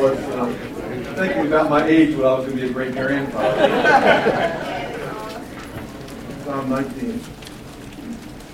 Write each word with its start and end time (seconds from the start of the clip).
was 0.00 0.18
uh, 0.18 0.52
thinking 1.16 1.46
about 1.46 1.70
my 1.70 1.86
age 1.86 2.14
when 2.14 2.26
I 2.26 2.34
was 2.34 2.46
going 2.46 2.58
to 2.58 2.62
be 2.64 2.68
a 2.68 2.72
great 2.72 2.92
grandfather. 2.92 3.68
Psalm 6.44 6.68
19. 6.68 7.20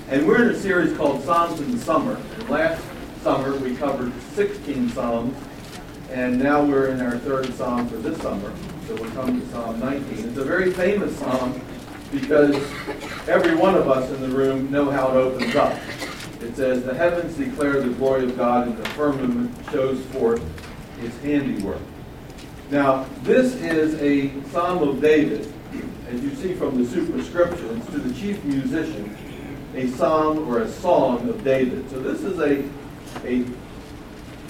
And 0.08 0.26
we're 0.26 0.42
in 0.48 0.54
a 0.54 0.58
series 0.58 0.96
called 0.96 1.22
Psalms 1.24 1.60
in 1.60 1.72
the 1.72 1.78
Summer. 1.78 2.20
Last 2.48 2.82
summer 3.22 3.56
we 3.56 3.74
covered 3.76 4.12
16 4.34 4.90
Psalms, 4.90 5.36
and 6.10 6.38
now 6.38 6.62
we're 6.62 6.88
in 6.88 7.00
our 7.00 7.18
third 7.18 7.52
Psalm 7.54 7.88
for 7.88 7.96
this 7.96 8.20
summer. 8.20 8.52
So 8.86 8.94
we'll 8.94 9.10
come 9.12 9.40
to 9.40 9.46
Psalm 9.48 9.80
19. 9.80 10.28
It's 10.28 10.38
a 10.38 10.44
very 10.44 10.72
famous 10.72 11.16
Psalm 11.18 11.60
because 12.12 12.54
every 13.28 13.54
one 13.56 13.74
of 13.74 13.88
us 13.88 14.10
in 14.10 14.20
the 14.20 14.28
room 14.28 14.70
know 14.70 14.90
how 14.90 15.10
it 15.10 15.16
opens 15.16 15.56
up. 15.56 15.76
It 16.40 16.54
says, 16.56 16.84
The 16.84 16.94
heavens 16.94 17.36
declare 17.36 17.80
the 17.80 17.90
glory 17.94 18.24
of 18.24 18.36
God, 18.36 18.68
and 18.68 18.76
the 18.76 18.88
firmament 18.90 19.50
shows 19.70 20.00
forth 20.06 20.42
his 21.02 21.18
handiwork. 21.20 21.80
Now, 22.70 23.06
this 23.22 23.54
is 23.56 23.94
a 24.00 24.30
Psalm 24.50 24.88
of 24.88 25.00
David, 25.00 25.52
as 26.08 26.22
you 26.22 26.34
see 26.36 26.54
from 26.54 26.82
the 26.82 26.88
superscriptions, 26.88 27.84
to 27.86 27.98
the 27.98 28.14
chief 28.14 28.42
musician, 28.44 29.16
a 29.74 29.88
psalm 29.88 30.48
or 30.48 30.60
a 30.60 30.68
song 30.68 31.28
of 31.28 31.42
David. 31.44 31.88
So 31.90 32.00
this 32.00 32.22
is 32.22 32.38
a, 32.38 32.62
a, 33.26 33.44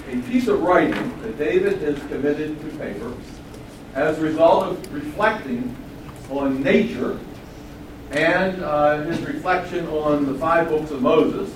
a 0.09 0.21
piece 0.23 0.47
of 0.47 0.61
writing 0.61 1.21
that 1.21 1.37
David 1.37 1.81
has 1.81 1.97
committed 2.07 2.59
to 2.61 2.77
paper 2.77 3.13
as 3.95 4.17
a 4.17 4.21
result 4.21 4.67
of 4.67 4.93
reflecting 4.93 5.75
on 6.29 6.61
nature 6.63 7.19
and 8.11 8.63
uh, 8.63 9.01
his 9.03 9.19
reflection 9.21 9.87
on 9.87 10.25
the 10.25 10.37
five 10.39 10.69
books 10.69 10.91
of 10.91 11.01
Moses 11.01 11.53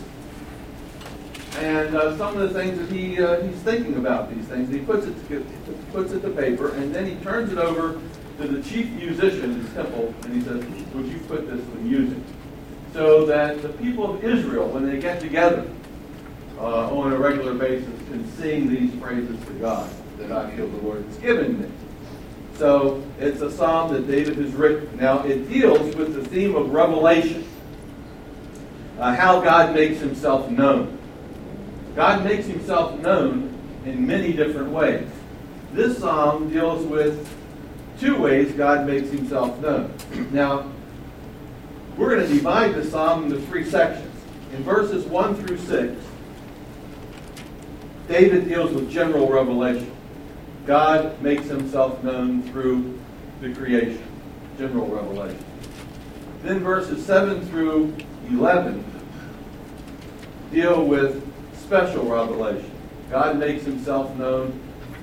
and 1.58 1.96
uh, 1.96 2.16
some 2.18 2.38
of 2.38 2.54
the 2.54 2.60
things 2.60 2.78
that 2.78 2.92
he 2.92 3.22
uh, 3.22 3.42
he's 3.42 3.58
thinking 3.58 3.96
about 3.96 4.34
these 4.34 4.46
things. 4.46 4.70
He 4.70 4.80
puts 4.80 5.08
it 5.08 5.28
to, 5.30 5.46
puts 5.92 6.12
it 6.12 6.22
to 6.22 6.30
paper, 6.30 6.74
and 6.76 6.94
then 6.94 7.06
he 7.06 7.16
turns 7.24 7.52
it 7.52 7.58
over 7.58 8.00
to 8.38 8.48
the 8.48 8.62
chief 8.62 8.90
musician 8.92 9.52
in 9.52 9.64
the 9.64 9.70
temple, 9.72 10.14
and 10.24 10.36
he 10.36 10.42
says, 10.42 10.64
"Would 10.94 11.08
you 11.08 11.20
put 11.28 11.50
this 11.50 11.60
to 11.60 11.76
music?" 11.78 12.20
So 12.94 13.26
that 13.26 13.62
the 13.62 13.70
people 13.70 14.14
of 14.14 14.24
Israel, 14.24 14.70
when 14.70 14.88
they 14.88 15.00
get 15.00 15.20
together 15.20 15.68
uh, 16.60 16.96
on 16.96 17.12
a 17.12 17.18
regular 17.18 17.56
basis, 17.56 17.90
can 18.10 18.30
sing 18.34 18.70
these 18.70 18.94
praises 19.02 19.44
to 19.46 19.54
God 19.54 19.90
that 20.20 20.32
I 20.32 20.52
feel 20.56 20.68
the 20.68 20.82
Lord 20.82 21.04
has 21.06 21.18
given 21.18 21.62
me. 21.62 21.70
So 22.56 23.04
it's 23.20 23.42
a 23.42 23.52
psalm 23.52 23.94
that 23.94 24.08
David 24.08 24.38
has 24.38 24.54
written. 24.54 24.96
Now 24.98 25.24
it 25.24 25.48
deals 25.50 25.96
with 25.96 26.14
the 26.14 26.24
theme 26.24 26.56
of 26.56 26.72
revelation, 26.72 27.48
uh, 29.00 29.16
how 29.16 29.42
God 29.42 29.76
makes 29.76 30.00
Himself 30.00 30.50
known. 30.50 30.97
God 31.98 32.24
makes 32.24 32.46
himself 32.46 33.00
known 33.00 33.52
in 33.84 34.06
many 34.06 34.32
different 34.32 34.70
ways. 34.70 35.08
This 35.74 35.98
psalm 35.98 36.48
deals 36.48 36.86
with 36.86 37.28
two 38.00 38.22
ways 38.22 38.52
God 38.52 38.86
makes 38.86 39.10
himself 39.10 39.60
known. 39.60 39.92
Now, 40.32 40.72
we're 41.98 42.16
going 42.16 42.28
to 42.28 42.32
divide 42.32 42.76
the 42.76 42.86
psalm 42.86 43.24
into 43.24 43.42
three 43.48 43.66
sections. 43.66 44.14
In 44.54 44.62
verses 44.64 45.06
1 45.06 45.44
through 45.44 45.58
6, 45.58 46.00
David 48.08 48.48
deals 48.48 48.72
with 48.74 48.92
general 48.92 49.28
revelation. 49.28 49.92
God 50.68 51.20
makes 51.24 51.48
himself 51.48 52.04
known 52.04 52.44
through 52.52 53.00
the 53.42 53.56
creation, 53.56 54.04
general 54.60 54.86
revelation. 54.86 55.44
Then 56.44 56.60
verses 56.60 57.04
7 57.04 57.44
through 57.48 57.96
11 58.30 58.86
deal 60.52 60.86
with 60.86 61.27
special 61.68 62.06
revelation. 62.06 62.72
God 63.10 63.38
makes 63.38 63.66
himself 63.66 64.16
known 64.16 64.58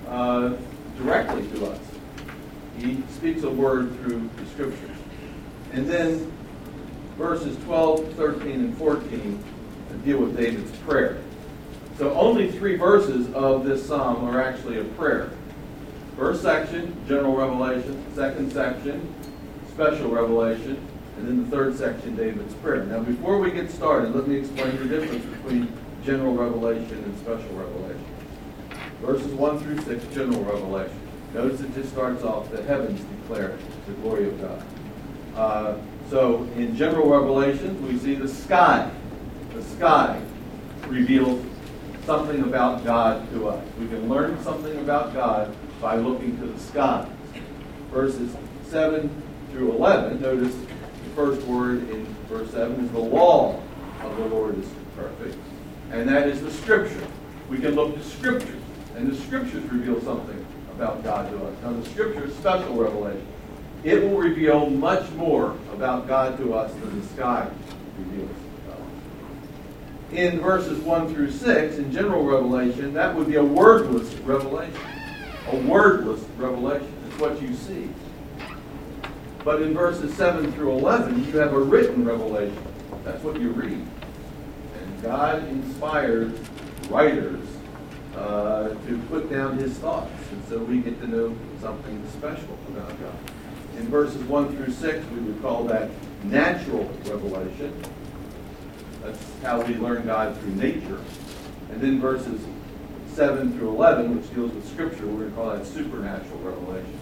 uh, 0.09 0.57
directly 0.97 1.47
to 1.49 1.67
us. 1.67 1.79
He 2.79 3.03
speaks 3.11 3.43
a 3.43 3.51
word 3.51 3.95
through 3.99 4.31
the 4.37 4.47
scriptures. 4.47 4.97
And 5.73 5.87
then 5.87 6.33
verses 7.19 7.63
12, 7.65 8.15
13, 8.15 8.51
and 8.53 8.79
14 8.79 9.45
deal 10.07 10.19
with 10.21 10.39
David's 10.39 10.75
prayer. 10.79 11.23
So 11.99 12.15
only 12.15 12.51
three 12.51 12.77
verses 12.77 13.31
of 13.35 13.67
this 13.67 13.87
psalm 13.87 14.25
are 14.25 14.41
actually 14.43 14.81
a 14.81 14.85
prayer. 14.85 15.31
First 16.17 16.41
section, 16.41 16.97
general 17.07 17.37
revelation. 17.37 18.03
Second 18.15 18.51
section, 18.51 19.15
special 19.71 20.09
revelation. 20.11 20.79
And 21.19 21.29
then 21.29 21.45
the 21.45 21.51
third 21.55 21.77
section, 21.77 22.17
David's 22.17 22.55
prayer. 22.55 22.85
Now, 22.85 23.01
before 23.01 23.39
we 23.39 23.51
get 23.51 23.71
started, 23.71 24.15
let 24.15 24.27
me 24.27 24.37
explain 24.37 24.77
the 24.79 24.87
difference 24.87 25.25
between 25.27 25.73
general 26.05 26.35
revelation 26.35 27.03
and 27.03 27.19
special 27.19 27.49
revelation. 27.55 28.05
Verses 29.01 29.33
1 29.33 29.59
through 29.61 29.81
6, 29.81 30.15
general 30.15 30.43
revelation. 30.45 31.01
Notice 31.33 31.61
it 31.61 31.75
just 31.75 31.91
starts 31.91 32.23
off, 32.23 32.51
the 32.51 32.63
heavens 32.63 33.01
declare 33.21 33.59
the 33.87 33.93
glory 33.95 34.29
of 34.29 34.41
God. 34.41 34.65
Uh, 35.35 35.77
so 36.11 36.45
in 36.57 36.77
general 36.77 37.09
revelations, 37.09 37.81
we 37.89 37.99
see 37.99 38.15
the 38.15 38.29
sky. 38.29 38.91
The 39.53 39.63
sky 39.63 40.21
reveals 40.87 41.45
something 42.05 42.43
about 42.43 42.85
God 42.85 43.29
to 43.33 43.49
us. 43.49 43.65
We 43.81 43.89
can 43.89 44.09
learn 44.09 44.41
something 44.43 44.79
about 44.79 45.15
God 45.15 45.55
by 45.81 45.97
looking 45.97 46.39
to 46.39 46.47
the 46.47 46.59
sky. 46.61 47.09
Verses 47.91 48.37
7 48.69 49.11
through 49.51 49.73
11, 49.73 50.21
notice 50.21 50.55
the 50.55 51.11
first 51.15 51.43
word 51.47 51.89
in 51.91 52.05
verse 52.29 52.51
7 52.51 52.85
is 52.85 52.91
the 52.91 52.99
law 52.99 53.61
of 54.03 54.17
the 54.17 54.27
Lord 54.27 54.59
is 54.59 54.69
perfect 54.97 55.37
and 55.95 56.09
that 56.09 56.27
is 56.27 56.41
the 56.41 56.51
Scripture. 56.51 57.07
We 57.49 57.59
can 57.59 57.77
look 57.77 57.95
to 57.95 58.03
Scripture, 58.03 58.57
and 58.97 59.11
the 59.11 59.17
Scriptures 59.17 59.63
reveal 59.71 60.01
something 60.03 60.45
about 60.73 61.05
God 61.05 61.31
to 61.31 61.47
us. 61.47 61.55
Now, 61.63 61.73
the 61.73 61.89
Scripture 61.91 62.25
is 62.25 62.35
special 62.35 62.75
revelation. 62.75 63.27
It 63.85 64.03
will 64.03 64.17
reveal 64.17 64.69
much 64.71 65.09
more 65.13 65.57
about 65.73 66.09
God 66.09 66.37
to 66.39 66.55
us 66.55 66.73
than 66.75 67.01
the 67.01 67.07
sky 67.09 67.49
reveals. 67.99 68.31
In 70.11 70.41
verses 70.41 70.81
1 70.81 71.15
through 71.15 71.31
6, 71.31 71.77
in 71.77 71.93
general 71.93 72.25
revelation, 72.25 72.93
that 72.95 73.15
would 73.15 73.29
be 73.29 73.37
a 73.37 73.45
wordless 73.45 74.13
revelation. 74.21 74.81
A 75.53 75.57
wordless 75.57 76.23
revelation. 76.39 76.93
It's 77.09 77.19
what 77.21 77.41
you 77.41 77.55
see. 77.55 77.89
But 79.45 79.63
in 79.63 79.75
verses 79.75 80.15
7 80.15 80.53
through 80.53 80.73
11, 80.73 81.25
you 81.27 81.39
have 81.39 81.53
a 81.53 81.59
written 81.59 82.05
revelation. 82.05 82.57
That's 83.05 83.23
what 83.23 83.41
you 83.41 83.51
read. 83.51 83.87
God 85.05 85.47
inspired 85.49 86.33
writers 86.89 87.47
uh, 88.17 88.71
to 88.71 89.03
put 89.11 89.31
down 89.31 89.59
his 89.59 89.75
thoughts. 89.75 90.11
And 90.33 90.43
so 90.49 90.59
we 90.59 90.79
get 90.79 90.99
to 91.03 91.07
know 91.07 91.37
something 91.61 92.03
special 92.09 92.59
about 92.69 92.89
God. 92.99 93.19
In 93.77 93.87
verses 93.89 94.23
1 94.23 94.57
through 94.57 94.73
6, 94.73 95.07
we 95.11 95.21
would 95.21 95.43
call 95.43 95.65
that 95.65 95.91
natural 96.25 96.85
revelation. 97.05 97.75
That's 99.03 99.23
how 99.43 99.61
we 99.61 99.75
learn 99.75 100.07
God 100.07 100.39
through 100.39 100.55
nature. 100.55 100.99
And 101.71 101.83
then 101.83 102.01
verses 102.01 102.41
7 103.13 103.59
through 103.59 103.69
11, 103.75 104.17
which 104.17 104.35
deals 104.35 104.53
with 104.53 104.67
Scripture, 104.73 105.07
we're 105.07 105.29
going 105.29 105.31
to 105.31 105.37
call 105.37 105.51
that 105.51 105.67
supernatural 105.67 106.39
revelation. 106.39 106.99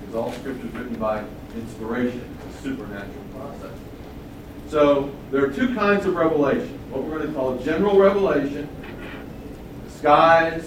Because 0.00 0.14
all 0.14 0.32
Scripture 0.32 0.66
is 0.66 0.72
written 0.72 0.94
by 0.94 1.22
inspiration, 1.56 2.38
a 2.48 2.62
supernatural 2.62 3.24
process. 3.34 3.76
So 4.72 5.10
there 5.30 5.44
are 5.44 5.52
two 5.52 5.74
kinds 5.74 6.06
of 6.06 6.14
revelation. 6.14 6.78
What 6.88 7.02
we're 7.02 7.18
going 7.18 7.28
to 7.28 7.34
call 7.38 7.58
general 7.58 7.98
revelation, 7.98 8.66
skies, 9.90 10.64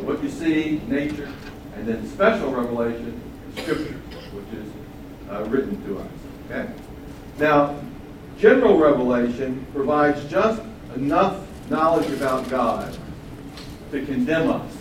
what 0.00 0.22
you 0.22 0.30
see, 0.30 0.80
nature, 0.86 1.30
and 1.74 1.86
then 1.86 2.08
special 2.08 2.50
revelation, 2.50 3.20
scripture, 3.58 3.92
which 4.32 4.58
is 4.58 4.72
uh, 5.30 5.44
written 5.50 5.84
to 5.84 5.98
us. 5.98 6.10
Okay? 6.46 6.72
Now, 7.38 7.78
general 8.38 8.78
revelation 8.78 9.66
provides 9.74 10.24
just 10.30 10.62
enough 10.94 11.46
knowledge 11.68 12.10
about 12.12 12.48
God 12.48 12.96
to 13.90 14.06
condemn 14.06 14.48
us. 14.48 14.75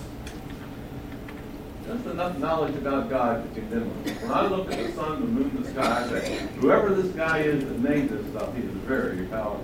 Just 1.87 2.05
enough 2.07 2.37
knowledge 2.39 2.75
about 2.75 3.09
God 3.09 3.43
to 3.43 3.59
condemn 3.59 3.91
us. 4.05 4.21
When 4.21 4.31
I 4.31 4.47
look 4.47 4.71
at 4.71 4.79
the 4.79 4.91
sun, 4.93 5.21
the 5.21 5.27
moon, 5.27 5.61
the 5.61 5.69
sky, 5.69 6.03
I 6.03 6.09
say, 6.09 6.47
whoever 6.59 6.89
this 6.95 7.13
guy 7.15 7.39
is 7.39 7.63
that 7.63 7.79
made 7.79 8.09
this 8.09 8.25
stuff, 8.31 8.55
he 8.55 8.63
is 8.63 8.71
very 8.87 9.25
powerful. 9.27 9.63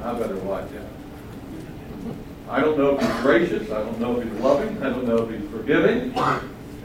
I 0.00 0.12
better 0.14 0.36
watch 0.36 0.68
out. 0.74 2.14
I 2.48 2.60
don't 2.60 2.78
know 2.78 2.96
if 2.96 3.00
he's 3.00 3.22
gracious. 3.22 3.70
I 3.72 3.80
don't 3.80 3.98
know 3.98 4.20
if 4.20 4.30
he's 4.30 4.40
loving. 4.40 4.80
I 4.82 4.90
don't 4.90 5.08
know 5.08 5.16
if 5.16 5.30
he's 5.30 5.50
forgiving. 5.50 6.14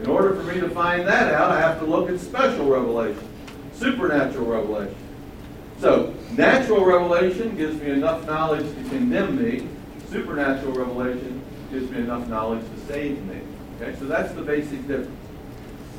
In 0.02 0.08
order 0.08 0.34
for 0.36 0.44
me 0.44 0.60
to 0.62 0.70
find 0.70 1.06
that 1.08 1.34
out, 1.34 1.52
I 1.52 1.60
have 1.60 1.80
to 1.80 1.86
look 1.86 2.10
at 2.10 2.20
special 2.20 2.66
revelation, 2.70 3.28
supernatural 3.74 4.46
revelation. 4.46 4.96
So, 5.80 6.14
natural 6.32 6.86
revelation 6.86 7.56
gives 7.56 7.80
me 7.82 7.92
enough 7.92 8.26
knowledge 8.26 8.66
to 8.66 8.90
condemn 8.90 9.44
me. 9.44 9.68
Supernatural 10.10 10.74
revelation 10.74 11.42
gives 11.72 11.92
me 11.92 12.00
enough 12.00 12.28
knowledge 12.30 12.64
to 12.64 12.80
save 12.88 13.24
me. 13.26 13.39
Okay, 13.82 13.98
so 13.98 14.06
that's 14.06 14.34
the 14.34 14.42
basic 14.42 14.86
difference. 14.88 15.16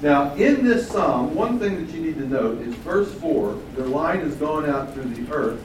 Now, 0.02 0.34
in 0.34 0.64
this 0.64 0.88
psalm, 0.88 1.34
one 1.34 1.58
thing 1.58 1.84
that 1.84 1.94
you 1.94 2.00
need 2.00 2.16
to 2.16 2.26
note 2.26 2.60
is 2.60 2.74
verse 2.76 3.12
4, 3.14 3.54
their 3.76 3.86
line 3.86 4.20
is 4.20 4.34
going 4.34 4.68
out 4.68 4.92
through 4.92 5.04
the 5.04 5.32
earth, 5.32 5.62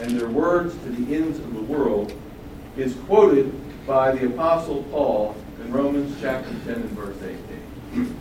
and 0.00 0.18
their 0.18 0.28
words 0.28 0.74
to 0.74 0.90
the 0.90 1.14
ends 1.14 1.38
of 1.38 1.52
the 1.54 1.62
world 1.62 2.12
is 2.76 2.94
quoted 3.06 3.52
by 3.86 4.12
the 4.12 4.26
Apostle 4.26 4.84
Paul 4.84 5.36
in 5.60 5.72
Romans 5.72 6.16
chapter 6.20 6.50
10 6.64 6.74
and 6.74 6.90
verse 6.90 7.16
18. 7.92 8.16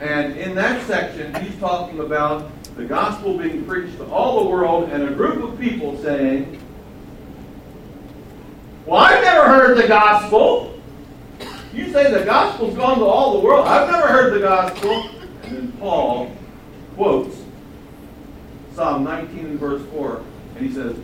And 0.00 0.36
in 0.36 0.54
that 0.54 0.84
section, 0.86 1.34
he's 1.42 1.56
talking 1.58 2.00
about 2.00 2.50
the 2.76 2.84
gospel 2.84 3.38
being 3.38 3.64
preached 3.64 3.96
to 3.98 4.06
all 4.06 4.44
the 4.44 4.50
world 4.50 4.90
and 4.90 5.02
a 5.02 5.12
group 5.12 5.42
of 5.42 5.58
people 5.58 6.00
saying, 6.02 6.60
Well, 8.86 9.00
I've 9.00 9.22
never 9.22 9.46
heard 9.46 9.76
the 9.76 9.86
gospel. 9.86 10.73
You 11.74 11.90
say 11.90 12.08
the 12.12 12.24
gospel's 12.24 12.76
gone 12.76 12.98
to 12.98 13.04
all 13.04 13.40
the 13.40 13.44
world. 13.44 13.66
I've 13.66 13.90
never 13.90 14.06
heard 14.06 14.32
the 14.32 14.38
gospel. 14.38 15.10
And 15.42 15.56
then 15.56 15.72
Paul 15.72 16.30
quotes 16.94 17.36
Psalm 18.74 19.02
19 19.02 19.38
and 19.40 19.58
verse 19.58 19.82
4, 19.90 20.22
and 20.54 20.66
he 20.66 20.72
says, 20.72 20.96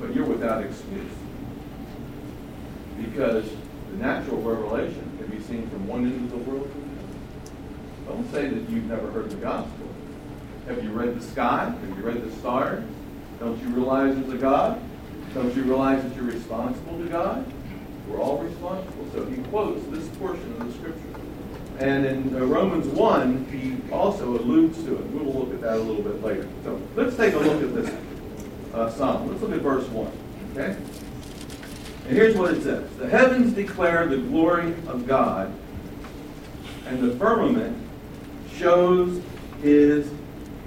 But 0.00 0.12
you're 0.12 0.26
without 0.26 0.64
excuse. 0.64 1.12
Because 3.00 3.48
the 3.90 3.96
natural 3.98 4.42
revelation 4.42 5.16
can 5.18 5.28
be 5.28 5.40
seen 5.44 5.70
from 5.70 5.86
one 5.86 6.04
end 6.04 6.32
of 6.32 6.44
the 6.44 6.50
world 6.50 6.68
to 6.72 6.78
the 6.78 8.14
other. 8.14 8.16
Don't 8.16 8.32
say 8.32 8.48
that 8.48 8.68
you've 8.68 8.86
never 8.86 9.10
heard 9.12 9.30
the 9.30 9.36
gospel. 9.36 9.86
Have 10.66 10.82
you 10.82 10.90
read 10.90 11.18
the 11.18 11.24
sky? 11.24 11.66
Have 11.66 11.96
you 11.96 12.04
read 12.04 12.22
the 12.22 12.34
stars? 12.36 12.82
Don't 13.38 13.60
you 13.62 13.68
realize 13.68 14.16
there's 14.16 14.32
a 14.32 14.36
God? 14.36 14.80
Don't 15.34 15.54
you 15.54 15.62
realize 15.62 16.02
that 16.02 16.16
you're 16.16 16.24
responsible 16.24 16.98
to 16.98 17.08
God? 17.08 17.52
We're 18.10 18.20
all 18.20 18.38
responsible. 18.38 19.06
So 19.12 19.24
he 19.26 19.36
quotes 19.44 19.86
this 19.86 20.08
portion 20.16 20.52
of 20.52 20.66
the 20.66 20.72
scripture. 20.72 21.20
And 21.78 22.04
in 22.04 22.34
uh, 22.34 22.44
Romans 22.44 22.86
1, 22.86 23.46
he 23.46 23.92
also 23.92 24.36
alludes 24.36 24.82
to 24.84 24.96
it. 24.96 25.06
We'll 25.06 25.32
look 25.32 25.54
at 25.54 25.60
that 25.60 25.76
a 25.76 25.80
little 25.80 26.02
bit 26.02 26.22
later. 26.22 26.48
So 26.64 26.80
let's 26.96 27.16
take 27.16 27.34
a 27.34 27.38
look 27.38 27.62
at 27.62 27.74
this 27.74 27.94
uh, 28.74 28.90
psalm. 28.90 29.28
Let's 29.28 29.40
look 29.40 29.52
at 29.52 29.60
verse 29.60 29.86
1. 29.88 30.12
Okay? 30.52 30.76
And 32.06 32.16
here's 32.16 32.36
what 32.36 32.52
it 32.52 32.62
says 32.62 32.90
The 32.96 33.08
heavens 33.08 33.52
declare 33.52 34.06
the 34.06 34.18
glory 34.18 34.74
of 34.88 35.06
God, 35.06 35.52
and 36.86 37.00
the 37.00 37.16
firmament 37.16 37.76
shows 38.56 39.22
his 39.62 40.10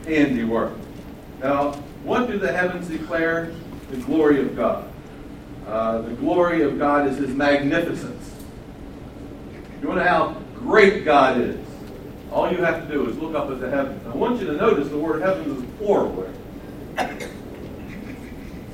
handiwork. 0.05 0.73
Now, 1.41 1.73
what 2.03 2.27
do 2.27 2.39
the 2.39 2.51
heavens 2.51 2.87
declare? 2.87 3.53
The 3.91 3.97
glory 3.97 4.39
of 4.39 4.55
God. 4.55 4.92
Uh, 5.67 6.01
the 6.01 6.13
glory 6.15 6.61
of 6.63 6.77
God 6.77 7.07
is 7.07 7.17
his 7.17 7.29
magnificence. 7.29 8.31
You 9.81 9.87
want 9.87 9.99
to 9.99 10.05
know 10.05 10.09
how 10.09 10.33
great 10.55 11.05
God 11.05 11.39
is? 11.39 11.59
All 12.31 12.51
you 12.51 12.57
have 12.63 12.87
to 12.87 12.93
do 12.93 13.09
is 13.09 13.17
look 13.17 13.35
up 13.35 13.49
at 13.49 13.59
the 13.59 13.69
heavens. 13.69 14.05
I 14.07 14.15
want 14.15 14.39
you 14.39 14.47
to 14.47 14.53
notice 14.53 14.89
the 14.89 14.97
word 14.97 15.21
heavens 15.21 15.61
is 15.61 15.69
plural 15.77 16.27
there. 16.95 17.29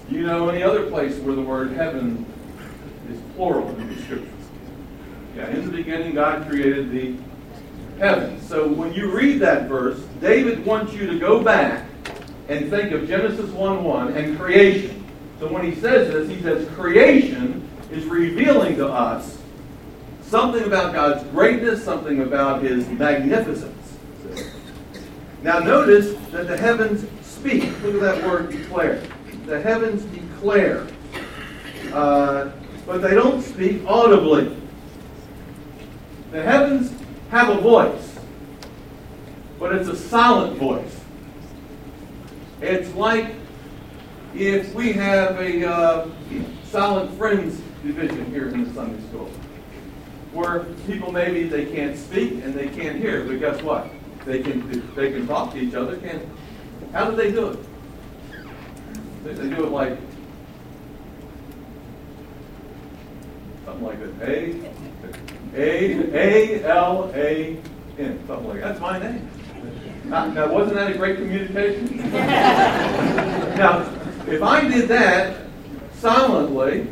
You 0.10 0.24
know 0.26 0.50
any 0.50 0.64
other 0.64 0.90
place 0.90 1.18
where 1.20 1.36
the 1.36 1.42
word 1.42 1.72
heaven 1.72 2.26
is 3.12 3.20
plural 3.36 3.70
in 3.78 3.96
the 3.96 4.02
scriptures? 4.02 4.30
Yeah, 5.36 5.50
in 5.50 5.66
the 5.66 5.72
beginning, 5.72 6.16
God 6.16 6.48
created 6.48 6.92
the 6.92 7.16
heavens. 8.00 8.48
So 8.48 8.68
when 8.68 8.94
you 8.94 9.12
read 9.12 9.40
that 9.40 9.68
verse, 9.70 10.00
David 10.20 10.66
wants 10.66 10.94
you 10.94 11.06
to 11.08 11.20
go 11.20 11.44
back 11.44 11.86
and 12.48 12.70
think 12.70 12.92
of 12.92 13.08
Genesis 13.08 13.50
1 13.52 13.84
1 13.84 14.14
and 14.14 14.38
creation. 14.40 14.99
So 15.40 15.48
when 15.48 15.64
he 15.64 15.80
says 15.80 16.12
this, 16.12 16.30
he 16.30 16.42
says 16.42 16.68
creation 16.76 17.68
is 17.92 18.04
revealing 18.06 18.76
to 18.76 18.88
us 18.88 19.40
something 20.22 20.64
about 20.64 20.94
God's 20.94 21.24
greatness, 21.30 21.84
something 21.84 22.22
about 22.22 22.62
his 22.62 22.88
magnificence. 22.90 23.98
Now 25.42 25.60
notice 25.60 26.14
that 26.32 26.48
the 26.48 26.58
heavens 26.58 27.06
speak. 27.22 27.64
Look 27.84 27.96
at 27.96 28.02
that 28.02 28.24
word 28.28 28.52
declare. 28.52 29.02
The 29.46 29.62
heavens 29.62 30.04
declare. 30.04 30.86
Uh, 31.94 32.52
but 32.86 33.02
they 33.02 33.16
don't 33.16 33.42
speak 33.42 33.82
audibly. 33.88 34.56
The 36.32 36.44
heavens 36.44 36.94
have 37.32 37.50
a 37.50 37.62
voice, 37.62 38.20
but 39.58 39.74
it's 39.74 39.88
a 39.88 39.96
silent 39.96 40.58
voice. 40.58 41.00
It's 42.62 42.94
like 42.94 43.39
if 44.36 44.74
we 44.74 44.94
have 44.94 45.40
a 45.40 45.68
uh, 45.68 46.08
silent 46.66 47.18
friends 47.18 47.62
division 47.84 48.26
here 48.32 48.50
in 48.50 48.64
the 48.64 48.74
Sunday 48.74 49.02
school, 49.08 49.30
where 50.34 50.66
people 50.86 51.12
maybe 51.12 51.44
they 51.44 51.66
can't 51.66 51.98
speak 51.98 52.44
and 52.44 52.54
they 52.54 52.68
can't 52.68 52.98
hear, 52.98 53.24
but 53.26 53.40
guess 53.40 53.62
what? 53.62 53.90
They 54.26 54.42
can 54.42 54.94
they 54.96 55.12
can 55.12 55.28
talk 55.28 55.54
to 55.54 55.60
each 55.60 55.74
other. 55.74 55.98
Can 55.98 56.30
how 56.94 57.10
do 57.10 57.16
they 57.16 57.32
do 57.32 57.48
it? 57.48 57.60
They, 59.24 59.34
they 59.34 59.56
do 59.56 59.66
it 59.66 59.72
like 59.72 59.98
something 63.66 63.86
like 63.86 64.00
this. 64.00 64.14
A 64.22 64.70
A 65.56 66.16
A 66.16 66.64
L 66.66 67.12
A 67.16 67.58
N. 67.98 68.24
Something 68.28 68.48
like 68.48 68.62
that. 68.62 68.68
That's 68.68 68.80
my 68.80 69.00
name. 69.00 69.30
Now, 70.06 70.26
now, 70.26 70.52
wasn't 70.52 70.76
that 70.76 70.92
a 70.92 70.98
great 70.98 71.18
communication? 71.18 71.98
now, 72.12 73.99
if 74.32 74.44
I 74.44 74.68
did 74.68 74.88
that 74.90 75.42
silently, 75.94 76.88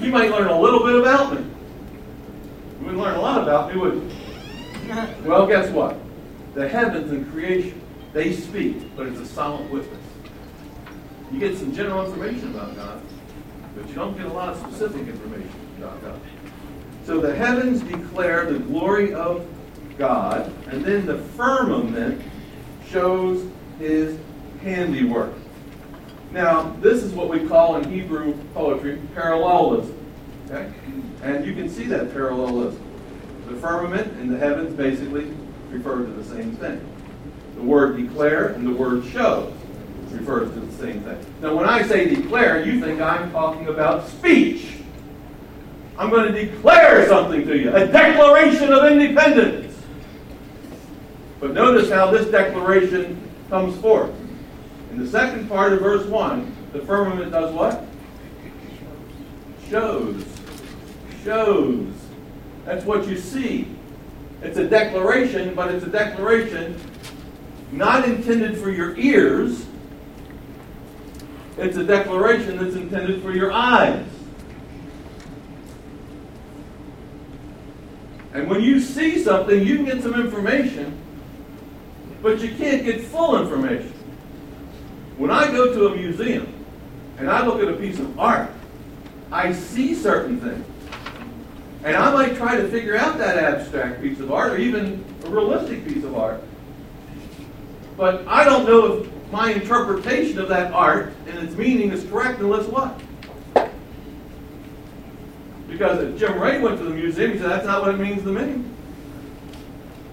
you 0.00 0.10
might 0.10 0.30
learn 0.30 0.48
a 0.48 0.60
little 0.60 0.84
bit 0.84 0.96
about 0.96 1.34
me. 1.34 1.44
You 2.80 2.86
wouldn't 2.86 3.02
learn 3.02 3.14
a 3.14 3.20
lot 3.20 3.42
about 3.42 3.72
me, 3.72 3.80
wouldn't 3.80 4.10
you? 4.10 4.18
Well, 5.24 5.46
guess 5.46 5.70
what? 5.70 5.96
The 6.54 6.68
heavens 6.68 7.10
and 7.12 7.30
creation, 7.32 7.80
they 8.12 8.32
speak, 8.32 8.94
but 8.96 9.06
it's 9.06 9.20
a 9.20 9.26
silent 9.26 9.70
witness. 9.70 9.98
You 11.30 11.38
get 11.38 11.56
some 11.56 11.72
general 11.72 12.04
information 12.04 12.54
about 12.54 12.76
God, 12.76 13.00
but 13.74 13.88
you 13.88 13.94
don't 13.94 14.16
get 14.16 14.26
a 14.26 14.32
lot 14.32 14.50
of 14.50 14.58
specific 14.58 15.06
information 15.06 15.50
about 15.78 16.02
God. 16.02 16.20
So 17.04 17.20
the 17.20 17.34
heavens 17.34 17.80
declare 17.80 18.44
the 18.52 18.58
glory 18.58 19.14
of 19.14 19.46
God, 19.96 20.52
and 20.68 20.84
then 20.84 21.06
the 21.06 21.18
firmament 21.18 22.20
shows 22.90 23.48
his 23.78 24.18
handiwork. 24.62 25.32
Now, 26.32 26.74
this 26.80 27.02
is 27.02 27.12
what 27.12 27.28
we 27.28 27.46
call 27.46 27.76
in 27.76 27.90
Hebrew 27.90 28.34
poetry 28.54 28.98
parallelism. 29.14 29.94
Okay? 30.46 30.72
And 31.22 31.44
you 31.44 31.54
can 31.54 31.68
see 31.68 31.84
that 31.86 32.12
parallelism. 32.12 32.82
The 33.48 33.56
firmament 33.56 34.12
and 34.14 34.30
the 34.30 34.38
heavens 34.38 34.74
basically 34.74 35.30
refer 35.70 36.04
to 36.04 36.10
the 36.10 36.24
same 36.24 36.56
thing. 36.56 36.80
The 37.56 37.62
word 37.62 37.96
declare 37.98 38.48
and 38.48 38.66
the 38.66 38.72
word 38.72 39.04
show 39.06 39.52
refers 40.10 40.50
to 40.52 40.60
the 40.60 40.72
same 40.72 41.02
thing. 41.02 41.18
Now, 41.42 41.54
when 41.54 41.68
I 41.68 41.82
say 41.82 42.14
declare, 42.14 42.64
you 42.64 42.80
think 42.80 43.00
I'm 43.00 43.30
talking 43.30 43.68
about 43.68 44.08
speech. 44.08 44.68
I'm 45.98 46.08
going 46.08 46.32
to 46.32 46.46
declare 46.46 47.06
something 47.08 47.46
to 47.46 47.58
you, 47.58 47.74
a 47.74 47.86
declaration 47.86 48.72
of 48.72 48.90
independence. 48.90 49.76
But 51.40 51.52
notice 51.52 51.90
how 51.90 52.10
this 52.10 52.30
declaration 52.30 53.20
comes 53.50 53.76
forth. 53.82 54.10
In 54.92 54.98
the 54.98 55.08
second 55.08 55.48
part 55.48 55.72
of 55.72 55.80
verse 55.80 56.04
1, 56.04 56.54
the 56.74 56.80
firmament 56.80 57.32
does 57.32 57.50
what? 57.54 57.86
Shows. 59.70 60.22
Shows. 61.24 61.88
That's 62.66 62.84
what 62.84 63.08
you 63.08 63.16
see. 63.16 63.74
It's 64.42 64.58
a 64.58 64.68
declaration, 64.68 65.54
but 65.54 65.74
it's 65.74 65.86
a 65.86 65.88
declaration 65.88 66.78
not 67.70 68.06
intended 68.06 68.58
for 68.58 68.70
your 68.70 68.94
ears. 68.98 69.64
It's 71.56 71.78
a 71.78 71.84
declaration 71.84 72.58
that's 72.58 72.76
intended 72.76 73.22
for 73.22 73.32
your 73.32 73.50
eyes. 73.50 74.06
And 78.34 78.46
when 78.46 78.60
you 78.60 78.78
see 78.78 79.24
something, 79.24 79.66
you 79.66 79.76
can 79.76 79.86
get 79.86 80.02
some 80.02 80.20
information, 80.20 80.98
but 82.20 82.40
you 82.40 82.54
can't 82.56 82.84
get 82.84 83.00
full 83.04 83.40
information. 83.40 83.91
When 85.22 85.30
I 85.30 85.52
go 85.52 85.72
to 85.72 85.86
a 85.86 85.96
museum 85.96 86.52
and 87.16 87.30
I 87.30 87.46
look 87.46 87.62
at 87.62 87.68
a 87.68 87.74
piece 87.74 88.00
of 88.00 88.18
art, 88.18 88.50
I 89.30 89.52
see 89.52 89.94
certain 89.94 90.40
things. 90.40 90.66
And 91.84 91.96
I 91.96 92.12
might 92.12 92.34
try 92.34 92.56
to 92.56 92.66
figure 92.66 92.96
out 92.96 93.18
that 93.18 93.38
abstract 93.38 94.02
piece 94.02 94.18
of 94.18 94.32
art 94.32 94.54
or 94.54 94.56
even 94.56 95.04
a 95.24 95.30
realistic 95.30 95.86
piece 95.86 96.02
of 96.02 96.16
art. 96.16 96.42
But 97.96 98.26
I 98.26 98.42
don't 98.42 98.66
know 98.66 98.94
if 98.94 99.30
my 99.30 99.52
interpretation 99.52 100.40
of 100.40 100.48
that 100.48 100.72
art 100.72 101.12
and 101.28 101.38
its 101.38 101.54
meaning 101.54 101.92
is 101.92 102.02
correct 102.10 102.40
unless 102.40 102.66
what? 102.66 103.00
Because 105.68 106.02
if 106.02 106.18
Jim 106.18 106.36
Ray 106.40 106.58
went 106.60 106.78
to 106.78 106.84
the 106.84 106.94
museum, 106.94 107.34
he 107.34 107.38
said 107.38 107.48
that's 107.48 107.64
not 107.64 107.82
what 107.82 107.94
it 107.94 107.98
means 108.00 108.24
to 108.24 108.32
me. 108.32 108.64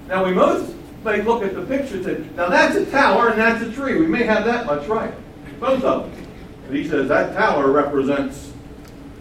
Now 0.07 0.23
we 0.23 0.33
most 0.33 0.71
may 1.03 1.21
look 1.21 1.43
at 1.43 1.55
the 1.55 1.61
picture 1.61 1.95
and 1.95 2.05
say, 2.05 2.25
now 2.35 2.49
that's 2.49 2.75
a 2.75 2.85
tower 2.89 3.29
and 3.29 3.39
that's 3.39 3.63
a 3.63 3.71
tree. 3.71 3.99
We 3.99 4.07
may 4.07 4.23
have 4.23 4.45
that 4.45 4.65
much 4.65 4.87
right. 4.87 5.13
Both 5.59 5.83
of 5.83 6.11
them. 6.11 6.27
But 6.67 6.75
he 6.75 6.87
says 6.87 7.07
that 7.09 7.33
tower 7.33 7.71
represents 7.71 8.53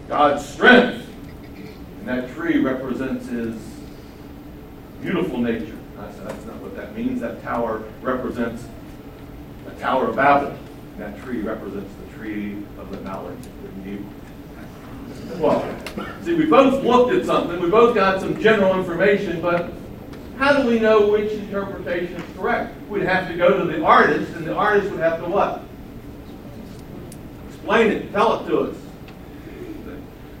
God's 0.07 0.47
strength. 0.47 1.07
And 1.99 2.07
that 2.07 2.33
tree 2.35 2.59
represents 2.59 3.27
his 3.27 3.55
beautiful 5.01 5.37
nature. 5.37 5.75
I 5.99 6.11
said, 6.11 6.29
that's 6.29 6.45
not 6.45 6.55
what 6.57 6.75
that 6.75 6.95
means. 6.95 7.21
That 7.21 7.41
tower 7.43 7.83
represents 8.01 8.65
the 9.65 9.71
Tower 9.71 10.07
of 10.07 10.15
Babel. 10.15 10.57
And 10.93 11.01
that 11.01 11.21
tree 11.23 11.41
represents 11.41 11.93
the 12.05 12.17
tree 12.17 12.63
of 12.77 12.91
the 12.91 12.99
knowledge 13.01 13.39
of 13.39 13.61
good 13.61 13.85
and. 13.85 14.13
Well, 15.37 15.63
see, 16.23 16.33
we 16.33 16.45
both 16.45 16.83
looked 16.83 17.13
at 17.13 17.25
something, 17.25 17.59
we 17.61 17.69
both 17.69 17.95
got 17.95 18.19
some 18.19 18.41
general 18.41 18.77
information, 18.77 19.41
but 19.41 19.71
how 20.39 20.53
do 20.53 20.65
we 20.65 20.79
know 20.79 21.11
which 21.11 21.33
interpretation 21.33 22.15
is 22.15 22.37
correct? 22.37 22.73
We'd 22.89 23.03
have 23.03 23.27
to 23.27 23.35
go 23.35 23.57
to 23.57 23.65
the 23.65 23.83
artist, 23.83 24.31
and 24.35 24.47
the 24.47 24.55
artist 24.55 24.89
would 24.89 25.01
have 25.01 25.19
to 25.19 25.29
what? 25.29 25.63
Explain 27.49 27.91
it, 27.91 28.11
tell 28.13 28.39
it 28.39 28.47
to 28.47 28.59
us. 28.59 28.77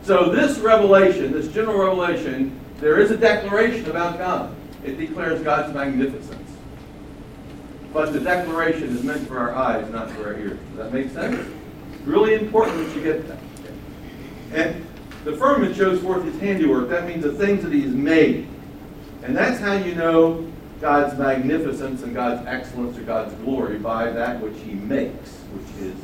So 0.03 0.33
this 0.33 0.57
revelation, 0.59 1.33
this 1.33 1.49
general 1.49 1.77
revelation, 1.77 2.57
there 2.79 2.97
is 3.01 3.11
a 3.11 3.17
declaration 3.17 3.89
about 3.89 4.17
God. 4.17 4.55
It 4.85 4.97
declares 4.97 5.41
God's 5.41 5.73
magnificence. 5.73 6.49
But 7.91 8.13
the 8.13 8.21
declaration 8.21 8.95
is 8.95 9.03
meant 9.03 9.27
for 9.27 9.37
our 9.37 9.53
eyes, 9.53 9.91
not 9.91 10.09
for 10.11 10.27
our 10.27 10.39
ears. 10.39 10.59
Does 10.69 10.77
that 10.77 10.93
make 10.93 11.09
sense? 11.09 11.45
It's 11.93 12.07
really 12.07 12.35
important 12.35 12.87
that 12.87 12.95
you 12.95 13.03
get 13.03 13.27
that. 13.27 13.39
And 14.53 14.87
the 15.25 15.35
firmament 15.35 15.75
shows 15.75 16.01
forth 16.01 16.23
his 16.23 16.39
handiwork. 16.39 16.87
That 16.87 17.05
means 17.05 17.23
the 17.23 17.33
things 17.33 17.63
that 17.63 17.73
he 17.73 17.81
has 17.81 17.91
made. 17.91 18.47
And 19.23 19.35
that's 19.35 19.59
how 19.59 19.73
you 19.73 19.95
know 19.95 20.47
God's 20.81 21.17
magnificence 21.17 22.03
and 22.03 22.13
God's 22.13 22.47
excellence 22.47 22.97
or 22.97 23.01
God's 23.01 23.33
glory 23.35 23.77
by 23.77 24.11
that 24.11 24.39
which 24.41 24.57
he 24.63 24.73
makes, 24.73 25.31
which 25.53 25.85
is 25.85 25.95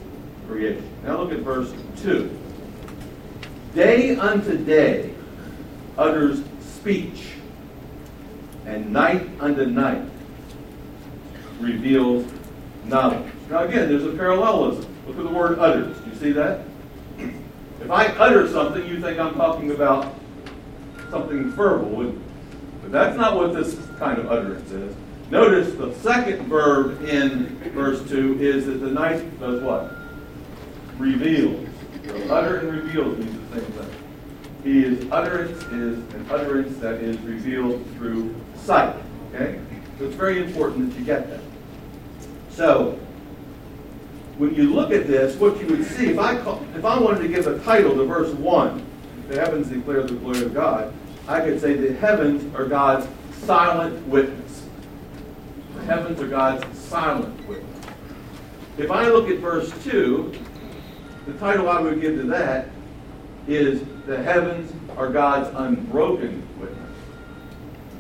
creation. 0.48 0.88
Now 1.04 1.22
look 1.22 1.32
at 1.32 1.40
verse 1.40 1.74
2. 2.02 2.30
Day 3.74 4.16
unto 4.16 4.58
day 4.58 5.14
utters 5.98 6.44
speech, 6.62 7.34
and 8.66 8.92
night 8.92 9.28
unto 9.40 9.66
night 9.66 10.04
reveals 11.60 12.30
knowledge. 12.84 13.32
Now 13.50 13.64
again, 13.64 13.90
there's 13.90 14.06
a 14.06 14.12
parallelism. 14.12 14.94
Look 15.08 15.18
at 15.18 15.24
the 15.24 15.30
word 15.30 15.60
utters. 15.60 15.98
Do 16.00 16.10
you 16.10 16.16
see 16.16 16.32
that? 16.34 16.62
If 17.82 17.92
I 17.92 18.08
utter 18.08 18.48
something, 18.50 18.86
you 18.88 19.00
think 19.00 19.20
I'm 19.20 19.36
talking 19.36 19.72
about 19.72 20.14
something 21.10 21.52
verbal, 21.52 22.14
but 22.86 22.92
that's 22.92 23.18
not 23.18 23.36
what 23.36 23.52
this 23.52 23.80
kind 23.98 24.20
of 24.20 24.32
utterance 24.32 24.72
is. 24.72 24.96
Notice 25.32 25.74
the 25.74 25.92
second 25.96 26.48
verb 26.48 27.04
in 27.04 27.48
verse 27.74 28.08
2 28.08 28.40
is 28.40 28.68
that 28.68 28.74
the 28.74 28.92
night 28.92 29.40
does 29.40 29.60
what? 29.64 29.92
Reveals. 31.00 31.68
Utter 32.30 32.58
and 32.58 32.84
reveals 32.84 33.18
means 33.18 33.50
the 33.50 33.60
same 33.60 33.72
thing. 33.72 33.92
His 34.64 35.12
utterance 35.12 35.64
is 35.64 35.98
an 36.14 36.28
utterance 36.30 36.78
that 36.78 36.96
is 37.02 37.18
revealed 37.22 37.84
through 37.98 38.36
sight. 38.54 38.96
Okay? 39.34 39.60
So 39.98 40.06
it's 40.06 40.16
very 40.16 40.44
important 40.44 40.92
that 40.92 41.00
you 41.00 41.06
get 41.06 41.28
that. 41.32 41.42
So, 42.52 43.00
when 44.38 44.54
you 44.54 44.72
look 44.72 44.92
at 44.92 45.08
this, 45.08 45.36
what 45.38 45.60
you 45.60 45.66
would 45.68 45.86
see, 45.86 46.12
if 46.12 46.20
I, 46.20 46.38
call, 46.38 46.64
if 46.76 46.86
I 46.86 47.00
wanted 47.00 47.24
to 47.24 47.30
give 47.30 47.48
a 47.48 47.58
title 47.60 47.96
to 47.96 48.06
verse 48.06 48.32
1, 48.36 48.86
the 49.30 49.40
heavens 49.40 49.70
declare 49.70 50.04
the 50.04 50.14
glory 50.14 50.44
of 50.44 50.54
God, 50.54 50.94
I 51.28 51.40
could 51.42 51.60
say 51.60 51.74
the 51.74 51.94
heavens 51.94 52.54
are 52.56 52.66
God's 52.66 53.08
silent 53.46 54.08
witness. 54.08 54.66
The 55.76 55.84
heavens 55.86 56.22
are 56.22 56.28
God's 56.28 56.78
silent 56.78 57.48
witness. 57.48 57.86
If 58.78 58.92
I 58.92 59.08
look 59.08 59.30
at 59.30 59.40
verse 59.40 59.72
2, 59.84 60.34
the 61.26 61.34
title 61.34 61.70
I 61.70 61.80
would 61.80 62.00
give 62.00 62.16
to 62.18 62.24
that 62.28 62.68
is 63.48 63.82
The 64.06 64.22
Heavens 64.22 64.72
Are 64.98 65.10
God's 65.10 65.50
Unbroken 65.56 66.48
Witness. 66.60 66.92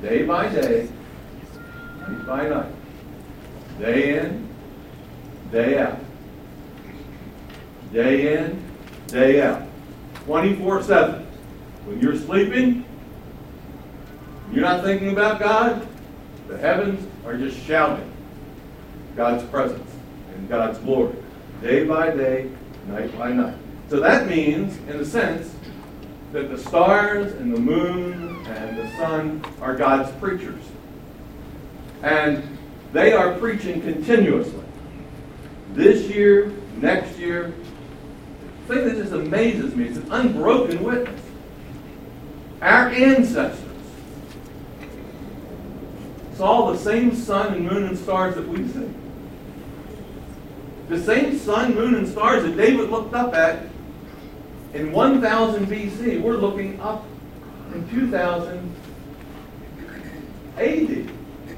Day 0.02 0.24
by 0.24 0.48
day, 0.50 0.88
night 2.02 2.28
by 2.28 2.48
night, 2.48 2.72
day 3.80 4.20
in, 4.20 4.48
day 5.52 5.80
out. 5.80 6.00
Day 7.92 8.38
in, 8.38 8.64
day 9.08 9.42
out. 9.42 9.64
24 10.26 10.84
7. 10.84 11.26
When 11.86 12.00
you're 12.00 12.18
sleeping, 12.18 12.85
you're 14.52 14.64
not 14.64 14.84
thinking 14.84 15.12
about 15.12 15.40
God, 15.40 15.88
the 16.48 16.58
heavens 16.58 17.06
are 17.26 17.38
just 17.38 17.60
shouting 17.66 18.12
God's 19.16 19.44
presence 19.46 19.90
and 20.36 20.48
God's 20.50 20.78
glory, 20.80 21.16
day 21.62 21.86
by 21.86 22.12
day, 22.12 22.50
night 22.88 23.18
by 23.18 23.32
night. 23.32 23.58
So 23.90 24.00
that 24.00 24.28
means, 24.28 24.78
in 24.90 25.00
a 25.00 25.06
sense, 25.06 25.54
that 26.32 26.50
the 26.50 26.58
stars 26.58 27.34
and 27.34 27.54
the 27.54 27.60
moon 27.60 28.46
and 28.46 28.78
the 28.78 28.90
sun 28.98 29.44
are 29.62 29.76
God's 29.76 30.12
preachers. 30.20 30.64
And 32.04 32.58
they 32.94 33.14
are 33.14 33.38
preaching 33.38 33.82
continuously. 33.82 34.64
This 35.74 36.04
year, 36.14 36.52
next 36.78 37.18
year. 37.18 37.54
The 38.68 38.76
thing 38.76 38.88
that 38.88 38.96
just 38.98 39.14
amazes 39.14 39.76
me 39.76 39.88
is 39.88 39.98
an 39.98 40.12
unbroken 40.12 40.84
witness. 40.84 41.22
Our 42.62 42.90
ancestors 42.90 43.65
saw 46.36 46.72
the 46.72 46.78
same 46.78 47.16
sun 47.16 47.54
and 47.54 47.66
moon 47.66 47.86
and 47.86 47.98
stars 47.98 48.36
that 48.36 48.48
we 48.48 48.68
see. 48.68 48.90
The 50.90 51.02
same 51.02 51.38
sun, 51.40 51.74
moon, 51.74 51.96
and 51.96 52.08
stars 52.08 52.44
that 52.44 52.56
David 52.56 52.90
looked 52.90 53.14
up 53.14 53.34
at 53.34 53.68
in 54.74 54.92
1000 54.92 55.68
BC, 55.68 56.22
we're 56.22 56.36
looking 56.36 56.80
up 56.82 57.06
in 57.74 57.90
2000 57.90 58.76
AD, 60.58 61.12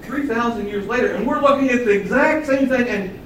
3,000 0.03 0.67
years 0.67 0.88
later, 0.88 1.13
and 1.13 1.27
we're 1.27 1.41
looking 1.41 1.69
at 1.69 1.84
the 1.84 1.91
exact 1.91 2.46
same 2.46 2.69
thing. 2.69 2.88
And 2.88 3.19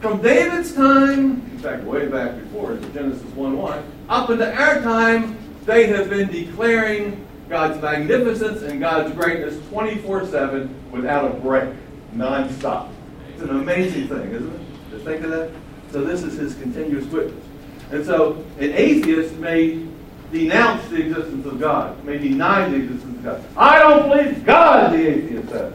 from 0.00 0.20
David's 0.20 0.74
time, 0.74 1.40
in 1.52 1.58
fact, 1.58 1.84
way 1.84 2.08
back 2.08 2.36
before, 2.36 2.76
Genesis 2.92 3.22
1 3.34 3.56
1, 3.56 3.84
up 4.08 4.30
into 4.30 4.54
our 4.54 4.80
time, 4.82 5.38
they 5.64 5.86
have 5.86 6.10
been 6.10 6.30
declaring 6.30 7.24
God's 7.48 7.80
magnificence 7.82 8.62
and 8.62 8.80
God's 8.80 9.14
greatness 9.14 9.58
24 9.68 10.26
7 10.26 10.90
without 10.90 11.30
a 11.30 11.34
break, 11.34 11.74
non-stop. 12.12 12.90
It's 13.32 13.42
an 13.42 13.50
amazing 13.50 14.08
thing, 14.08 14.30
isn't 14.30 14.54
it? 14.54 14.90
To 14.90 14.98
think 15.00 15.24
of 15.24 15.30
that? 15.30 15.50
So 15.90 16.02
this 16.02 16.22
is 16.22 16.38
his 16.38 16.54
continuous 16.54 17.04
witness. 17.06 17.44
And 17.90 18.04
so 18.04 18.44
an 18.58 18.72
atheist 18.72 19.34
may 19.36 19.86
denounce 20.32 20.88
the 20.88 20.96
existence 20.96 21.44
of 21.46 21.60
God, 21.60 22.02
may 22.04 22.16
deny 22.16 22.68
the 22.68 22.76
existence 22.76 23.18
of 23.18 23.24
God. 23.24 23.44
I 23.56 23.78
don't 23.78 24.08
believe 24.08 24.44
God, 24.44 24.92
the 24.92 25.08
atheist 25.08 25.48
says. 25.50 25.74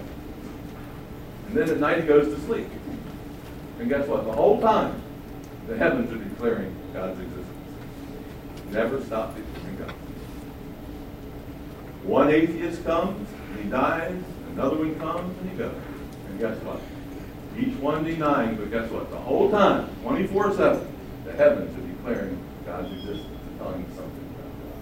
And 1.47 1.57
then 1.57 1.69
at 1.69 1.79
night 1.79 2.01
he 2.01 2.07
goes 2.07 2.33
to 2.33 2.41
sleep. 2.45 2.67
And 3.79 3.87
guess 3.87 4.07
what? 4.07 4.25
The 4.25 4.31
whole 4.31 4.59
time, 4.59 4.99
the 5.67 5.77
heavens 5.77 6.11
are 6.11 6.17
declaring 6.17 6.75
God's 6.93 7.19
existence. 7.19 7.45
Never 8.71 9.01
stop 9.03 9.35
declaring. 9.35 9.56
One 12.07 12.31
atheist 12.31 12.85
comes, 12.85 13.27
and 13.51 13.59
he 13.59 13.69
dies. 13.69 14.15
Another 14.53 14.77
one 14.77 14.97
comes, 14.97 15.37
and 15.41 15.51
he 15.51 15.57
goes. 15.57 15.75
And 16.29 16.39
guess 16.39 16.57
what? 16.63 16.79
Each 17.59 17.75
one 17.79 18.05
denying, 18.05 18.55
but 18.55 18.71
guess 18.71 18.89
what? 18.89 19.11
The 19.11 19.17
whole 19.17 19.51
time, 19.51 19.89
24 20.03 20.55
7, 20.55 20.95
the 21.25 21.33
heavens 21.33 21.77
are 21.77 21.81
declaring 21.85 22.39
God's 22.65 22.93
existence 22.93 23.27
and 23.27 23.59
telling 23.59 23.83
us 23.83 23.95
something 23.97 24.35
about 24.35 24.51
God. 24.63 24.81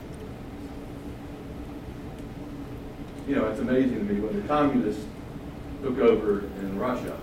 You 3.27 3.36
know, 3.38 3.48
it's 3.48 3.60
amazing 3.60 4.08
to 4.08 4.13
me 4.13 4.20
when 4.22 4.39
the 4.39 4.48
communists 4.48 5.05
took 5.82 5.98
over 5.98 6.41
in 6.41 6.77
Russia 6.77 7.17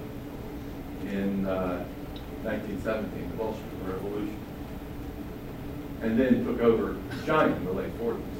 in 1.12 1.46
uh, 1.46 1.84
1917, 2.42 3.30
the 3.30 3.36
Bolshevik 3.36 3.64
Revolution, 3.86 4.36
and 6.00 6.18
then 6.18 6.44
took 6.44 6.60
over 6.60 6.96
China 7.24 7.54
in 7.54 7.64
the 7.66 7.72
late 7.72 7.96
40s. 8.00 8.31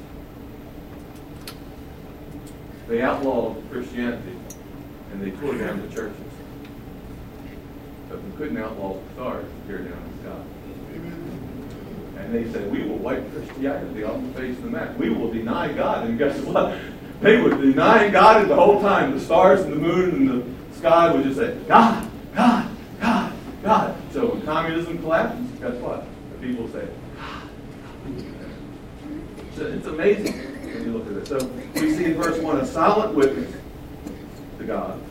They 2.87 3.01
outlawed 3.01 3.63
Christianity 3.71 4.37
and 5.11 5.21
they 5.21 5.31
tore 5.39 5.55
down 5.55 5.81
the 5.87 5.93
churches. 5.93 6.17
But 8.09 8.21
we 8.21 8.31
couldn't 8.37 8.57
outlaw 8.57 8.97
the 8.97 9.13
stars 9.13 9.45
to 9.45 9.67
tear 9.67 9.77
down 9.79 10.03
the 10.17 10.29
sky. 10.29 10.41
And 12.19 12.33
they 12.33 12.51
said, 12.51 12.71
we 12.71 12.83
will 12.83 12.97
wipe 12.97 13.31
Christianity 13.33 14.03
off 14.03 14.21
the 14.21 14.33
face 14.39 14.57
of 14.57 14.63
the 14.63 14.69
map. 14.69 14.97
We 14.97 15.09
will 15.09 15.31
deny 15.31 15.71
God. 15.71 16.07
And 16.07 16.17
guess 16.17 16.39
what? 16.41 16.77
They 17.21 17.41
were 17.41 17.51
denying 17.51 18.11
God 18.11 18.47
the 18.47 18.55
whole 18.55 18.81
time. 18.81 19.13
The 19.13 19.19
stars 19.19 19.61
and 19.61 19.73
the 19.73 19.77
moon 19.77 20.29
and 20.29 20.29
the 20.71 20.77
sky 20.77 21.11
would 21.11 21.23
just 21.23 21.37
say, 21.37 21.57
God, 21.67 22.09
God, 22.35 22.69
God, 22.99 23.33
God. 23.61 23.95
So 24.11 24.27
when 24.27 24.41
communism 24.43 24.99
collapses, 24.99 25.47
guess 25.59 25.75
what? 25.75 26.05
The 26.33 26.47
people 26.47 26.67
say, 26.69 26.87
God. 27.17 27.49
It's 29.55 29.87
amazing 29.87 30.52
you 30.85 30.97
look 30.97 31.07
at 31.07 31.13
it. 31.13 31.27
So 31.27 31.45
we 31.75 31.93
see 31.95 32.05
in 32.05 32.15
verse 32.15 32.39
1 32.39 32.57
a 32.57 32.65
silent 32.65 33.13
witness 33.13 33.53
to 34.57 34.63
God. 34.63 35.01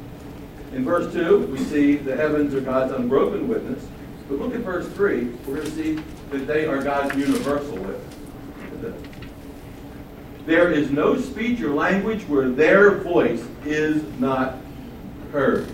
In 0.73 0.85
verse 0.85 1.13
2, 1.13 1.47
we 1.47 1.59
see 1.59 1.97
the 1.97 2.17
heavens 2.17 2.55
are 2.55 2.61
God's 2.61 2.93
unbroken 2.93 3.47
witness. 3.49 3.85
But 4.29 4.39
look 4.39 4.55
at 4.55 4.61
verse 4.61 4.89
3. 4.89 5.25
We're 5.47 5.57
going 5.57 5.67
to 5.67 5.71
see 5.71 6.03
that 6.31 6.47
they 6.47 6.67
are 6.67 6.83
God's 6.83 7.15
universal 7.17 7.77
witness. 7.77 9.03
There 10.47 10.71
is 10.73 10.91
no 10.91 11.21
speech 11.21 11.61
or 11.61 11.71
language 11.71 12.23
where 12.25 12.49
their 12.49 12.99
voice 12.99 13.45
is 13.65 14.03
not 14.19 14.57
heard. 15.31 15.69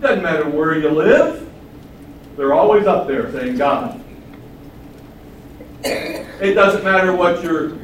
Doesn't 0.00 0.22
matter 0.22 0.48
where 0.48 0.78
you 0.78 0.90
live, 0.90 1.48
they're 2.36 2.54
always 2.54 2.86
up 2.86 3.06
there 3.06 3.30
saying 3.32 3.58
God. 3.58 4.02
It 5.84 6.54
doesn't 6.54 6.84
matter 6.84 7.14
what 7.14 7.42
your 7.42 7.76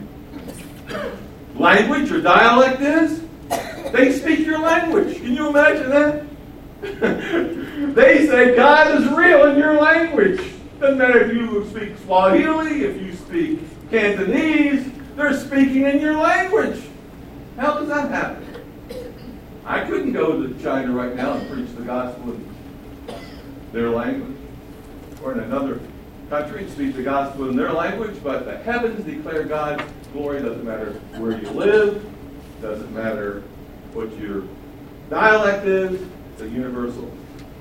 language 1.64 2.12
or 2.12 2.20
dialect 2.20 2.82
is. 2.82 3.22
They 3.90 4.12
speak 4.12 4.40
your 4.40 4.58
language. 4.58 5.16
Can 5.16 5.34
you 5.34 5.48
imagine 5.48 5.88
that? 5.90 6.26
they 7.94 8.26
say 8.26 8.54
God 8.54 9.00
is 9.00 9.08
real 9.08 9.50
in 9.50 9.56
your 9.58 9.80
language. 9.80 10.40
Doesn't 10.78 10.98
matter 10.98 11.24
if 11.24 11.32
you 11.32 11.66
speak 11.70 11.96
Swahili, 12.04 12.84
if 12.84 13.00
you 13.00 13.14
speak 13.14 13.60
Cantonese, 13.90 14.90
they're 15.16 15.38
speaking 15.38 15.84
in 15.84 16.00
your 16.00 16.18
language. 16.18 16.82
How 17.56 17.78
does 17.78 17.88
that 17.88 18.10
happen? 18.10 18.44
I 19.64 19.84
couldn't 19.86 20.12
go 20.12 20.46
to 20.46 20.62
China 20.62 20.92
right 20.92 21.16
now 21.16 21.34
and 21.34 21.50
preach 21.50 21.74
the 21.76 21.84
gospel 21.84 22.32
in 22.32 22.54
their 23.72 23.88
language, 23.88 24.36
or 25.22 25.32
in 25.32 25.40
another 25.40 25.80
country 26.28 26.64
and 26.64 26.72
speak 26.72 26.94
the 26.94 27.02
gospel 27.02 27.48
in 27.48 27.56
their 27.56 27.72
language, 27.72 28.16
but 28.22 28.44
the 28.44 28.58
heavens 28.58 29.02
declare 29.06 29.44
God's 29.44 29.82
glory. 30.14 30.40
Doesn't 30.40 30.64
matter 30.64 30.92
where 31.18 31.38
you 31.38 31.50
live, 31.50 32.02
doesn't 32.62 32.94
matter 32.94 33.42
what 33.92 34.16
your 34.16 34.44
dialect 35.10 35.66
is, 35.66 36.00
it's 36.32 36.42
a 36.42 36.48
universal 36.48 37.10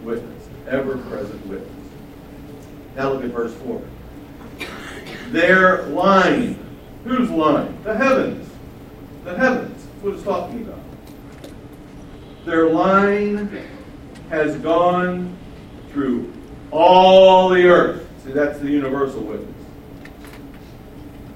witness, 0.03 0.47
ever 0.69 0.97
present 0.97 1.45
witness. 1.47 1.69
Now 2.95 3.11
look 3.11 3.23
at 3.23 3.31
verse 3.31 3.53
4. 3.55 3.81
Their 5.31 5.83
line. 5.87 6.59
Whose 7.03 7.29
line? 7.29 7.77
The 7.83 7.95
heavens. 7.95 8.49
The 9.25 9.37
heavens. 9.37 9.83
That's 9.83 10.03
what 10.03 10.13
it's 10.13 10.23
talking 10.23 10.61
about. 10.61 10.79
Their 12.45 12.69
line 12.69 13.67
has 14.29 14.55
gone 14.57 15.35
through 15.91 16.31
all 16.71 17.49
the 17.49 17.65
earth. 17.65 18.07
See, 18.23 18.31
that's 18.31 18.59
the 18.59 18.69
universal 18.69 19.21
witness. 19.21 19.52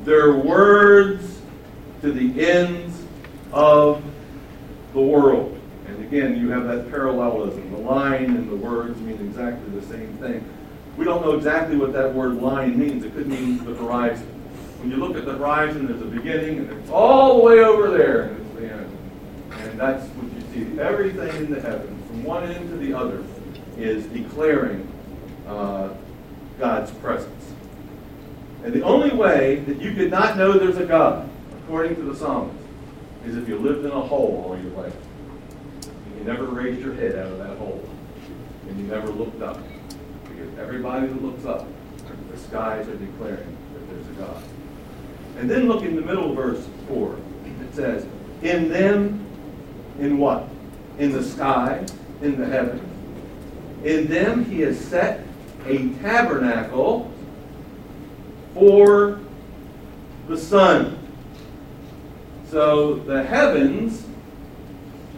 Their 0.07 0.31
words 0.31 1.41
to 2.01 2.13
the 2.13 2.49
ends 2.49 3.03
of 3.51 4.01
the 4.93 5.01
world. 5.01 5.59
And 5.85 6.01
again, 6.01 6.39
you 6.39 6.49
have 6.49 6.63
that 6.63 6.89
parallelism. 6.89 7.69
The 7.73 7.79
line 7.79 8.37
and 8.37 8.49
the 8.49 8.55
words 8.55 8.97
mean 9.01 9.19
exactly 9.19 9.69
the 9.77 9.85
same 9.85 10.17
thing. 10.19 10.47
We 10.95 11.03
don't 11.03 11.21
know 11.21 11.33
exactly 11.33 11.75
what 11.75 11.91
that 11.91 12.13
word 12.13 12.35
line 12.35 12.79
means. 12.79 13.03
It 13.03 13.15
could 13.15 13.27
mean 13.27 13.57
the 13.65 13.75
horizon. 13.75 14.27
When 14.79 14.91
you 14.91 14.95
look 14.95 15.17
at 15.17 15.25
the 15.25 15.33
horizon, 15.33 15.87
there's 15.87 16.01
a 16.01 16.05
beginning, 16.05 16.59
and 16.59 16.71
it's 16.71 16.89
all 16.89 17.39
the 17.39 17.43
way 17.43 17.59
over 17.59 17.89
there, 17.89 18.21
and 18.21 18.37
it's 18.39 18.59
the 18.61 18.71
end. 18.71 18.97
And 19.59 19.77
that's 19.77 20.07
what 20.11 20.31
you 20.33 20.71
see. 20.73 20.79
Everything 20.79 21.35
in 21.35 21.51
the 21.51 21.59
heavens, 21.59 22.07
from 22.07 22.23
one 22.23 22.49
end 22.49 22.69
to 22.69 22.77
the 22.77 22.93
other, 22.93 23.21
is 23.77 24.05
declaring 24.05 24.89
uh, 25.49 25.89
God's 26.59 26.91
presence. 26.91 27.33
And 28.63 28.73
the 28.73 28.81
only 28.81 29.11
way 29.11 29.57
that 29.67 29.79
you 29.79 29.93
could 29.93 30.11
not 30.11 30.37
know 30.37 30.57
there's 30.57 30.77
a 30.77 30.85
God, 30.85 31.29
according 31.63 31.95
to 31.95 32.01
the 32.01 32.15
psalmist, 32.15 32.57
is 33.25 33.37
if 33.37 33.47
you 33.47 33.57
lived 33.57 33.85
in 33.85 33.91
a 33.91 34.01
hole 34.01 34.45
all 34.47 34.57
your 34.57 34.71
life. 34.71 34.95
And 35.83 36.17
you 36.17 36.23
never 36.23 36.45
raised 36.45 36.81
your 36.81 36.93
head 36.93 37.15
out 37.15 37.31
of 37.31 37.37
that 37.39 37.57
hole. 37.57 37.87
And 38.67 38.79
you 38.79 38.87
never 38.87 39.09
looked 39.09 39.41
up. 39.41 39.59
Because 40.23 40.57
everybody 40.59 41.07
that 41.07 41.21
looks 41.21 41.45
up, 41.45 41.67
the 42.31 42.37
skies 42.37 42.87
are 42.87 42.95
declaring 42.95 43.57
that 43.73 43.89
there's 43.89 44.07
a 44.07 44.21
God. 44.21 44.43
And 45.37 45.49
then 45.49 45.67
look 45.67 45.83
in 45.83 45.95
the 45.95 46.01
middle 46.01 46.33
verse 46.33 46.67
4. 46.87 47.15
It 47.45 47.75
says, 47.75 48.05
In 48.41 48.69
them, 48.69 49.25
in 49.99 50.17
what? 50.17 50.47
In 50.99 51.11
the 51.11 51.23
sky, 51.23 51.85
in 52.21 52.39
the 52.39 52.45
heavens. 52.45 52.81
In 53.83 54.07
them 54.07 54.45
he 54.45 54.61
has 54.61 54.79
set 54.79 55.23
a 55.65 55.89
tabernacle 55.95 57.11
for 58.57 59.19
the 60.27 60.37
sun. 60.37 60.97
So 62.49 62.95
the 62.95 63.23
heavens 63.23 64.05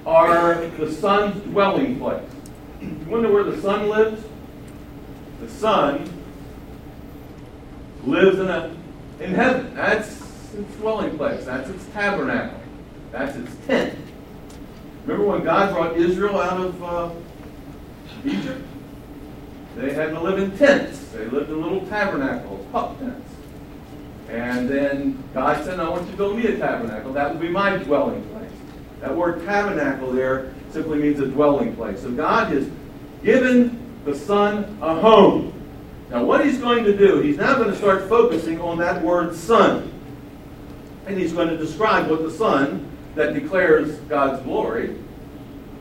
are 0.05 0.65
the 0.65 0.91
sun's 0.91 1.41
dwelling 1.43 1.99
place. 1.99 2.27
You 2.81 2.97
wonder 3.07 3.31
where 3.31 3.43
the 3.43 3.61
sun 3.61 3.87
lives? 3.87 4.23
The 5.39 5.49
sun 5.49 6.11
lives 8.03 8.39
in 8.39 8.47
a 8.47 8.75
in 9.19 9.33
heaven. 9.33 9.73
That's 9.75 10.21
its 10.53 10.75
dwelling 10.77 11.17
place. 11.17 11.45
That's 11.45 11.69
its 11.69 11.85
tabernacle. 11.87 12.59
That's 13.11 13.35
its 13.35 13.55
tent. 13.67 13.97
Remember 15.05 15.31
when 15.31 15.43
God 15.43 15.73
brought 15.73 15.97
Israel 15.97 16.39
out 16.39 16.59
of 16.59 16.83
uh, 16.83 17.09
Egypt? 18.25 18.65
They 19.75 19.93
had 19.93 20.09
to 20.09 20.19
live 20.19 20.39
in 20.39 20.57
tents. 20.57 20.99
They 21.09 21.25
lived 21.25 21.49
in 21.49 21.61
little 21.61 21.85
tabernacles, 21.87 22.65
pup 22.71 22.99
tents. 22.99 23.28
And 24.29 24.69
then 24.69 25.23
God 25.33 25.63
said, 25.65 25.79
I 25.79 25.89
want 25.89 26.05
you 26.05 26.11
to 26.11 26.17
build 26.17 26.37
me 26.37 26.45
a 26.45 26.57
tabernacle. 26.57 27.11
That 27.13 27.33
will 27.33 27.41
be 27.41 27.49
my 27.49 27.77
dwelling 27.77 28.23
place. 28.29 28.51
That 29.01 29.15
word 29.15 29.43
tabernacle 29.43 30.11
there 30.11 30.53
simply 30.71 30.99
means 30.99 31.19
a 31.19 31.25
dwelling 31.25 31.75
place. 31.75 32.01
So 32.01 32.11
God 32.11 32.51
has 32.53 32.69
given 33.23 33.79
the 34.05 34.13
sun 34.13 34.77
a 34.81 34.93
home. 34.99 35.53
Now, 36.11 36.23
what 36.23 36.45
he's 36.45 36.59
going 36.59 36.83
to 36.83 36.95
do, 36.95 37.21
he's 37.21 37.37
now 37.37 37.55
going 37.55 37.69
to 37.69 37.75
start 37.75 38.07
focusing 38.07 38.61
on 38.61 38.77
that 38.79 39.01
word 39.01 39.35
sun. 39.35 39.91
And 41.07 41.17
he's 41.17 41.33
going 41.33 41.47
to 41.49 41.57
describe 41.57 42.07
what 42.07 42.21
the 42.21 42.31
sun 42.31 42.87
that 43.15 43.33
declares 43.33 43.97
God's 44.01 44.43
glory 44.43 44.95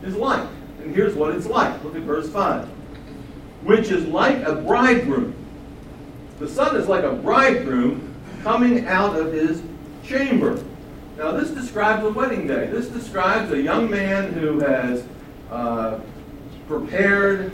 is 0.03 0.15
like. 0.15 0.47
And 0.81 0.95
here's 0.95 1.13
what 1.13 1.35
it's 1.35 1.45
like. 1.45 1.83
Look 1.83 1.95
at 1.95 2.01
verse 2.01 2.29
5. 2.29 2.65
Which 3.63 3.91
is 3.91 4.05
like 4.07 4.41
a 4.43 4.55
bridegroom. 4.55 5.35
The 6.39 6.47
sun 6.47 6.75
is 6.77 6.87
like 6.87 7.03
a 7.03 7.13
bridegroom 7.13 8.08
coming 8.43 8.87
out 8.87 9.17
of 9.19 9.33
his 9.33 9.61
chamber. 10.03 10.63
Now, 11.17 11.31
this 11.31 11.49
describes 11.49 12.05
a 12.05 12.09
wedding 12.09 12.47
day. 12.47 12.67
This 12.67 12.87
describes 12.87 13.51
a 13.51 13.61
young 13.61 13.89
man 13.89 14.31
who 14.33 14.59
has 14.61 15.05
uh, 15.51 15.99
prepared, 16.67 17.51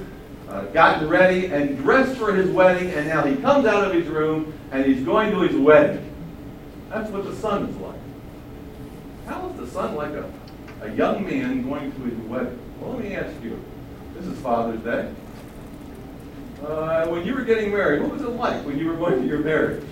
uh, 0.49 0.65
gotten 0.65 1.09
ready, 1.09 1.47
and 1.47 1.77
dressed 1.77 2.17
for 2.17 2.33
his 2.33 2.49
wedding, 2.51 2.91
and 2.91 3.07
now 3.07 3.23
he 3.23 3.35
comes 3.37 3.65
out 3.65 3.83
of 3.83 3.93
his 3.93 4.05
room 4.07 4.53
and 4.71 4.85
he's 4.85 5.03
going 5.03 5.31
to 5.31 5.41
his 5.41 5.55
wedding. 5.55 6.13
That's 6.89 7.09
what 7.09 7.25
the 7.25 7.35
sun 7.35 7.65
is 7.65 7.75
like. 7.77 7.99
How 9.25 9.49
is 9.49 9.57
the 9.57 9.67
sun 9.67 9.95
like 9.95 10.11
a, 10.11 10.31
a 10.81 10.91
young 10.93 11.25
man 11.25 11.67
going 11.67 11.91
to 11.91 12.01
his 12.03 12.19
wedding? 12.29 12.59
Well, 12.79 12.91
let 12.93 13.03
me 13.03 13.15
ask 13.15 13.41
you. 13.41 13.59
This 14.13 14.27
is 14.27 14.39
Father's 14.39 14.81
Day. 14.81 15.11
Uh, 16.63 17.07
when 17.07 17.25
you 17.25 17.33
were 17.33 17.43
getting 17.43 17.71
married, 17.71 18.01
what 18.01 18.11
was 18.11 18.21
it 18.21 18.29
like 18.29 18.63
when 18.65 18.77
you 18.77 18.87
were 18.87 18.95
going 18.95 19.21
to 19.21 19.27
your 19.27 19.39
marriage? 19.39 19.83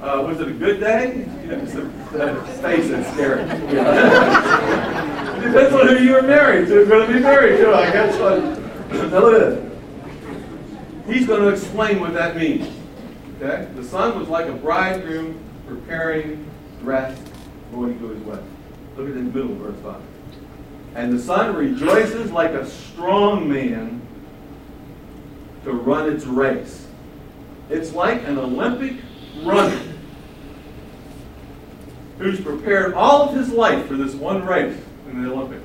Uh, 0.00 0.22
was 0.24 0.38
it 0.38 0.46
a 0.46 0.52
good 0.52 0.78
day? 0.78 1.26
You 1.42 1.56
know, 1.56 1.66
scary. 1.66 3.42
Depends 5.42 5.74
on 5.74 5.88
who 5.88 5.98
you 6.04 6.12
were 6.12 6.22
married 6.22 6.68
to. 6.68 6.86
going 6.86 7.08
to 7.08 7.12
be 7.12 7.18
married 7.18 7.56
to, 7.58 7.74
I 7.74 7.90
guess. 7.90 8.16
Now 8.16 9.18
look 9.18 9.34
at 9.34 9.40
this. 9.40 9.78
He's 11.08 11.26
going 11.26 11.40
to 11.40 11.48
explain 11.48 11.98
what 11.98 12.14
that 12.14 12.36
means. 12.36 12.72
Okay? 13.36 13.68
The 13.74 13.82
sun 13.82 14.16
was 14.16 14.28
like 14.28 14.46
a 14.46 14.52
bridegroom 14.52 15.40
preparing, 15.66 16.48
dressed, 16.80 17.20
going 17.72 17.98
to 17.98 18.08
his 18.10 18.22
wedding. 18.22 18.56
Look 18.96 19.08
at 19.08 19.14
the 19.14 19.20
middle 19.20 19.56
verse 19.56 19.80
5. 19.82 20.00
And 20.94 21.12
the 21.12 21.20
sun 21.20 21.56
rejoices 21.56 22.30
like 22.30 22.52
a 22.52 22.64
strong 22.66 23.50
man 23.50 24.00
to 25.64 25.72
run 25.72 26.08
its 26.08 26.24
race. 26.24 26.86
It's 27.68 27.92
like 27.92 28.22
an 28.28 28.38
Olympic 28.38 28.98
runner 29.42 29.87
who's 32.18 32.40
prepared 32.40 32.94
all 32.94 33.28
of 33.28 33.34
his 33.34 33.50
life 33.50 33.86
for 33.86 33.94
this 33.94 34.14
one 34.14 34.44
race 34.44 34.76
in 35.10 35.22
the 35.22 35.32
Olympics. 35.32 35.64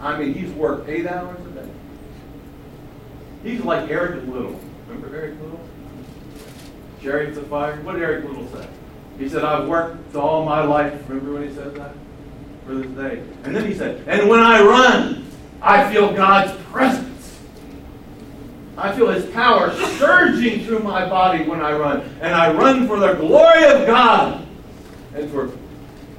I 0.00 0.18
mean, 0.18 0.34
he's 0.34 0.50
worked 0.52 0.88
eight 0.88 1.06
hours 1.06 1.38
a 1.40 1.50
day. 1.50 1.70
He's 3.42 3.62
like 3.62 3.90
Eric 3.90 4.26
Liddell. 4.26 4.60
Remember 4.88 5.16
Eric 5.16 5.40
Liddell? 5.40 5.60
Chariots 7.02 7.38
of 7.38 7.46
Fire? 7.48 7.80
What 7.82 7.94
did 7.94 8.02
Eric 8.02 8.24
Liddell 8.24 8.48
say? 8.48 8.68
He 9.18 9.28
said, 9.28 9.44
I've 9.44 9.66
worked 9.66 10.14
all 10.14 10.44
my 10.44 10.62
life. 10.62 10.92
Remember 11.08 11.34
when 11.34 11.48
he 11.48 11.54
said 11.54 11.74
that? 11.76 11.94
For 12.66 12.74
this 12.74 12.90
day. 12.92 13.22
And 13.44 13.56
then 13.56 13.66
he 13.66 13.74
said, 13.74 14.06
and 14.06 14.28
when 14.28 14.40
I 14.40 14.60
run, 14.62 15.26
I 15.62 15.90
feel 15.92 16.12
God's 16.12 16.52
presence. 16.64 17.38
I 18.76 18.94
feel 18.94 19.08
his 19.08 19.24
power 19.26 19.72
surging 19.96 20.66
through 20.66 20.80
my 20.80 21.08
body 21.08 21.44
when 21.44 21.62
I 21.62 21.72
run. 21.72 22.02
And 22.20 22.34
I 22.34 22.52
run 22.52 22.86
for 22.86 22.98
the 22.98 23.14
glory 23.14 23.64
of 23.64 23.86
God. 23.86 24.45
And 25.16 25.30
for, 25.30 25.50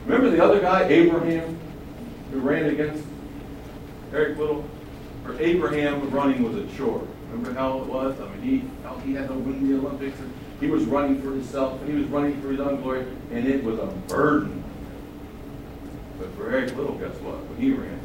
remember 0.06 0.32
the 0.32 0.44
other 0.44 0.60
guy, 0.60 0.88
Abraham, 0.88 1.60
who 2.32 2.40
ran 2.40 2.66
against 2.66 3.04
Eric 4.12 4.40
Liddell? 4.40 4.66
For 5.24 5.40
Abraham, 5.40 6.10
running 6.10 6.42
was 6.42 6.56
a 6.56 6.66
chore. 6.76 7.06
Remember 7.30 7.54
how 7.54 7.80
it 7.80 7.86
was? 7.86 8.20
I 8.20 8.28
mean, 8.36 8.42
he, 8.42 8.84
how 8.84 8.96
he 8.98 9.14
had 9.14 9.28
to 9.28 9.36
win 9.36 9.68
the 9.68 9.78
Olympics. 9.78 10.18
He 10.60 10.68
was 10.68 10.86
running 10.86 11.22
for 11.22 11.30
himself, 11.30 11.80
and 11.82 11.90
he 11.90 11.96
was 11.96 12.08
running 12.08 12.42
for 12.42 12.50
his 12.50 12.60
own 12.60 12.82
glory, 12.82 13.06
and 13.32 13.48
it 13.48 13.64
was 13.64 13.78
a 13.78 13.86
burden. 14.08 14.64
But 16.18 16.34
for 16.36 16.50
Eric 16.50 16.76
Liddell, 16.76 16.96
guess 16.96 17.16
what? 17.18 17.36
When 17.46 17.60
he 17.60 17.74
ran, 17.74 18.00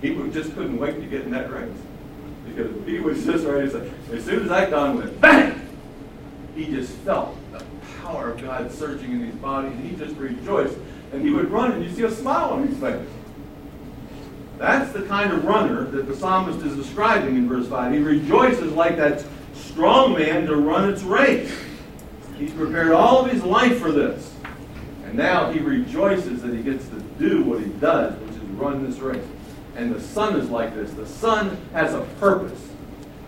he 0.00 0.14
just 0.30 0.54
couldn't 0.54 0.78
wait 0.78 0.94
to 0.94 1.06
get 1.06 1.22
in 1.22 1.30
that 1.32 1.52
race 1.52 1.76
because 2.46 2.86
he 2.86 3.00
was 3.00 3.24
just 3.24 3.44
ready 3.44 3.70
to 3.70 3.70
say, 3.70 3.90
as 4.12 4.24
soon 4.24 4.44
as 4.44 4.48
that 4.48 4.70
gun 4.70 4.96
went 4.96 5.20
bang, 5.20 5.68
he 6.54 6.66
just 6.66 6.92
felt 6.98 7.36
the 7.52 7.64
power 8.02 8.32
of 8.32 8.42
God 8.42 8.72
surging 8.72 9.12
in 9.12 9.20
his 9.20 9.34
body, 9.36 9.68
and 9.68 9.84
he 9.84 9.96
just 9.96 10.16
rejoiced. 10.16 10.76
And 11.12 11.22
he 11.22 11.30
would 11.30 11.50
run, 11.50 11.72
and 11.72 11.84
you 11.84 11.90
see 11.90 12.04
a 12.04 12.10
smile 12.10 12.50
on 12.50 12.66
his 12.66 12.78
face. 12.78 13.06
That's 14.58 14.92
the 14.92 15.02
kind 15.02 15.32
of 15.32 15.44
runner 15.44 15.84
that 15.84 16.06
the 16.06 16.16
psalmist 16.16 16.64
is 16.64 16.76
describing 16.76 17.36
in 17.36 17.48
verse 17.48 17.68
5. 17.68 17.92
He 17.92 17.98
rejoices 17.98 18.72
like 18.72 18.96
that 18.96 19.24
strong 19.54 20.14
man 20.14 20.46
to 20.46 20.56
run 20.56 20.88
its 20.90 21.02
race. 21.02 21.52
He's 22.38 22.52
prepared 22.52 22.92
all 22.92 23.24
of 23.24 23.30
his 23.30 23.42
life 23.42 23.78
for 23.78 23.92
this. 23.92 24.34
And 25.04 25.14
now 25.14 25.50
he 25.50 25.58
rejoices 25.60 26.42
that 26.42 26.54
he 26.54 26.62
gets 26.62 26.86
to 26.88 27.00
do 27.18 27.42
what 27.44 27.60
he 27.60 27.70
does, 27.72 28.14
which 28.20 28.36
is 28.36 28.42
run 28.50 28.88
this 28.88 28.98
race. 29.00 29.24
And 29.76 29.94
the 29.94 30.00
sun 30.00 30.36
is 30.36 30.48
like 30.48 30.74
this. 30.74 30.92
The 30.92 31.06
sun 31.06 31.58
has 31.72 31.94
a 31.94 32.02
purpose. 32.20 32.70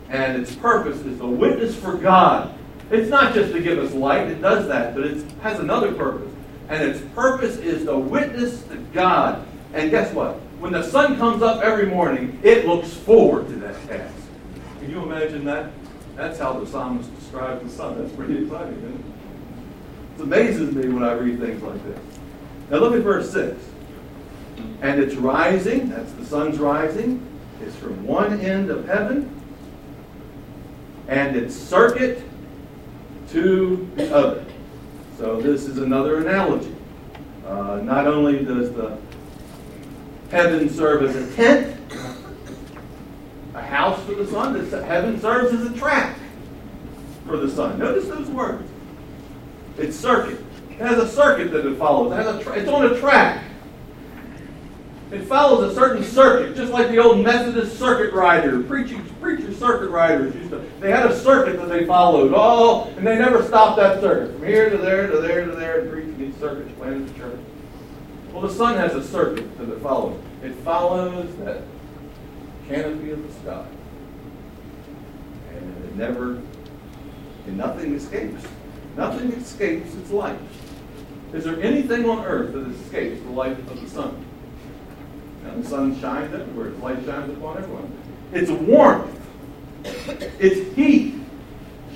And 0.08 0.40
its 0.40 0.54
purpose 0.54 0.98
is 1.00 1.18
the 1.18 1.26
witness 1.26 1.74
for 1.74 1.94
God. 1.94 2.56
It's 2.90 3.08
not 3.08 3.34
just 3.34 3.52
to 3.52 3.60
give 3.60 3.78
us 3.78 3.92
light, 3.94 4.28
it 4.28 4.40
does 4.40 4.68
that, 4.68 4.94
but 4.94 5.04
it 5.04 5.24
has 5.42 5.58
another 5.58 5.92
purpose. 5.92 6.30
And 6.68 6.82
its 6.82 7.00
purpose 7.14 7.56
is 7.56 7.84
to 7.84 7.96
witness 7.96 8.62
to 8.64 8.76
God. 8.92 9.46
And 9.72 9.90
guess 9.90 10.12
what? 10.14 10.36
When 10.60 10.72
the 10.72 10.82
sun 10.82 11.16
comes 11.16 11.42
up 11.42 11.62
every 11.62 11.86
morning, 11.86 12.38
it 12.42 12.66
looks 12.66 12.92
forward 12.92 13.48
to 13.48 13.56
that 13.56 13.74
task. 13.88 14.14
Can 14.80 14.90
you 14.90 15.02
imagine 15.02 15.44
that? 15.44 15.70
That's 16.16 16.38
how 16.38 16.52
the 16.58 16.66
psalmist 16.66 17.14
describes 17.18 17.62
the 17.64 17.70
sun. 17.70 17.98
That's 17.98 18.14
pretty 18.14 18.44
exciting, 18.44 18.76
isn't 18.76 18.94
it? 18.94 20.20
It 20.20 20.22
amazes 20.22 20.74
me 20.74 20.88
when 20.88 21.02
I 21.02 21.12
read 21.12 21.40
things 21.40 21.62
like 21.62 21.82
this. 21.84 21.98
Now 22.70 22.78
look 22.78 22.94
at 22.94 23.00
verse 23.00 23.32
6. 23.32 23.62
And 24.82 25.00
it's 25.00 25.14
rising, 25.16 25.88
that's 25.88 26.12
the 26.12 26.24
sun's 26.24 26.58
rising, 26.58 27.26
it's 27.60 27.74
from 27.76 28.06
one 28.06 28.40
end 28.40 28.70
of 28.70 28.86
heaven, 28.86 29.28
and 31.08 31.36
its 31.36 31.54
circuit 31.54 32.22
to 33.34 33.90
the 33.96 34.14
other. 34.14 34.44
So 35.18 35.40
this 35.40 35.66
is 35.66 35.78
another 35.78 36.18
analogy. 36.18 36.74
Uh, 37.44 37.80
not 37.82 38.06
only 38.06 38.44
does 38.44 38.72
the 38.72 38.96
heaven 40.30 40.70
serve 40.70 41.02
as 41.02 41.16
a 41.16 41.34
tent, 41.34 41.76
a 43.54 43.60
house 43.62 44.02
for 44.04 44.14
the 44.14 44.26
sun, 44.26 44.54
heaven 44.84 45.20
serves 45.20 45.52
as 45.52 45.66
a 45.66 45.76
track 45.76 46.16
for 47.26 47.36
the 47.36 47.50
sun. 47.50 47.78
Notice 47.78 48.06
those 48.06 48.28
words. 48.28 48.68
It's 49.78 49.96
circuit. 49.96 50.40
It 50.70 50.78
has 50.78 50.98
a 50.98 51.08
circuit 51.08 51.50
that 51.52 51.66
it 51.66 51.76
follows. 51.76 52.12
It 52.12 52.16
has 52.16 52.36
a 52.36 52.42
tra- 52.42 52.58
it's 52.58 52.68
on 52.68 52.86
a 52.86 53.00
track. 53.00 53.44
It 55.10 55.22
follows 55.24 55.72
a 55.72 55.74
certain 55.74 56.04
circuit, 56.04 56.56
just 56.56 56.72
like 56.72 56.88
the 56.88 56.98
old 56.98 57.24
Methodist 57.24 57.78
circuit 57.78 58.12
rider, 58.14 58.62
preaching, 58.62 59.04
circuit 59.64 59.88
riders 59.88 60.34
used 60.34 60.50
to. 60.50 60.58
They 60.78 60.90
had 60.90 61.10
a 61.10 61.18
circuit 61.18 61.56
that 61.56 61.70
they 61.70 61.86
followed, 61.86 62.34
all, 62.34 62.88
and 62.98 63.06
they 63.06 63.18
never 63.18 63.42
stopped 63.42 63.78
that 63.78 64.02
circuit 64.02 64.34
from 64.34 64.46
here 64.46 64.68
to 64.68 64.76
there 64.76 65.10
to 65.10 65.18
there 65.22 65.46
to 65.46 65.52
there, 65.52 65.80
and 65.80 65.90
preaching 65.90 66.18
these 66.18 66.36
circuits, 66.36 66.70
planting 66.76 67.06
the 67.06 67.14
church. 67.18 67.40
Well, 68.30 68.42
the 68.42 68.52
sun 68.52 68.76
has 68.76 68.94
a 68.94 69.02
circuit 69.02 69.56
that 69.56 69.70
it 69.70 69.80
follows. 69.80 70.20
It 70.42 70.54
follows 70.56 71.34
that 71.36 71.62
canopy 72.68 73.12
of 73.12 73.26
the 73.26 73.40
sky, 73.40 73.66
and 75.54 75.84
it 75.84 75.96
never, 75.96 76.32
and 77.46 77.56
nothing 77.56 77.94
escapes. 77.94 78.46
Nothing 78.98 79.32
escapes 79.32 79.94
its 79.94 80.10
light. 80.10 80.38
Is 81.32 81.44
there 81.44 81.60
anything 81.62 82.08
on 82.08 82.24
earth 82.26 82.52
that 82.52 82.68
escapes 82.68 83.20
the 83.22 83.30
light 83.30 83.58
of 83.58 83.80
the 83.80 83.88
sun? 83.88 84.24
And 85.46 85.64
the 85.64 85.68
sun 85.68 85.98
shines 86.00 86.34
everywhere. 86.34 86.70
The 86.70 86.78
light 86.78 87.04
shines 87.06 87.36
upon 87.36 87.58
everyone. 87.58 87.90
It's 88.32 88.50
warmth. 88.50 89.22
It's 90.06 90.74
heat. 90.76 91.14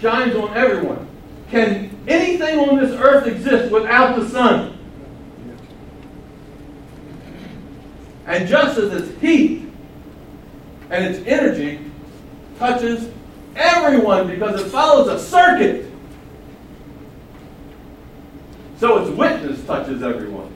Shines 0.00 0.34
on 0.36 0.56
everyone. 0.56 1.08
Can 1.50 1.90
anything 2.06 2.58
on 2.58 2.78
this 2.78 2.92
earth 2.92 3.26
exist 3.26 3.72
without 3.72 4.18
the 4.18 4.28
sun? 4.28 4.78
And 8.26 8.46
just 8.46 8.78
as 8.78 8.92
its 8.92 9.20
heat 9.20 9.68
and 10.90 11.04
its 11.04 11.26
energy 11.26 11.80
touches 12.58 13.08
everyone 13.56 14.28
because 14.28 14.60
it 14.60 14.68
follows 14.68 15.08
a 15.08 15.18
circuit, 15.18 15.90
so 18.78 18.98
its 18.98 19.10
witness 19.16 19.64
touches 19.64 20.02
everyone. 20.02 20.47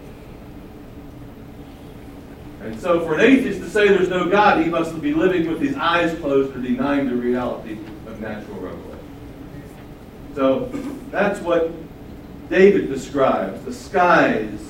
And 2.65 2.81
so, 2.81 3.05
for 3.05 3.15
an 3.15 3.21
atheist 3.21 3.61
to 3.61 3.69
say 3.69 3.89
there's 3.89 4.09
no 4.09 4.29
God, 4.29 4.63
he 4.63 4.71
must 4.71 5.01
be 5.01 5.13
living 5.13 5.49
with 5.49 5.61
his 5.61 5.75
eyes 5.77 6.17
closed 6.21 6.55
or 6.57 6.61
denying 6.61 7.09
the 7.09 7.17
reality 7.17 7.73
of 8.07 8.21
natural 8.21 8.61
revelation. 8.61 8.99
So, 10.35 10.67
that's 11.11 11.41
what 11.41 11.73
David 12.49 12.89
describes. 12.89 13.65
The 13.65 13.73
skies 13.73 14.61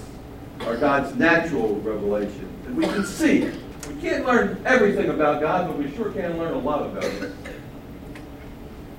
are 0.63 0.77
God's 0.77 1.15
natural 1.17 1.75
revelation 1.81 2.49
that 2.65 2.75
we 2.75 2.85
can 2.85 3.05
see. 3.05 3.51
We 3.89 4.01
can't 4.01 4.25
learn 4.25 4.63
everything 4.65 5.11
about 5.11 5.41
God, 5.41 5.67
but 5.67 5.77
we 5.77 5.95
sure 5.95 6.11
can 6.13 6.39
learn 6.39 6.55
a 6.55 6.59
lot 6.59 6.87
about 6.87 7.05
Him. 7.05 7.37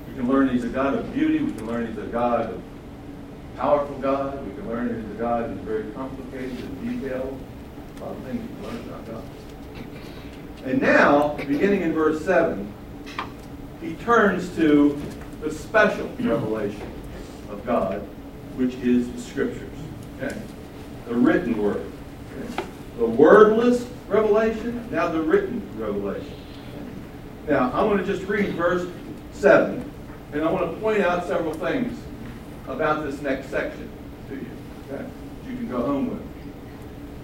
We 0.08 0.14
can 0.14 0.28
learn 0.28 0.50
He's 0.50 0.64
a 0.64 0.68
God 0.68 0.94
of 0.94 1.12
beauty. 1.12 1.38
We 1.38 1.52
can 1.52 1.66
learn 1.66 1.86
He's 1.86 1.98
a 1.98 2.06
God 2.06 2.50
of 2.50 2.62
powerful 3.56 3.98
God. 3.98 4.46
We 4.46 4.54
can 4.54 4.68
learn 4.68 5.02
He's 5.02 5.10
a 5.10 5.18
God 5.18 5.50
who's 5.50 5.60
very 5.60 5.90
complicated 5.92 6.52
and 6.52 7.00
detailed. 7.00 7.40
Lot 8.04 8.16
of 8.16 8.22
things 8.24 8.50
about 8.60 9.06
God. 9.06 9.22
And 10.66 10.82
now, 10.82 11.34
beginning 11.46 11.82
in 11.82 11.92
verse 11.94 12.22
7, 12.24 12.70
he 13.80 13.94
turns 13.94 14.54
to 14.56 15.00
the 15.40 15.50
special 15.50 16.08
revelation 16.20 16.90
of 17.48 17.64
God, 17.64 18.00
which 18.56 18.74
is 18.74 19.10
the 19.10 19.20
Scriptures. 19.20 19.70
Okay? 20.18 20.36
The 21.08 21.14
written 21.14 21.56
word. 21.56 21.84
Okay? 22.38 22.64
The 22.98 23.06
wordless 23.06 23.86
revelation, 24.08 24.86
now 24.90 25.08
the 25.08 25.22
written 25.22 25.62
revelation. 25.78 26.34
Now, 27.48 27.70
I 27.72 27.82
want 27.82 28.04
to 28.04 28.06
just 28.06 28.28
read 28.28 28.50
verse 28.50 28.86
7, 29.32 29.90
and 30.32 30.42
I 30.42 30.50
want 30.50 30.70
to 30.70 30.80
point 30.80 31.00
out 31.00 31.26
several 31.26 31.54
things 31.54 31.98
about 32.68 33.04
this 33.04 33.22
next 33.22 33.48
section 33.48 33.88
to 34.28 34.34
you. 34.34 34.46
Okay? 34.90 35.06
You 35.48 35.56
can 35.56 35.68
go 35.70 35.82
home 35.82 36.10
with. 36.10 36.23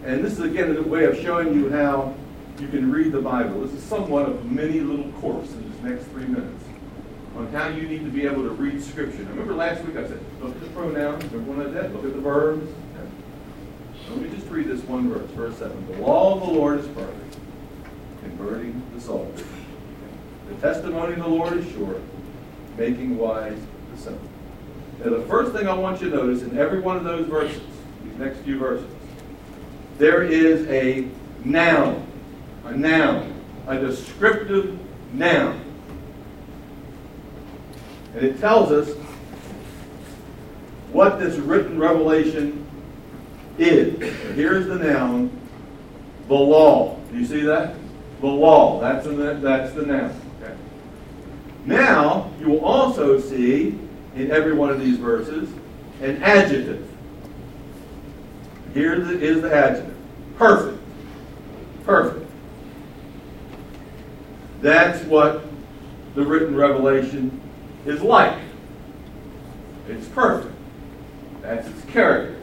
And 0.04 0.24
this 0.24 0.34
is 0.34 0.40
again 0.40 0.76
a 0.76 0.82
way 0.82 1.04
of 1.04 1.18
showing 1.18 1.54
you 1.54 1.70
how 1.70 2.14
you 2.58 2.68
can 2.68 2.90
read 2.90 3.12
the 3.12 3.20
Bible. 3.20 3.62
This 3.62 3.72
is 3.72 3.82
somewhat 3.82 4.28
of 4.28 4.40
a 4.40 4.44
mini 4.44 4.80
little 4.80 5.10
course 5.12 5.52
in 5.52 5.70
these 5.70 5.80
next 5.82 6.04
three 6.06 6.26
minutes 6.26 6.64
on 7.36 7.46
how 7.52 7.68
you 7.68 7.82
need 7.82 8.04
to 8.04 8.10
be 8.10 8.26
able 8.26 8.42
to 8.42 8.50
read 8.50 8.82
Scripture. 8.82 9.22
Now, 9.22 9.30
remember 9.30 9.54
last 9.54 9.84
week 9.84 9.96
I 9.96 10.06
said, 10.06 10.20
look 10.40 10.54
at 10.54 10.60
the 10.60 10.68
pronouns. 10.68 11.24
Remember 11.24 11.52
when 11.52 11.66
I 11.66 11.72
said, 11.72 11.94
look 11.94 12.04
at 12.04 12.14
the 12.14 12.20
verbs. 12.20 12.70
Let 14.10 14.22
me 14.22 14.30
just 14.36 14.48
read 14.48 14.66
this 14.66 14.82
one 14.82 15.08
verse, 15.08 15.30
verse 15.30 15.56
7. 15.58 15.86
The 15.86 15.98
law 15.98 16.34
of 16.34 16.40
the 16.40 16.52
Lord 16.52 16.80
is 16.80 16.88
perfect, 16.88 17.36
converting 18.22 18.82
the 18.92 19.00
soul. 19.00 19.32
The 20.48 20.54
testimony 20.56 21.12
of 21.12 21.20
the 21.20 21.28
Lord 21.28 21.52
is 21.52 21.70
sure, 21.72 22.00
making 22.76 23.16
wise 23.16 23.58
the 23.92 24.00
simple. 24.00 24.28
Now, 25.04 25.10
the 25.10 25.22
first 25.26 25.52
thing 25.52 25.68
I 25.68 25.74
want 25.74 26.02
you 26.02 26.10
to 26.10 26.16
notice 26.16 26.42
in 26.42 26.58
every 26.58 26.80
one 26.80 26.96
of 26.96 27.04
those 27.04 27.28
verses, 27.28 27.62
these 28.02 28.16
next 28.16 28.38
few 28.38 28.58
verses, 28.58 28.90
there 30.00 30.22
is 30.22 30.66
a 30.68 31.06
noun, 31.44 32.06
a 32.64 32.74
noun, 32.74 33.38
a 33.66 33.78
descriptive 33.78 34.78
noun. 35.12 35.62
And 38.14 38.24
it 38.24 38.40
tells 38.40 38.72
us 38.72 38.96
what 40.90 41.20
this 41.20 41.36
written 41.36 41.78
revelation 41.78 42.66
is. 43.58 43.98
Here's 44.34 44.66
the 44.66 44.76
noun, 44.76 45.38
the 46.28 46.34
law. 46.34 46.98
Do 47.12 47.18
you 47.18 47.26
see 47.26 47.42
that? 47.42 47.74
The 48.22 48.26
law. 48.26 48.80
That's, 48.80 49.04
the, 49.04 49.34
that's 49.34 49.74
the 49.74 49.84
noun. 49.84 50.18
Okay. 50.42 50.56
Now, 51.66 52.32
you 52.40 52.48
will 52.48 52.64
also 52.64 53.20
see 53.20 53.78
in 54.16 54.30
every 54.30 54.54
one 54.54 54.70
of 54.70 54.80
these 54.80 54.96
verses 54.96 55.50
an 56.00 56.22
adjective. 56.22 56.88
Here 58.72 58.94
is 58.94 59.42
the 59.42 59.54
adjective. 59.54 59.89
Perfect. 60.40 60.82
Perfect. 61.84 62.30
That's 64.62 65.04
what 65.04 65.44
the 66.14 66.22
written 66.22 66.56
revelation 66.56 67.38
is 67.84 68.00
like. 68.00 68.38
It's 69.86 70.08
perfect. 70.08 70.54
That's 71.42 71.68
its 71.68 71.84
character. 71.90 72.42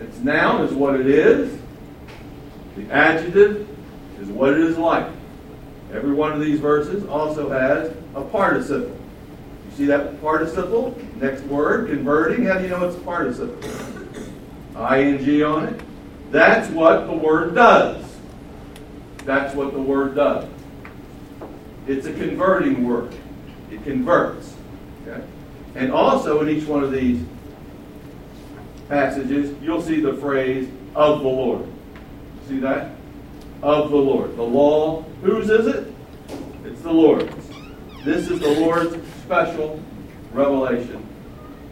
Its 0.00 0.18
noun 0.18 0.66
is 0.66 0.74
what 0.74 1.00
it 1.00 1.06
is. 1.06 1.58
The 2.76 2.90
adjective 2.92 3.66
is 4.20 4.28
what 4.28 4.52
it 4.52 4.60
is 4.60 4.76
like. 4.76 5.10
Every 5.94 6.12
one 6.12 6.32
of 6.32 6.40
these 6.40 6.60
verses 6.60 7.06
also 7.06 7.48
has 7.48 7.90
a 8.14 8.20
participle. 8.20 8.90
You 8.90 9.76
see 9.78 9.86
that 9.86 10.20
participle? 10.20 10.94
Next 11.16 11.40
word, 11.44 11.88
converting. 11.88 12.44
How 12.44 12.58
do 12.58 12.64
you 12.64 12.68
know 12.68 12.86
it's 12.86 12.98
a 12.98 13.00
participle? 13.00 13.58
ing 14.76 15.42
on 15.42 15.68
it. 15.68 15.80
That's 16.30 16.70
what 16.70 17.06
the 17.06 17.12
word 17.12 17.54
does. 17.54 18.04
That's 19.24 19.54
what 19.54 19.72
the 19.72 19.80
word 19.80 20.14
does. 20.14 20.48
It's 21.86 22.06
a 22.06 22.12
converting 22.12 22.84
word. 22.84 23.14
It 23.70 23.82
converts. 23.84 24.54
Okay? 25.06 25.22
And 25.74 25.92
also 25.92 26.40
in 26.40 26.48
each 26.48 26.66
one 26.66 26.84
of 26.84 26.92
these 26.92 27.24
passages, 28.88 29.54
you'll 29.62 29.82
see 29.82 30.00
the 30.00 30.14
phrase 30.14 30.68
of 30.94 31.20
the 31.20 31.28
Lord. 31.28 31.66
See 32.48 32.58
that? 32.60 32.92
Of 33.62 33.90
the 33.90 33.96
Lord. 33.96 34.36
The 34.36 34.42
law, 34.42 35.02
whose 35.22 35.50
is 35.50 35.66
it? 35.66 35.92
It's 36.64 36.80
the 36.82 36.92
Lord's. 36.92 37.34
This 38.04 38.30
is 38.30 38.40
the 38.40 38.60
Lord's 38.60 38.96
special 39.22 39.82
revelation 40.32 41.06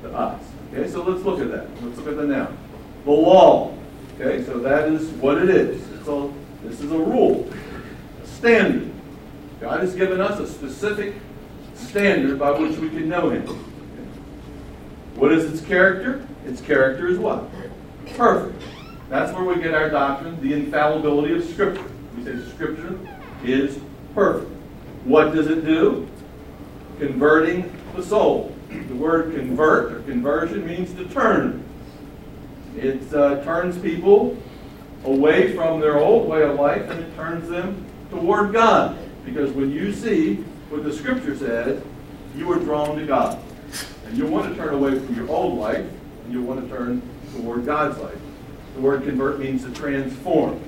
to 0.02 0.12
us. 0.12 0.42
Okay, 0.72 0.88
so 0.90 1.02
let's 1.02 1.24
look 1.24 1.40
at 1.40 1.50
that. 1.50 1.68
Let's 1.82 1.96
look 1.98 2.08
at 2.08 2.16
the 2.16 2.26
noun. 2.26 2.58
The 3.04 3.10
law. 3.10 3.77
Okay, 4.20 4.44
so 4.44 4.58
that 4.58 4.88
is 4.88 5.10
what 5.12 5.38
it 5.38 5.48
is. 5.48 5.80
A, 6.08 6.32
this 6.64 6.80
is 6.80 6.90
a 6.90 6.98
rule, 6.98 7.48
a 8.20 8.26
standard. 8.26 8.90
God 9.60 9.78
has 9.78 9.94
given 9.94 10.20
us 10.20 10.40
a 10.40 10.46
specific 10.48 11.14
standard 11.74 12.36
by 12.36 12.50
which 12.50 12.76
we 12.78 12.88
can 12.88 13.08
know 13.08 13.30
Him. 13.30 13.46
What 15.14 15.32
is 15.32 15.44
its 15.44 15.64
character? 15.64 16.26
Its 16.46 16.60
character 16.60 17.06
is 17.06 17.18
what? 17.18 17.44
Perfect. 18.16 18.60
That's 19.08 19.32
where 19.32 19.44
we 19.44 19.62
get 19.62 19.72
our 19.72 19.88
doctrine, 19.88 20.40
the 20.40 20.52
infallibility 20.52 21.34
of 21.36 21.44
Scripture. 21.44 21.84
We 22.16 22.24
say 22.24 22.50
Scripture 22.50 22.98
is 23.44 23.78
perfect. 24.14 24.50
What 25.04 25.32
does 25.32 25.46
it 25.46 25.64
do? 25.64 26.08
Converting 26.98 27.72
the 27.94 28.02
soul. 28.02 28.52
The 28.68 28.94
word 28.94 29.34
convert 29.34 29.92
or 29.92 30.02
conversion 30.02 30.66
means 30.66 30.92
to 30.94 31.04
turn. 31.04 31.67
It 32.78 33.12
uh, 33.12 33.42
turns 33.42 33.76
people 33.78 34.36
away 35.04 35.54
from 35.54 35.80
their 35.80 35.98
old 35.98 36.28
way 36.28 36.42
of 36.42 36.56
life 36.56 36.88
and 36.90 37.00
it 37.00 37.14
turns 37.16 37.48
them 37.48 37.84
toward 38.10 38.52
God. 38.52 38.98
Because 39.24 39.50
when 39.52 39.70
you 39.70 39.92
see 39.92 40.36
what 40.70 40.84
the 40.84 40.92
Scripture 40.92 41.36
says, 41.36 41.82
you 42.36 42.50
are 42.52 42.58
drawn 42.58 42.96
to 42.96 43.06
God. 43.06 43.42
And 44.06 44.16
you 44.16 44.26
want 44.26 44.50
to 44.50 44.56
turn 44.56 44.74
away 44.74 44.98
from 44.98 45.14
your 45.14 45.28
old 45.28 45.58
life 45.58 45.84
and 46.24 46.32
you 46.32 46.42
want 46.42 46.62
to 46.62 46.76
turn 46.76 47.02
toward 47.34 47.66
God's 47.66 47.98
life. 47.98 48.18
The 48.74 48.80
word 48.80 49.02
convert 49.02 49.40
means 49.40 49.64
to 49.64 49.72
transform, 49.72 50.62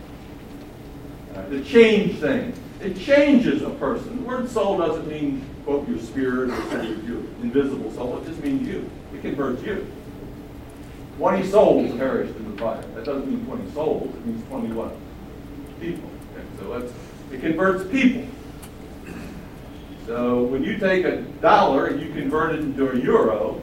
uh, 1.34 1.46
to 1.46 1.62
change 1.64 2.18
things. 2.18 2.58
It 2.80 2.98
changes 2.98 3.62
a 3.62 3.70
person. 3.70 4.16
The 4.16 4.22
word 4.22 4.48
soul 4.48 4.78
doesn't 4.78 5.06
mean, 5.06 5.44
quote, 5.64 5.88
your 5.88 6.00
spirit 6.00 6.50
or 6.50 6.82
your 6.82 7.20
invisible 7.42 7.92
soul. 7.92 8.18
It 8.18 8.26
just 8.26 8.42
means 8.42 8.66
you. 8.66 8.90
It 9.14 9.22
converts 9.22 9.62
you. 9.62 9.86
20 11.20 11.50
souls 11.50 11.94
perished 11.98 12.34
in 12.34 12.50
the 12.50 12.56
fire. 12.58 12.80
That 12.94 13.04
doesn't 13.04 13.28
mean 13.28 13.44
20 13.44 13.70
souls. 13.72 14.08
It 14.08 14.24
means 14.24 14.42
20 14.48 14.72
what? 14.72 14.96
People. 15.78 16.08
Okay, 16.32 16.46
so 16.58 16.90
it 17.30 17.40
converts 17.42 17.84
people. 17.90 18.26
So 20.06 20.44
when 20.44 20.64
you 20.64 20.78
take 20.78 21.04
a 21.04 21.18
dollar 21.42 21.88
and 21.88 22.00
you 22.00 22.10
convert 22.14 22.54
it 22.54 22.60
into 22.60 22.90
a 22.90 22.96
euro, 22.98 23.60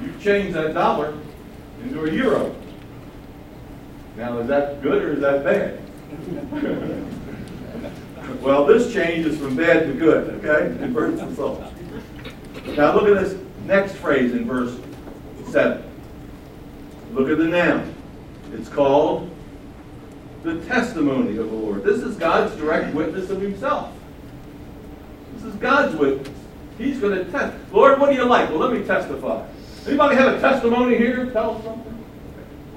you 0.00 0.14
change 0.22 0.54
that 0.54 0.74
dollar 0.74 1.18
into 1.82 2.04
a 2.04 2.12
euro. 2.12 2.54
Now, 4.16 4.38
is 4.38 4.46
that 4.46 4.80
good 4.80 5.02
or 5.02 5.14
is 5.14 5.20
that 5.22 5.42
bad? 5.42 5.80
well, 8.40 8.64
this 8.64 8.92
change 8.92 9.26
is 9.26 9.38
from 9.38 9.56
bad 9.56 9.88
to 9.88 9.92
good, 9.92 10.44
okay? 10.44 10.78
Converts 10.78 11.20
the 11.20 11.34
soul. 11.34 11.64
Now, 12.76 12.94
look 12.94 13.08
at 13.08 13.24
this 13.24 13.36
next 13.66 13.94
phrase 13.94 14.34
in 14.34 14.46
verse 14.46 14.78
7. 15.50 15.82
Look 17.12 17.28
at 17.28 17.38
the 17.38 17.44
noun. 17.44 17.94
It's 18.52 18.68
called 18.68 19.30
the 20.42 20.60
testimony 20.66 21.36
of 21.36 21.50
the 21.50 21.56
Lord. 21.56 21.84
This 21.84 22.02
is 22.02 22.16
God's 22.16 22.56
direct 22.56 22.94
witness 22.94 23.30
of 23.30 23.40
himself. 23.40 23.92
This 25.34 25.44
is 25.44 25.54
God's 25.56 25.96
witness. 25.96 26.28
He's 26.78 26.98
going 26.98 27.14
to 27.14 27.30
test. 27.30 27.56
Lord, 27.72 28.00
what 28.00 28.10
do 28.10 28.16
you 28.16 28.24
like? 28.24 28.48
Well, 28.48 28.58
let 28.58 28.72
me 28.72 28.84
testify. 28.84 29.46
Anybody 29.86 30.16
have 30.16 30.34
a 30.36 30.40
testimony 30.40 30.96
here? 30.96 31.30
Tell 31.30 31.56
us 31.56 31.64
something. 31.64 32.04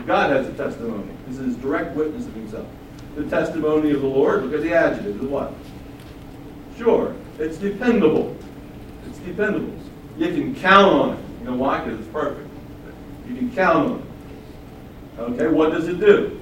God 0.06 0.32
has 0.32 0.48
a 0.48 0.54
testimony. 0.54 1.10
This 1.28 1.40
is 1.40 1.56
direct 1.58 1.96
witness 1.96 2.26
of 2.26 2.34
himself. 2.34 2.68
The 3.16 3.24
testimony 3.30 3.92
of 3.92 4.02
the 4.02 4.08
Lord, 4.08 4.44
look 4.44 4.54
at 4.54 4.62
the 4.62 4.74
adjective, 4.74 5.22
is 5.22 5.30
what? 5.30 5.54
Sure. 6.78 7.16
It's 7.40 7.58
dependable. 7.58 8.36
It's 9.08 9.20
dependable. 9.20 9.74
You 10.18 10.28
can 10.28 10.56
count 10.56 10.94
on 10.94 11.10
it. 11.12 11.20
You 11.40 11.46
know 11.46 11.56
why? 11.56 11.84
Because 11.84 12.00
it's 12.00 12.10
perfect. 12.10 12.50
You 13.28 13.36
can 13.36 13.52
count 13.54 13.90
on 13.90 14.00
it. 14.00 15.22
Okay, 15.22 15.48
what 15.48 15.72
does 15.72 15.88
it 15.88 16.00
do? 16.00 16.40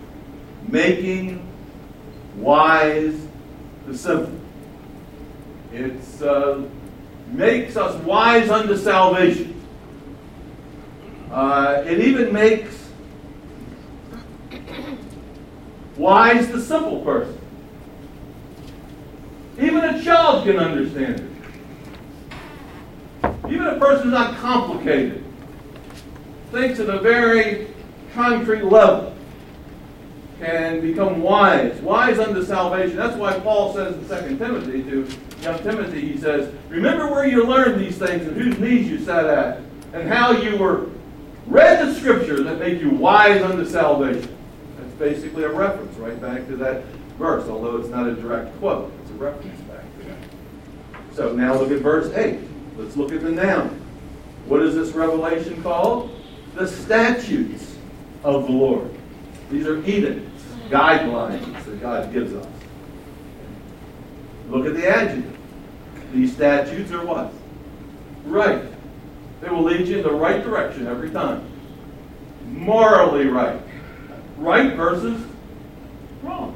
Making 0.68 1.46
wise 2.36 3.28
the 3.86 3.98
simple. 3.98 4.34
It 5.74 6.22
uh, 6.22 6.62
makes 7.28 7.78
us 7.78 7.96
wise 8.04 8.50
unto 8.50 8.76
salvation. 8.78 9.62
Uh, 11.32 11.84
it 11.86 12.00
even 12.00 12.34
makes 12.34 12.90
wise 15.98 16.52
the 16.52 16.62
simple 16.62 17.02
person. 17.02 17.38
Even 19.60 19.84
a 19.84 20.04
child 20.04 20.46
can 20.46 20.58
understand 20.58 21.20
it. 21.20 21.28
Even 23.50 23.68
a 23.68 23.78
person 23.78 24.06
who's 24.06 24.14
not 24.14 24.38
complicated 24.38 25.21
thinks 26.52 26.80
at 26.80 26.90
a 26.90 27.00
very 27.00 27.68
concrete 28.14 28.64
level 28.64 29.16
can 30.40 30.82
become 30.82 31.22
wise, 31.22 31.80
wise 31.82 32.20
unto 32.20 32.44
salvation. 32.44 32.96
That's 32.98 33.16
why 33.16 33.40
Paul 33.40 33.74
says 33.74 33.96
in 33.96 34.38
2 34.38 34.38
Timothy 34.38 34.84
to 34.84 35.08
young 35.42 35.60
Timothy, 35.60 36.02
he 36.02 36.18
says, 36.18 36.54
Remember 36.70 37.12
where 37.12 37.28
you 37.28 37.44
learned 37.46 37.80
these 37.80 37.98
things 37.98 38.26
and 38.28 38.36
whose 38.36 38.58
knees 38.58 38.90
you 38.90 39.00
sat 39.04 39.26
at, 39.26 39.62
and 39.94 40.10
how 40.10 40.32
you 40.32 40.58
were 40.58 40.90
read 41.48 41.86
the 41.86 41.94
scriptures 41.94 42.44
that 42.44 42.60
make 42.60 42.82
you 42.82 42.90
wise 42.90 43.42
unto 43.42 43.66
salvation. 43.66 44.36
That's 44.78 44.94
basically 44.94 45.44
a 45.44 45.50
reference 45.50 45.96
right 45.98 46.20
back 46.20 46.48
to 46.48 46.56
that 46.58 46.86
verse, 47.18 47.48
although 47.48 47.78
it's 47.78 47.90
not 47.90 48.08
a 48.08 48.16
direct 48.16 48.58
quote. 48.60 48.92
It's 49.02 49.12
a 49.12 49.16
reference 49.16 49.62
back 49.62 49.84
to 50.00 50.06
that. 50.06 51.16
So 51.16 51.34
now 51.34 51.54
look 51.56 51.72
at 51.72 51.80
verse 51.80 52.12
8. 52.14 52.40
Let's 52.78 52.96
look 52.96 53.12
at 53.12 53.22
the 53.22 53.32
noun. 53.32 53.80
What 54.48 54.62
is 54.64 54.76
this 54.76 54.92
revelation 54.94 55.62
called? 55.62 56.21
The 56.56 56.68
statutes 56.68 57.76
of 58.24 58.46
the 58.46 58.52
Lord. 58.52 58.90
These 59.50 59.68
are 59.68 59.84
edicts, 59.86 60.44
guidelines 60.70 61.64
that 61.66 61.82
God 61.82 62.12
gives 62.14 62.34
us. 62.34 62.48
Look 64.50 64.66
at 64.66 64.76
the 64.76 64.88
adjective. 64.88 65.38
These 66.14 66.34
statutes 66.34 66.92
are 66.92 67.06
what? 67.06 67.34
Right. 68.26 68.64
They 69.42 69.50
will 69.50 69.64
lead 69.64 69.88
you 69.88 69.98
in 69.98 70.04
the 70.04 70.12
right 70.12 70.44
direction 70.44 70.88
every 70.88 71.10
time. 71.10 71.50
Morally 72.46 73.28
right. 73.28 73.62
Right 74.38 74.74
versus 74.76 75.26
wrong. 76.22 76.56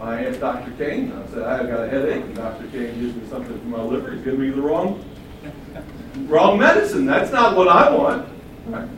I 0.00 0.26
asked 0.26 0.40
Dr. 0.40 0.70
Kane, 0.78 1.12
I 1.12 1.26
said, 1.26 1.42
I've 1.42 1.68
got 1.68 1.82
a 1.82 1.88
headache, 1.88 2.24
and 2.24 2.36
Dr. 2.36 2.68
Kane 2.68 3.00
gives 3.00 3.16
me 3.16 3.28
something 3.28 3.58
for 3.58 3.66
my 3.66 3.82
liver. 3.82 4.12
He's 4.12 4.22
giving 4.22 4.40
me 4.40 4.50
the 4.50 4.62
wrong, 4.62 5.04
wrong 6.26 6.58
medicine. 6.58 7.06
That's 7.06 7.32
not 7.32 7.56
what 7.56 7.68
I 7.68 7.94
want. 7.94 8.28
Right. 8.66 8.88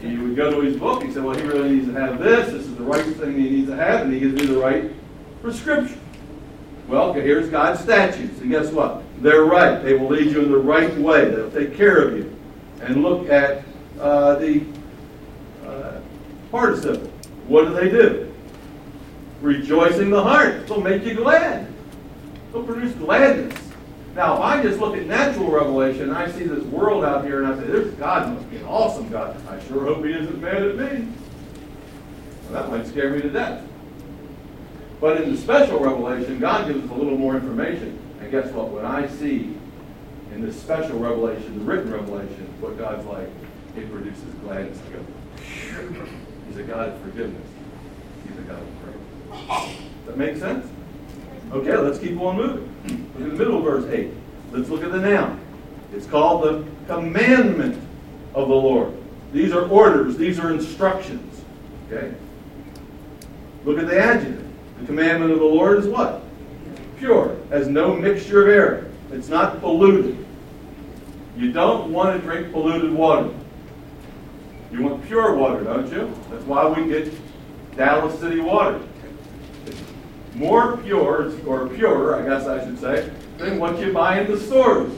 He 0.00 0.16
would 0.18 0.36
go 0.36 0.50
to 0.50 0.60
his 0.60 0.76
book, 0.76 1.02
he 1.02 1.12
said, 1.12 1.24
well, 1.24 1.36
he 1.36 1.42
really 1.42 1.70
needs 1.76 1.86
to 1.88 1.94
have 1.94 2.18
this. 2.18 2.52
This 2.52 2.66
is 2.66 2.76
the 2.76 2.84
right 2.84 3.04
thing 3.04 3.32
he 3.32 3.50
needs 3.50 3.68
to 3.68 3.76
have, 3.76 4.02
and 4.02 4.12
he 4.12 4.20
gives 4.20 4.34
me 4.34 4.46
the 4.46 4.58
right 4.58 4.90
prescription. 5.42 6.00
Well, 6.86 7.12
here's 7.12 7.48
God's 7.48 7.80
statutes, 7.80 8.40
and 8.40 8.50
guess 8.50 8.70
what? 8.70 9.02
They're 9.20 9.44
right. 9.44 9.82
They 9.82 9.94
will 9.94 10.08
lead 10.08 10.30
you 10.30 10.42
in 10.42 10.52
the 10.52 10.58
right 10.58 10.96
way. 10.98 11.30
They'll 11.30 11.50
take 11.50 11.76
care 11.76 11.96
of 11.96 12.16
you. 12.16 12.32
And 12.82 13.02
look 13.02 13.28
at 13.28 13.64
uh, 13.98 14.36
the 14.36 14.64
uh, 15.66 16.00
participle. 16.52 17.10
What 17.48 17.64
do 17.66 17.74
they 17.74 17.88
do? 17.88 18.32
Rejoicing 19.40 20.10
the 20.10 20.22
heart. 20.22 20.68
They'll 20.68 20.80
make 20.80 21.04
you 21.04 21.14
glad. 21.14 21.72
They'll 22.52 22.62
produce 22.62 22.92
gladness. 22.94 23.65
Now, 24.16 24.36
if 24.36 24.40
I 24.40 24.62
just 24.62 24.80
look 24.80 24.96
at 24.96 25.04
natural 25.04 25.50
revelation, 25.50 26.10
I 26.10 26.30
see 26.30 26.44
this 26.44 26.64
world 26.64 27.04
out 27.04 27.26
here, 27.26 27.42
and 27.42 27.52
I 27.52 27.58
say, 27.58 27.70
"There's 27.70 27.92
God 27.96 28.32
must 28.32 28.50
be 28.50 28.56
an 28.56 28.64
awesome 28.64 29.10
God." 29.10 29.36
I 29.46 29.60
sure 29.68 29.84
hope 29.84 30.02
He 30.06 30.12
isn't 30.12 30.40
mad 30.40 30.62
at 30.62 30.76
me. 30.76 31.08
Well, 32.48 32.62
that 32.62 32.70
might 32.70 32.86
scare 32.86 33.10
me 33.10 33.20
to 33.20 33.28
death. 33.28 33.62
But 35.02 35.20
in 35.20 35.32
the 35.32 35.36
special 35.36 35.78
revelation, 35.80 36.38
God 36.38 36.66
gives 36.66 36.82
us 36.82 36.90
a 36.90 36.94
little 36.94 37.18
more 37.18 37.34
information. 37.34 37.98
And 38.22 38.30
guess 38.30 38.50
what? 38.52 38.70
When 38.70 38.86
I 38.86 39.06
see 39.06 39.54
in 40.34 40.40
this 40.40 40.58
special 40.58 40.98
revelation, 40.98 41.58
the 41.58 41.64
written 41.66 41.92
revelation, 41.92 42.48
what 42.60 42.78
God's 42.78 43.04
like, 43.04 43.28
it 43.76 43.92
produces 43.92 44.24
gladness. 44.42 44.78
I 44.88 44.92
go, 44.94 46.06
He's 46.48 46.56
a 46.56 46.62
God 46.62 46.88
of 46.88 47.00
forgiveness. 47.00 47.46
He's 48.26 48.38
a 48.38 48.42
God 48.48 48.62
of. 48.62 48.66
Does 49.50 50.06
that 50.06 50.16
make 50.16 50.38
sense? 50.38 50.66
Okay, 51.52 51.76
let's 51.76 51.98
keep 51.98 52.18
on 52.20 52.36
moving. 52.36 53.10
Look 53.14 53.22
at 53.22 53.30
the 53.30 53.38
middle 53.38 53.60
verse 53.60 53.84
8. 53.90 54.10
Let's 54.52 54.68
look 54.68 54.82
at 54.82 54.92
the 54.92 55.00
noun. 55.00 55.40
It's 55.92 56.06
called 56.06 56.42
the 56.42 56.64
commandment 56.86 57.80
of 58.34 58.48
the 58.48 58.54
Lord. 58.54 58.92
These 59.32 59.52
are 59.52 59.68
orders, 59.68 60.16
these 60.16 60.38
are 60.38 60.52
instructions. 60.52 61.42
Okay? 61.86 62.14
Look 63.64 63.78
at 63.78 63.86
the 63.86 63.98
adjective. 63.98 64.46
The 64.80 64.86
commandment 64.86 65.32
of 65.32 65.38
the 65.38 65.44
Lord 65.44 65.78
is 65.78 65.86
what? 65.86 66.22
Pure, 66.98 67.36
has 67.50 67.68
no 67.68 67.94
mixture 67.94 68.42
of 68.42 68.48
error. 68.48 68.90
It's 69.12 69.28
not 69.28 69.60
polluted. 69.60 70.24
You 71.36 71.52
don't 71.52 71.92
want 71.92 72.18
to 72.18 72.26
drink 72.26 72.52
polluted 72.52 72.92
water. 72.92 73.30
You 74.72 74.82
want 74.82 75.04
pure 75.06 75.34
water, 75.34 75.64
don't 75.64 75.90
you? 75.90 76.12
That's 76.30 76.44
why 76.44 76.68
we 76.68 76.88
get 76.88 77.12
Dallas 77.76 78.18
City 78.18 78.40
water. 78.40 78.80
More 80.36 80.76
pure, 80.76 81.32
or 81.46 81.66
purer, 81.68 82.14
I 82.16 82.28
guess 82.28 82.46
I 82.46 82.62
should 82.64 82.78
say, 82.78 83.10
than 83.38 83.58
what 83.58 83.78
you 83.78 83.92
buy 83.92 84.20
in 84.20 84.30
the 84.30 84.38
stores. 84.38 84.92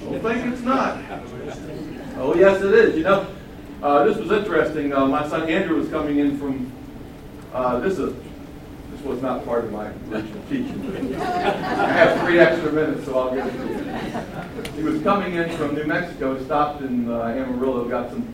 Don't 0.00 0.20
think 0.20 0.52
it's 0.52 0.62
not. 0.62 0.98
Oh, 2.16 2.34
yes, 2.34 2.60
it 2.62 2.74
is. 2.74 2.96
You 2.96 3.04
know, 3.04 3.26
uh, 3.80 4.04
this 4.04 4.16
was 4.16 4.32
interesting. 4.32 4.92
Uh, 4.92 5.06
my 5.06 5.28
son 5.28 5.48
Andrew 5.48 5.76
was 5.76 5.88
coming 5.88 6.18
in 6.18 6.36
from, 6.36 6.72
uh, 7.52 7.78
this 7.78 7.98
is 7.98 8.12
this 8.90 9.02
was 9.02 9.22
not 9.22 9.44
part 9.44 9.64
of 9.64 9.72
my 9.72 9.86
original 10.10 10.42
teaching. 10.48 11.14
I 11.20 11.92
have 11.92 12.20
three 12.26 12.40
extra 12.40 12.72
minutes, 12.72 13.04
so 13.04 13.16
I'll 13.16 13.34
get 13.34 13.46
it 13.46 13.52
to 13.52 13.68
you. 13.68 14.72
He 14.72 14.82
was 14.82 15.00
coming 15.02 15.34
in 15.34 15.48
from 15.56 15.76
New 15.76 15.84
Mexico, 15.84 16.42
stopped 16.44 16.82
in 16.82 17.08
uh, 17.08 17.20
Amarillo, 17.20 17.88
got 17.88 18.10
some 18.10 18.26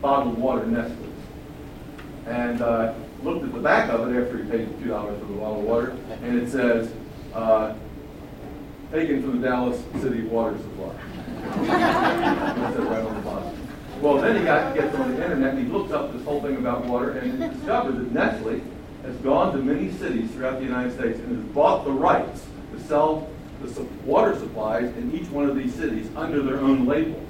bottled 0.00 0.38
water 0.38 0.66
Nestle, 0.66 0.94
and 2.26 2.62
uh, 2.62 2.94
looked 3.22 3.44
at 3.44 3.52
the 3.52 3.60
back 3.60 3.90
of 3.90 4.08
it 4.08 4.22
after 4.22 4.42
he 4.42 4.50
paid 4.50 4.78
two 4.80 4.88
dollars 4.88 5.18
for 5.20 5.26
the 5.26 5.34
bottle 5.34 5.58
of 5.60 5.64
water, 5.64 5.96
and 6.22 6.40
it 6.40 6.50
says, 6.50 6.92
uh, 7.34 7.74
"Taken 8.90 9.22
from 9.22 9.40
the 9.40 9.48
Dallas 9.48 9.82
City 10.00 10.22
Water 10.22 10.56
Supply." 10.58 10.94
Right 12.84 13.02
on 13.02 13.14
the 13.14 13.20
bottom. 13.22 13.68
Well, 14.00 14.18
then 14.18 14.36
he 14.36 14.44
got 14.44 14.74
gets 14.74 14.94
on 14.96 15.14
the 15.14 15.22
internet 15.22 15.54
and 15.54 15.66
he 15.66 15.72
looked 15.72 15.92
up 15.92 16.12
this 16.12 16.22
whole 16.24 16.42
thing 16.42 16.56
about 16.56 16.84
water 16.84 17.12
and 17.12 17.32
he 17.32 17.48
discovered 17.48 17.96
that 17.96 18.12
Nestle 18.12 18.60
has 19.02 19.16
gone 19.16 19.52
to 19.52 19.58
many 19.62 19.90
cities 19.92 20.30
throughout 20.32 20.58
the 20.58 20.64
United 20.64 20.92
States 20.92 21.18
and 21.20 21.36
has 21.36 21.54
bought 21.54 21.84
the 21.84 21.92
rights 21.92 22.44
to 22.72 22.80
sell 22.82 23.28
the 23.62 23.82
water 24.04 24.38
supplies 24.38 24.94
in 24.96 25.12
each 25.12 25.28
one 25.30 25.48
of 25.48 25.56
these 25.56 25.74
cities 25.74 26.08
under 26.16 26.42
their 26.42 26.58
own 26.58 26.86
label. 26.86 27.22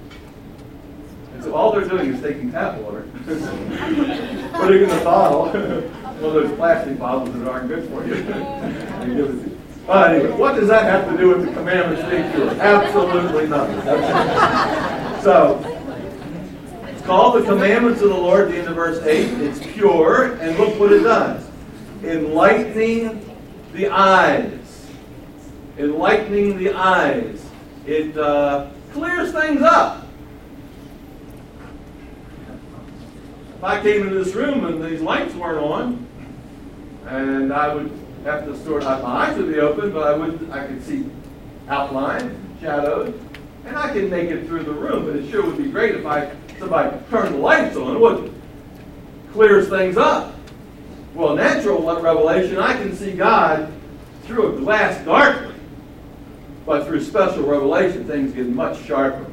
And 1.34 1.44
so 1.44 1.54
all 1.54 1.72
they're 1.72 1.88
doing 1.88 2.14
is 2.14 2.22
taking 2.22 2.50
tap 2.50 2.78
water, 2.78 3.06
putting 3.26 4.82
in 4.82 4.90
a 4.90 5.04
bottle, 5.04 5.48
one 5.50 6.24
of 6.24 6.32
those 6.34 6.56
plastic 6.56 6.98
bottles 6.98 7.32
that 7.32 7.48
aren't 7.48 7.68
good 7.68 7.88
for 7.90 8.06
you, 8.06 8.14
and 8.32 8.76
it 8.76 9.04
to 9.04 9.12
you. 9.12 9.60
Uh, 9.88 10.04
anyway, 10.04 10.32
what 10.38 10.54
does 10.54 10.68
that 10.68 10.84
have 10.84 11.10
to 11.10 11.18
do 11.18 11.28
with 11.28 11.44
the 11.44 11.52
commandments 11.52 12.08
being 12.08 12.30
pure? 12.32 12.48
Absolutely 12.60 13.46
nothing. 13.48 13.82
so, 15.22 15.60
it's 16.88 17.02
called 17.02 17.42
the 17.42 17.46
commandments 17.46 18.00
of 18.00 18.08
the 18.08 18.16
Lord, 18.16 18.50
the 18.50 18.56
end 18.56 18.68
of 18.68 18.76
verse 18.76 19.02
8. 19.04 19.40
It's 19.42 19.58
pure, 19.58 20.36
and 20.36 20.56
look 20.58 20.80
what 20.80 20.90
it 20.90 21.02
does 21.02 21.44
enlightening 22.04 23.24
the 23.72 23.88
eyes. 23.88 24.86
Enlightening 25.78 26.58
the 26.58 26.72
eyes. 26.72 27.44
It 27.86 28.16
uh, 28.16 28.70
clears 28.92 29.32
things 29.32 29.62
up. 29.62 30.03
I 33.64 33.80
came 33.80 34.02
into 34.02 34.22
this 34.22 34.34
room 34.34 34.66
and 34.66 34.84
these 34.84 35.00
lights 35.00 35.34
weren't 35.34 35.58
on, 35.58 36.06
and 37.06 37.52
I 37.52 37.74
would 37.74 37.90
have 38.24 38.44
to 38.46 38.56
sort 38.64 38.84
out 38.84 39.02
my 39.02 39.26
eyes 39.26 39.36
would 39.38 39.48
be 39.48 39.58
open, 39.58 39.92
but 39.92 40.02
I 40.02 40.16
would 40.16 40.50
I 40.50 40.66
could 40.66 40.82
see 40.84 41.08
outline, 41.68 42.38
shadows, 42.60 43.14
and 43.64 43.76
I 43.76 43.92
could 43.92 44.10
make 44.10 44.30
it 44.30 44.46
through 44.46 44.64
the 44.64 44.72
room. 44.72 45.06
But 45.06 45.16
it 45.16 45.30
sure 45.30 45.44
would 45.44 45.56
be 45.56 45.70
great 45.70 45.94
if 45.94 46.04
I 46.04 46.30
somebody 46.58 46.96
turned 47.10 47.34
the 47.34 47.38
lights 47.38 47.76
on, 47.76 48.00
wouldn't 48.00 48.26
it? 48.26 48.32
Clears 49.32 49.68
things 49.68 49.96
up. 49.96 50.34
Well, 51.14 51.34
natural 51.34 51.82
revelation, 52.00 52.58
I 52.58 52.74
can 52.74 52.94
see 52.94 53.12
God 53.12 53.72
through 54.24 54.56
a 54.56 54.60
glass 54.60 55.04
darkly. 55.04 55.54
But 56.66 56.86
through 56.86 57.02
special 57.02 57.44
revelation, 57.44 58.06
things 58.06 58.32
get 58.32 58.46
much 58.48 58.82
sharper. 58.82 59.26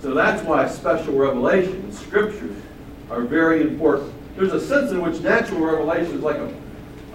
So 0.00 0.14
that's 0.14 0.42
why 0.44 0.66
special 0.68 1.14
revelation, 1.14 1.92
scriptures, 1.92 2.56
are 3.12 3.22
very 3.22 3.60
important. 3.60 4.12
There's 4.36 4.52
a 4.52 4.60
sense 4.60 4.90
in 4.90 5.02
which 5.02 5.20
natural 5.20 5.60
revelation 5.60 6.16
is 6.16 6.22
like 6.22 6.36
a, 6.36 6.52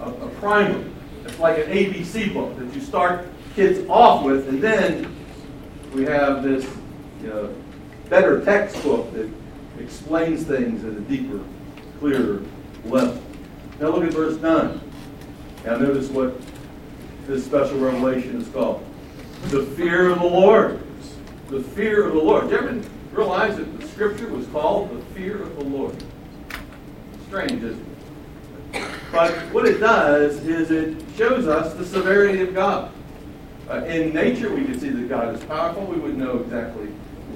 a, 0.00 0.10
a 0.10 0.28
primer. 0.36 0.84
It's 1.24 1.38
like 1.38 1.58
an 1.58 1.72
ABC 1.72 2.32
book 2.32 2.56
that 2.58 2.72
you 2.72 2.80
start 2.80 3.26
kids 3.54 3.86
off 3.88 4.24
with, 4.24 4.48
and 4.48 4.62
then 4.62 5.14
we 5.92 6.04
have 6.04 6.44
this 6.44 6.64
you 7.20 7.28
know, 7.28 7.54
better 8.08 8.44
textbook 8.44 9.12
that 9.14 9.28
explains 9.80 10.44
things 10.44 10.84
at 10.84 10.92
a 10.92 11.00
deeper, 11.00 11.40
clearer 11.98 12.42
level. 12.84 13.20
Now 13.80 13.88
look 13.88 14.04
at 14.04 14.12
verse 14.12 14.40
9. 14.40 14.80
Now 15.64 15.76
notice 15.76 16.08
what 16.08 16.40
this 17.26 17.44
special 17.44 17.78
revelation 17.78 18.40
is 18.40 18.48
called. 18.48 18.84
The 19.46 19.64
fear 19.64 20.10
of 20.10 20.20
the 20.20 20.26
Lord. 20.26 20.80
The 21.48 21.62
fear 21.62 22.06
of 22.06 22.14
the 22.14 22.20
Lord. 22.20 22.48
Did 22.48 22.52
you 22.52 22.58
ever 22.58 22.88
realize 23.12 23.56
that 23.56 23.80
the 23.80 23.88
scripture 23.88 24.28
was 24.28 24.46
called 24.48 24.90
the 24.96 25.07
fear 25.18 25.42
of 25.42 25.56
the 25.56 25.64
Lord? 25.64 25.96
Strange, 27.26 27.62
isn't 27.64 27.86
it? 28.72 28.88
But 29.10 29.32
what 29.52 29.66
it 29.66 29.78
does 29.78 30.36
is 30.46 30.70
it 30.70 30.96
shows 31.16 31.48
us 31.48 31.74
the 31.74 31.84
severity 31.84 32.40
of 32.42 32.54
God. 32.54 32.92
Uh, 33.68 33.82
in 33.84 34.14
nature, 34.14 34.54
we 34.54 34.64
can 34.64 34.78
see 34.78 34.90
that 34.90 35.08
God 35.08 35.34
is 35.34 35.42
powerful. 35.44 35.84
We 35.84 35.96
wouldn't 35.98 36.18
know 36.20 36.38
exactly 36.38 36.86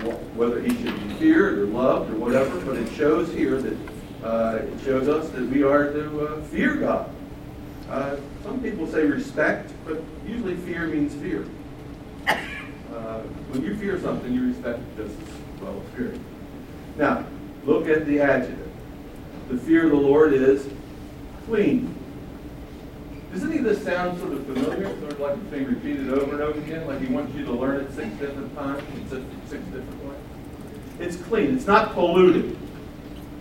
wh- 0.02 0.38
whether 0.38 0.62
he 0.62 0.68
should 0.68 1.08
be 1.08 1.14
feared 1.14 1.58
or 1.58 1.66
loved 1.66 2.12
or 2.12 2.16
whatever, 2.16 2.60
but 2.60 2.76
it 2.76 2.90
shows 2.94 3.32
here 3.32 3.60
that 3.60 3.76
uh, 4.22 4.58
it 4.62 4.80
shows 4.84 5.08
us 5.08 5.28
that 5.30 5.42
we 5.48 5.64
are 5.64 5.92
to 5.92 6.26
uh, 6.26 6.42
fear 6.44 6.76
God. 6.76 7.10
Uh, 7.90 8.16
some 8.44 8.62
people 8.62 8.86
say 8.86 9.04
respect, 9.04 9.72
but 9.84 10.00
usually 10.24 10.54
fear 10.54 10.86
means 10.86 11.14
fear. 11.14 11.44
Uh, 12.28 13.22
when 13.50 13.64
you 13.64 13.74
fear 13.76 13.98
something, 14.00 14.32
you 14.32 14.48
respect 14.48 14.78
it 14.78 15.08
just 15.08 15.20
as 15.20 15.60
well 15.60 15.82
as 15.82 15.96
fear. 15.96 16.14
Now, 16.96 17.26
look 17.64 17.88
at 17.88 18.06
the 18.06 18.20
adjective. 18.20 18.58
The 19.48 19.58
fear 19.58 19.84
of 19.84 19.90
the 19.90 19.96
Lord 19.96 20.32
is 20.32 20.68
clean. 21.46 21.94
Does 23.32 23.44
any 23.44 23.58
of 23.58 23.64
this 23.64 23.82
sound 23.82 24.18
sort 24.18 24.32
of 24.32 24.44
familiar? 24.46 24.86
Sort 25.00 25.12
of 25.12 25.20
like 25.20 25.36
it's 25.36 25.50
being 25.50 25.64
repeated 25.64 26.10
over 26.10 26.32
and 26.32 26.42
over 26.42 26.58
again, 26.58 26.86
like 26.86 27.00
he 27.00 27.06
wants 27.06 27.34
you 27.34 27.44
to 27.46 27.52
learn 27.52 27.80
it 27.80 27.92
six 27.94 28.08
different 28.16 28.54
times 28.54 28.82
in 28.94 29.08
six, 29.08 29.22
different 29.48 30.04
ways? 30.04 30.18
It's 31.00 31.16
clean. 31.16 31.56
It's 31.56 31.66
not 31.66 31.92
polluted. 31.94 32.56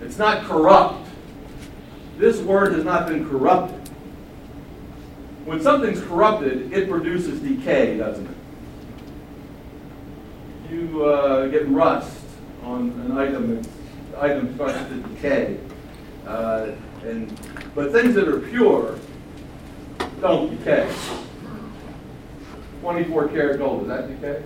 It's 0.02 0.18
not 0.18 0.46
corrupt. 0.46 1.08
This 2.18 2.40
word 2.40 2.74
has 2.74 2.86
not 2.86 3.08
been 3.08 3.30
corrupted. 3.30 3.80
When 5.46 5.62
something's 5.62 6.02
corrupted, 6.02 6.72
it 6.72 6.90
produces 6.90 7.40
decay, 7.42 7.98
doesn't 7.98 8.28
it? 8.28 8.38
You 10.72 11.04
uh, 11.06 11.48
get 11.48 11.68
rust 11.68 12.18
on 12.64 12.92
an 12.92 13.18
item, 13.18 13.58
and 13.58 13.68
the 14.12 14.22
item 14.22 14.54
starts 14.56 14.78
to 14.78 14.96
decay. 14.96 15.58
Uh, 16.28 16.72
and, 17.04 17.28
but 17.74 17.92
things 17.92 18.14
that 18.16 18.28
are 18.28 18.40
pure 18.40 18.98
don't 20.20 20.58
decay. 20.58 20.92
24 22.82 23.28
karat 23.30 23.58
gold, 23.58 23.88
does 23.88 23.88
that 23.88 24.08
decay? 24.08 24.44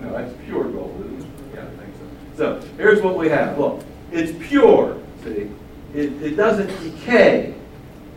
No, 0.00 0.12
that's 0.12 0.32
pure 0.44 0.64
gold, 0.64 0.98
isn't 1.04 1.20
it? 1.20 1.26
Yeah, 1.54 1.62
I 1.62 1.82
think 1.82 1.94
so. 2.36 2.60
So 2.60 2.68
here's 2.76 3.02
what 3.02 3.16
we 3.16 3.28
have. 3.28 3.58
Look, 3.58 3.82
it's 4.10 4.32
pure, 4.46 4.98
see? 5.22 5.50
It, 5.94 6.22
it 6.22 6.36
doesn't 6.36 6.68
decay. 6.82 7.54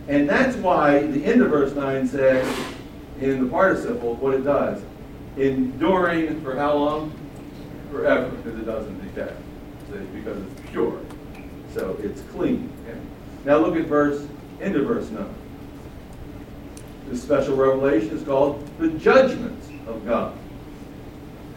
And 0.08 0.28
that's 0.28 0.56
why 0.56 1.06
the 1.06 1.24
end 1.24 1.42
of 1.42 1.50
verse 1.50 1.74
9 1.74 2.06
says, 2.08 2.66
in 3.20 3.44
the 3.44 3.50
participle, 3.50 4.14
what 4.16 4.34
it 4.34 4.44
does. 4.44 4.82
Enduring 5.36 6.42
for 6.42 6.56
how 6.56 6.74
long? 6.74 7.12
Forever, 7.90 8.28
because 8.28 8.58
it 8.58 8.64
doesn't 8.64 9.14
decay. 9.14 9.34
See? 9.90 9.98
Because 10.14 10.42
it's 10.42 10.70
pure. 10.70 11.00
So 11.72 11.96
it's 12.02 12.22
clean. 12.32 12.72
Okay? 12.86 12.98
Now 13.44 13.58
look 13.58 13.76
at 13.76 13.86
verse, 13.86 14.26
end 14.60 14.76
of 14.76 14.86
verse 14.86 15.10
9. 15.10 15.26
This 17.08 17.22
special 17.22 17.56
revelation 17.56 18.16
is 18.16 18.22
called 18.22 18.66
the 18.78 18.88
judgments 18.88 19.68
of 19.86 20.04
God. 20.06 20.36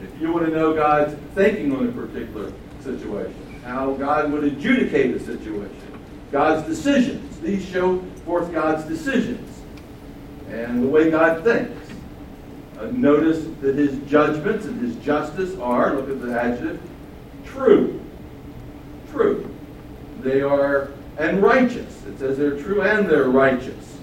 If 0.01 0.21
you 0.21 0.31
want 0.31 0.45
to 0.45 0.51
know 0.51 0.73
God's 0.73 1.15
thinking 1.33 1.75
on 1.75 1.87
a 1.87 1.91
particular 1.91 2.51
situation, 2.81 3.61
how 3.63 3.93
God 3.93 4.31
would 4.31 4.43
adjudicate 4.43 5.15
a 5.15 5.19
situation, 5.19 5.99
God's 6.31 6.67
decisions, 6.67 7.39
these 7.39 7.65
show 7.65 7.99
forth 8.25 8.51
God's 8.51 8.83
decisions 8.83 9.61
and 10.49 10.83
the 10.83 10.87
way 10.87 11.09
God 11.09 11.43
thinks. 11.43 11.91
Uh, 12.77 12.85
notice 12.91 13.45
that 13.61 13.75
his 13.75 13.97
judgments 14.09 14.65
and 14.65 14.79
his 14.79 14.95
justice 15.03 15.57
are, 15.59 15.95
look 15.95 16.09
at 16.09 16.21
the 16.21 16.39
adjective, 16.39 16.81
true. 17.45 17.96
True. 19.17 19.49
They 20.21 20.41
are, 20.41 20.89
and 21.17 21.41
righteous. 21.41 22.05
It 22.05 22.19
says 22.19 22.37
they're 22.37 22.61
true 22.61 22.83
and 22.83 23.09
they're 23.09 23.29
righteous. 23.29 23.97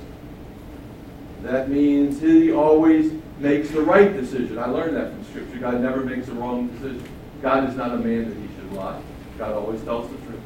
That 1.42 1.68
means 1.68 2.20
he 2.20 2.50
always 2.50 3.12
makes 3.38 3.70
the 3.70 3.80
right 3.80 4.12
decision. 4.12 4.58
I 4.58 4.66
learned 4.66 4.96
that 4.96 5.12
from 5.12 5.24
Scripture. 5.26 5.58
God 5.58 5.80
never 5.80 6.00
makes 6.00 6.26
a 6.26 6.32
wrong 6.32 6.66
decision. 6.68 7.08
God 7.42 7.68
is 7.68 7.76
not 7.76 7.92
a 7.92 7.98
man 7.98 8.28
that 8.28 8.36
he 8.36 8.48
should 8.56 8.72
lie. 8.72 9.00
God 9.38 9.52
always 9.52 9.80
tells 9.82 10.10
the 10.10 10.16
truth. 10.26 10.40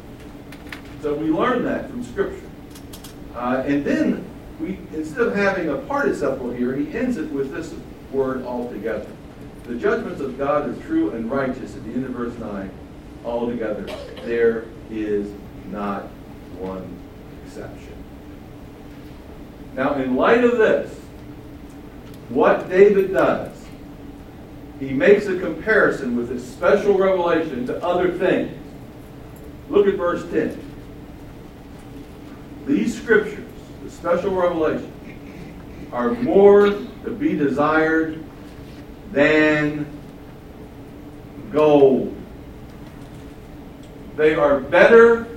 So 1.00 1.14
we 1.14 1.30
learn 1.30 1.64
that 1.64 1.88
from 1.88 2.04
Scripture. 2.04 2.50
Uh, 3.34 3.62
and 3.64 3.82
then 3.84 4.22
we, 4.60 4.78
instead 4.92 5.28
of 5.28 5.34
having 5.34 5.70
a 5.70 5.78
participle 5.78 6.50
here, 6.50 6.76
he 6.76 6.94
ends 6.94 7.16
it 7.16 7.30
with 7.30 7.52
this 7.52 7.74
word 8.12 8.44
altogether. 8.44 9.08
The 9.64 9.76
judgments 9.76 10.20
of 10.20 10.36
God 10.36 10.68
are 10.68 10.82
true 10.82 11.12
and 11.12 11.30
righteous 11.30 11.74
at 11.74 11.84
the 11.84 11.90
end 11.90 12.04
of 12.04 12.10
verse 12.10 12.36
9, 12.38 12.70
altogether. 13.24 13.84
There 14.24 14.64
is 14.90 15.32
not 15.66 16.04
one 16.58 16.98
exception. 17.44 17.94
Now, 19.74 19.94
in 19.94 20.16
light 20.16 20.44
of 20.44 20.58
this, 20.58 20.92
what 22.28 22.68
David 22.68 23.12
does, 23.12 23.54
he 24.80 24.90
makes 24.92 25.26
a 25.26 25.38
comparison 25.38 26.16
with 26.16 26.28
this 26.28 26.46
special 26.46 26.96
revelation 26.96 27.66
to 27.66 27.82
other 27.82 28.12
things. 28.16 28.56
Look 29.68 29.86
at 29.86 29.94
verse 29.94 30.22
10. 30.30 30.64
These 32.66 33.00
scriptures, 33.00 33.44
the 33.82 33.90
special 33.90 34.34
revelation, 34.34 34.92
are 35.92 36.12
more 36.12 36.68
to 36.68 37.10
be 37.10 37.36
desired 37.36 38.22
than 39.12 39.86
gold. 41.50 42.14
They 44.18 44.34
are 44.34 44.58
better, 44.58 45.28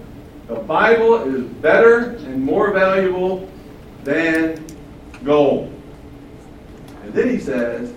the 0.48 0.56
Bible 0.56 1.22
is 1.32 1.44
better 1.44 2.16
and 2.16 2.44
more 2.44 2.74
valuable 2.74 3.48
than 4.04 4.66
gold. 5.24 5.72
And 7.04 7.14
then 7.14 7.30
he 7.30 7.38
says, 7.38 7.94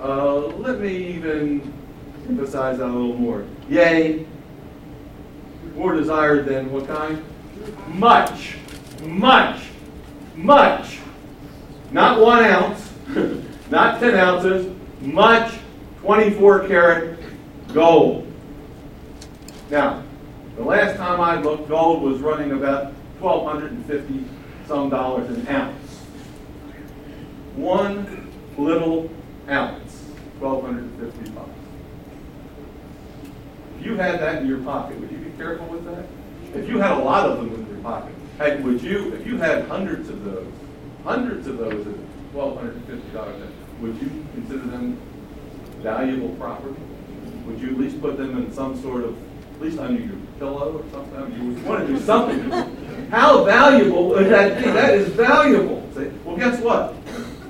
uh, 0.00 0.36
let 0.36 0.80
me 0.80 0.96
even 0.96 1.70
emphasize 2.30 2.78
that 2.78 2.86
a 2.86 2.86
little 2.86 3.14
more. 3.14 3.44
Yea, 3.68 4.24
more 5.76 5.96
desired 5.96 6.46
than 6.46 6.72
what 6.72 6.86
kind? 6.86 7.22
Much, 7.88 8.56
much, 9.04 9.64
much. 10.34 10.98
Not 11.90 12.20
one 12.20 12.42
ounce, 12.42 12.90
not 13.70 14.00
10 14.00 14.14
ounces, 14.14 14.74
much 15.02 15.52
24 16.00 16.68
karat 16.68 17.18
gold. 17.74 18.21
Now, 19.72 20.02
the 20.56 20.64
last 20.64 20.98
time 20.98 21.18
I 21.18 21.40
looked, 21.40 21.70
gold 21.70 22.02
was 22.02 22.20
running 22.20 22.52
about 22.52 22.92
1250 23.20 24.28
some 24.68 24.90
dollars 24.90 25.30
an 25.30 25.48
ounce. 25.48 26.04
One 27.56 28.30
little 28.58 29.08
ounce, 29.48 30.08
1250 30.40 31.30
bucks. 31.30 31.48
If 33.78 33.86
you 33.86 33.96
had 33.96 34.20
that 34.20 34.42
in 34.42 34.46
your 34.46 34.58
pocket, 34.58 35.00
would 35.00 35.10
you 35.10 35.16
be 35.16 35.30
careful 35.38 35.66
with 35.68 35.86
that? 35.86 36.04
If 36.54 36.68
you 36.68 36.78
had 36.78 36.92
a 36.92 37.02
lot 37.02 37.30
of 37.30 37.38
them 37.38 37.54
in 37.54 37.66
your 37.66 37.82
pocket, 37.82 38.14
would 38.60 38.82
you, 38.82 39.14
if 39.14 39.26
you 39.26 39.38
had 39.38 39.64
hundreds 39.68 40.10
of 40.10 40.22
those, 40.22 40.52
hundreds 41.02 41.46
of 41.46 41.56
those 41.56 41.86
at 41.86 41.94
$1,250, 42.34 43.48
would 43.80 44.02
you 44.02 44.26
consider 44.34 44.66
them 44.66 45.00
valuable 45.78 46.36
property? 46.36 46.76
Would 47.46 47.58
you 47.58 47.70
at 47.70 47.78
least 47.78 48.02
put 48.02 48.18
them 48.18 48.36
in 48.36 48.52
some 48.52 48.78
sort 48.82 49.04
of, 49.04 49.16
at 49.54 49.60
least 49.60 49.78
under 49.78 50.00
your 50.00 50.16
pillow 50.38 50.78
or 50.78 50.90
something? 50.90 51.40
You 51.40 51.54
would 51.54 51.64
want 51.64 51.86
to 51.86 51.92
do 51.94 52.00
something. 52.00 52.50
How 53.10 53.44
valuable 53.44 54.08
would 54.08 54.26
that 54.26 54.62
be? 54.62 54.70
That 54.70 54.94
is 54.94 55.08
valuable. 55.08 55.88
Well, 56.24 56.36
guess 56.36 56.60
what? 56.60 56.94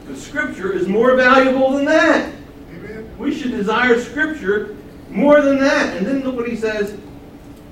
The 0.07 0.17
Scripture 0.17 0.73
is 0.73 0.89
more 0.89 1.15
valuable 1.15 1.73
than 1.73 1.85
that. 1.87 2.35
Amen. 2.71 3.17
We 3.19 3.35
should 3.35 3.53
desire 3.53 4.01
Scripture 4.01 4.77
more 5.09 5.41
than 5.41 5.59
that. 5.61 5.97
And 5.97 6.07
then 6.07 6.23
look 6.23 6.37
what 6.37 6.49
he 6.49 6.57
says 6.57 6.99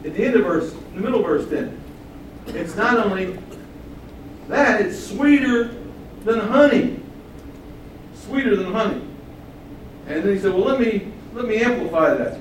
at 0.05 0.15
the 0.15 0.25
end 0.25 0.37
of 0.37 0.43
verse, 0.43 0.73
the 0.95 1.01
middle 1.01 1.23
verse 1.23 1.49
10. 1.49 1.79
It's 2.49 2.77
not 2.77 2.99
only 2.99 3.39
that, 4.49 4.81
it's 4.81 5.05
sweeter 5.05 5.75
than 6.25 6.41
honey. 6.41 7.01
Sweeter 8.15 8.57
than 8.57 8.73
honey. 8.73 9.03
And 10.07 10.23
then 10.23 10.35
he 10.35 10.39
said, 10.41 10.53
Well, 10.53 10.65
let 10.65 10.81
me 10.81 11.13
let 11.35 11.47
me 11.47 11.59
amplify 11.59 12.15
that. 12.15 12.39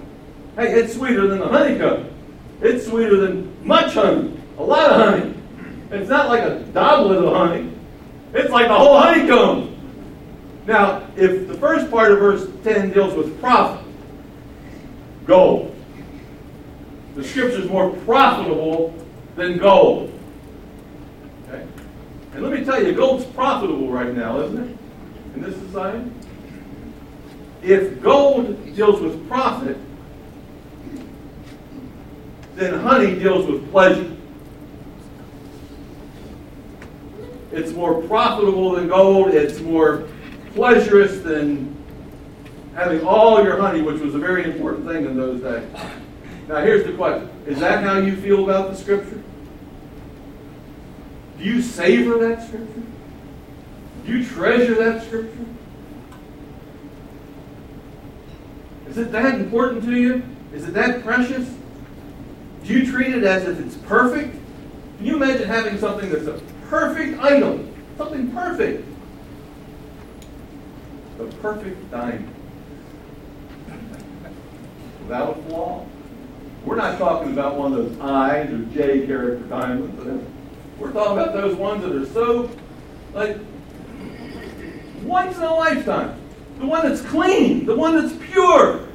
Hey, 0.60 0.74
it's 0.74 0.93
sweeter 0.93 1.26
than 1.26 1.39
the 1.39 1.47
honeycomb. 1.47 2.10
It's 2.62 2.86
sweeter 2.86 3.16
than 3.16 3.66
much 3.66 3.93
honey. 3.93 4.38
A 4.57 4.62
lot 4.62 4.91
of 4.91 4.97
honey. 4.97 5.34
It's 5.89 6.10
not 6.10 6.28
like 6.28 6.43
a 6.43 6.60
goblet 6.74 7.24
of 7.24 7.34
honey. 7.34 7.72
It's 8.34 8.49
like 8.49 8.68
the 8.68 8.74
whole 8.74 8.99
honeycomb. 8.99 9.74
Now, 10.68 11.07
if 11.16 11.47
the 11.47 11.53
first 11.53 11.89
part 11.89 12.12
of 12.12 12.20
verse 12.20 12.45
10 12.66 12.91
deals 12.91 13.14
with 13.16 13.39
profit, 13.39 13.86
gold. 15.26 15.74
The 17.16 17.24
scripture 17.24 17.62
is 17.62 17.70
more 17.70 17.91
profitable 17.91 18.93
than 19.38 19.60
gold. 19.60 20.12
Okay? 21.47 21.66
And 22.34 22.43
let 22.43 22.51
me 22.51 22.66
tell 22.66 22.84
you, 22.84 22.91
gold's 22.91 23.24
profitable 23.28 23.88
right 23.88 24.14
now, 24.14 24.41
isn't 24.41 24.72
it? 24.72 24.78
In 25.36 25.41
this 25.41 25.55
society? 25.55 26.12
If 27.64 28.01
gold 28.01 28.76
deals 28.76 28.99
with 28.99 29.26
profit, 29.30 29.78
then 32.60 32.80
honey 32.80 33.16
deals 33.16 33.45
with 33.45 33.70
pleasure. 33.72 34.16
It's 37.51 37.72
more 37.72 38.01
profitable 38.03 38.72
than 38.72 38.89
gold. 38.89 39.30
It's 39.30 39.60
more 39.60 40.07
pleasurous 40.53 41.22
than 41.22 41.76
having 42.76 43.01
all 43.05 43.43
your 43.43 43.60
honey, 43.60 43.82
which 43.82 44.01
was 44.01 44.14
a 44.14 44.20
very 44.20 44.43
important 44.43 44.86
thing 44.86 45.05
in 45.05 45.16
those 45.16 45.41
days. 45.41 45.68
Now, 46.47 46.62
here's 46.62 46.86
the 46.86 46.93
question 46.93 47.30
Is 47.47 47.60
that 47.60 47.84
how 47.84 47.97
you 47.97 48.16
feel 48.16 48.43
about 48.43 48.72
the 48.72 48.76
Scripture? 48.76 49.24
Do 51.38 51.43
you 51.45 51.62
savor 51.62 52.18
that 52.28 52.45
Scripture? 52.45 52.84
Do 54.05 54.18
you 54.18 54.26
treasure 54.26 54.76
that 54.76 55.03
Scripture? 55.03 55.45
Is 58.89 58.97
it 58.97 59.12
that 59.12 59.36
important 59.36 59.84
to 59.86 59.95
you? 59.95 60.24
Is 60.53 60.68
it 60.68 60.74
that 60.74 61.03
precious? 61.03 61.47
Do 62.70 62.78
you 62.78 62.86
treat 62.86 63.15
it 63.15 63.24
as 63.24 63.47
if 63.47 63.59
it's 63.59 63.76
perfect? 63.78 64.32
Can 64.97 65.05
you 65.07 65.15
imagine 65.15 65.47
having 65.47 65.80
something 65.80 66.07
that's 66.11 66.28
a 66.28 66.39
perfect 66.67 67.20
item? 67.20 67.74
Something 67.97 68.32
perfect. 68.32 68.86
The 71.17 71.26
perfect 71.38 71.89
diamond. 71.89 72.32
Without 75.01 75.36
a 75.36 75.41
flaw. 75.41 75.88
We're 76.63 76.76
not 76.76 76.99
talking 76.99 77.34
about 77.34 77.55
one 77.55 77.74
of 77.74 77.89
those 77.89 77.99
I 78.01 78.41
or 78.41 78.59
J 78.65 79.07
character 79.07 79.43
diamonds. 79.47 80.24
We're 80.78 80.91
talking 80.91 81.17
about 81.17 81.34
those 81.34 81.55
ones 81.55 81.82
that 81.82 81.91
are 81.91 82.05
so, 82.05 82.51
like, 83.15 83.36
once 85.01 85.38
in 85.38 85.43
a 85.43 85.55
lifetime. 85.55 86.22
The 86.59 86.67
one 86.67 86.88
that's 86.88 87.01
clean, 87.01 87.65
the 87.65 87.76
one 87.76 87.95
that's 87.95 88.15
pure. 88.28 88.88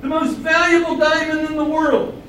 The 0.00 0.08
most 0.08 0.36
valuable 0.38 0.96
diamond 0.96 1.48
in 1.48 1.56
the 1.56 1.64
world. 1.64 2.22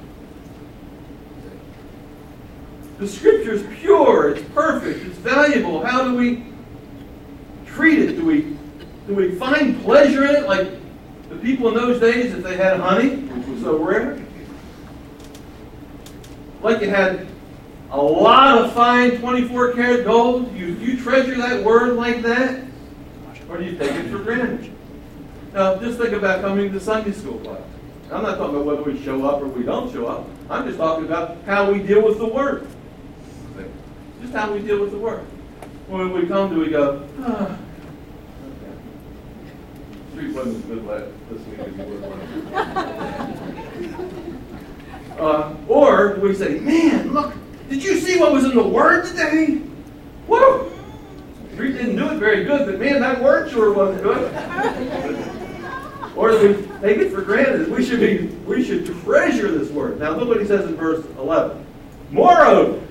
The 3.00 3.08
scripture 3.08 3.54
is 3.54 3.66
pure, 3.80 4.30
it's 4.30 4.50
perfect, 4.50 5.06
it's 5.06 5.18
valuable. 5.18 5.86
How 5.86 6.04
do 6.04 6.16
we 6.16 6.44
treat 7.66 8.00
it? 8.00 8.16
Do 8.16 8.26
we 8.26 8.58
do 9.08 9.14
we 9.14 9.36
find 9.36 9.82
pleasure 9.84 10.26
in 10.26 10.36
it 10.36 10.48
like 10.48 10.68
the 11.30 11.36
people 11.38 11.70
in 11.70 11.76
those 11.76 12.00
days 12.00 12.34
if 12.34 12.44
they 12.44 12.58
had 12.58 12.80
honey, 12.80 13.18
which 13.18 13.48
was 13.48 13.62
so 13.62 13.78
rare? 13.78 14.22
Like 16.62 16.82
you 16.82 16.90
had 16.90 17.28
a 17.92 18.02
lot 18.02 18.58
of 18.58 18.74
fine 18.74 19.20
24 19.20 19.74
karat 19.74 20.06
gold, 20.06 20.54
you, 20.56 20.68
you 20.74 21.02
treasure 21.02 21.36
that 21.36 21.64
word 21.64 21.96
like 21.96 22.22
that? 22.24 22.66
Or 23.48 23.58
do 23.58 23.64
you 23.64 23.78
take 23.78 23.92
it 23.92 24.10
for 24.10 24.20
granted? 24.20 24.74
Now, 25.58 25.76
just 25.78 25.98
think 25.98 26.14
about 26.14 26.42
coming 26.42 26.72
to 26.72 26.80
Sunday 26.80 27.12
school 27.14 27.40
class. 27.40 27.64
I'm 28.12 28.22
not 28.22 28.38
talking 28.38 28.58
about 28.58 28.68
whether 28.68 28.84
we 28.84 29.04
show 29.04 29.26
up 29.26 29.42
or 29.42 29.48
we 29.48 29.64
don't 29.64 29.92
show 29.92 30.06
up. 30.06 30.28
I'm 30.52 30.68
just 30.68 30.78
talking 30.78 31.06
about 31.06 31.38
how 31.48 31.72
we 31.72 31.80
deal 31.80 32.04
with 32.06 32.20
the 32.20 32.28
Word. 32.28 32.68
Just 34.22 34.34
how 34.34 34.54
we 34.54 34.60
deal 34.60 34.80
with 34.80 34.92
the 34.92 35.00
Word. 35.00 35.26
When 35.88 36.14
we 36.14 36.28
come 36.28 36.52
to, 36.52 36.60
we 36.60 36.70
go, 36.70 37.10
ah. 37.22 37.58
Street 40.12 40.36
wasn't 40.36 40.58
as 40.58 40.62
good 40.64 41.14
this 41.32 41.42
week 41.48 41.58
as 41.58 41.76
you 41.76 41.86
were. 45.18 45.58
or 45.68 46.20
we 46.20 46.36
say, 46.36 46.60
man, 46.60 47.14
look, 47.14 47.34
did 47.68 47.84
you 47.84 48.00
see 48.00 48.20
what 48.20 48.32
was 48.32 48.46
in 48.46 48.54
the 48.54 48.62
Word 48.62 49.08
today? 49.08 49.60
Woo! 50.28 50.72
Street 51.54 51.72
didn't 51.72 51.96
do 51.96 52.12
it 52.12 52.20
very 52.20 52.44
good, 52.44 52.68
but 52.68 52.80
man, 52.80 53.02
that 53.02 53.24
Word 53.24 53.50
sure 53.50 53.74
wasn't 53.74 54.04
good. 54.04 55.34
or 56.18 56.32
we 56.40 56.54
take 56.82 56.98
it 56.98 57.12
for 57.12 57.22
granted? 57.22 57.70
We 57.70 57.86
should 57.86 58.00
be, 58.00 58.28
we 58.46 58.64
should 58.64 58.86
treasure 59.04 59.52
this 59.52 59.70
Word. 59.70 60.00
Now 60.00 60.12
look 60.12 60.28
what 60.28 60.42
he 60.42 60.48
says 60.48 60.66
in 60.66 60.76
verse 60.76 61.06
11. 61.18 61.66
Moreover, 62.12 62.82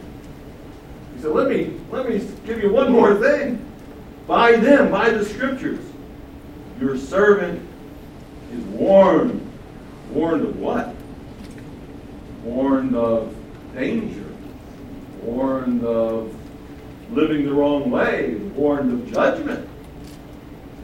he 1.15 1.23
said, 1.23 1.33
let 1.33 1.49
me, 1.49 1.79
let 1.91 2.09
me 2.09 2.19
give 2.47 2.63
you 2.63 2.71
one 2.71 2.93
more 2.93 3.17
thing. 3.17 3.63
By 4.27 4.57
them, 4.57 4.91
by 4.91 5.11
the 5.11 5.25
Scriptures, 5.25 5.85
your 6.81 6.97
servant 6.97 7.67
is 8.53 8.65
warned. 8.65 9.43
Warned 10.11 10.45
of 10.45 10.59
what? 10.59 10.95
Warned 12.45 12.95
of 12.95 13.35
danger 13.75 14.27
warned 15.27 15.85
of 15.85 16.35
living 17.11 17.45
the 17.45 17.53
wrong 17.53 17.91
way, 17.91 18.35
warned 18.55 18.93
of 18.93 19.13
judgment. 19.13 19.69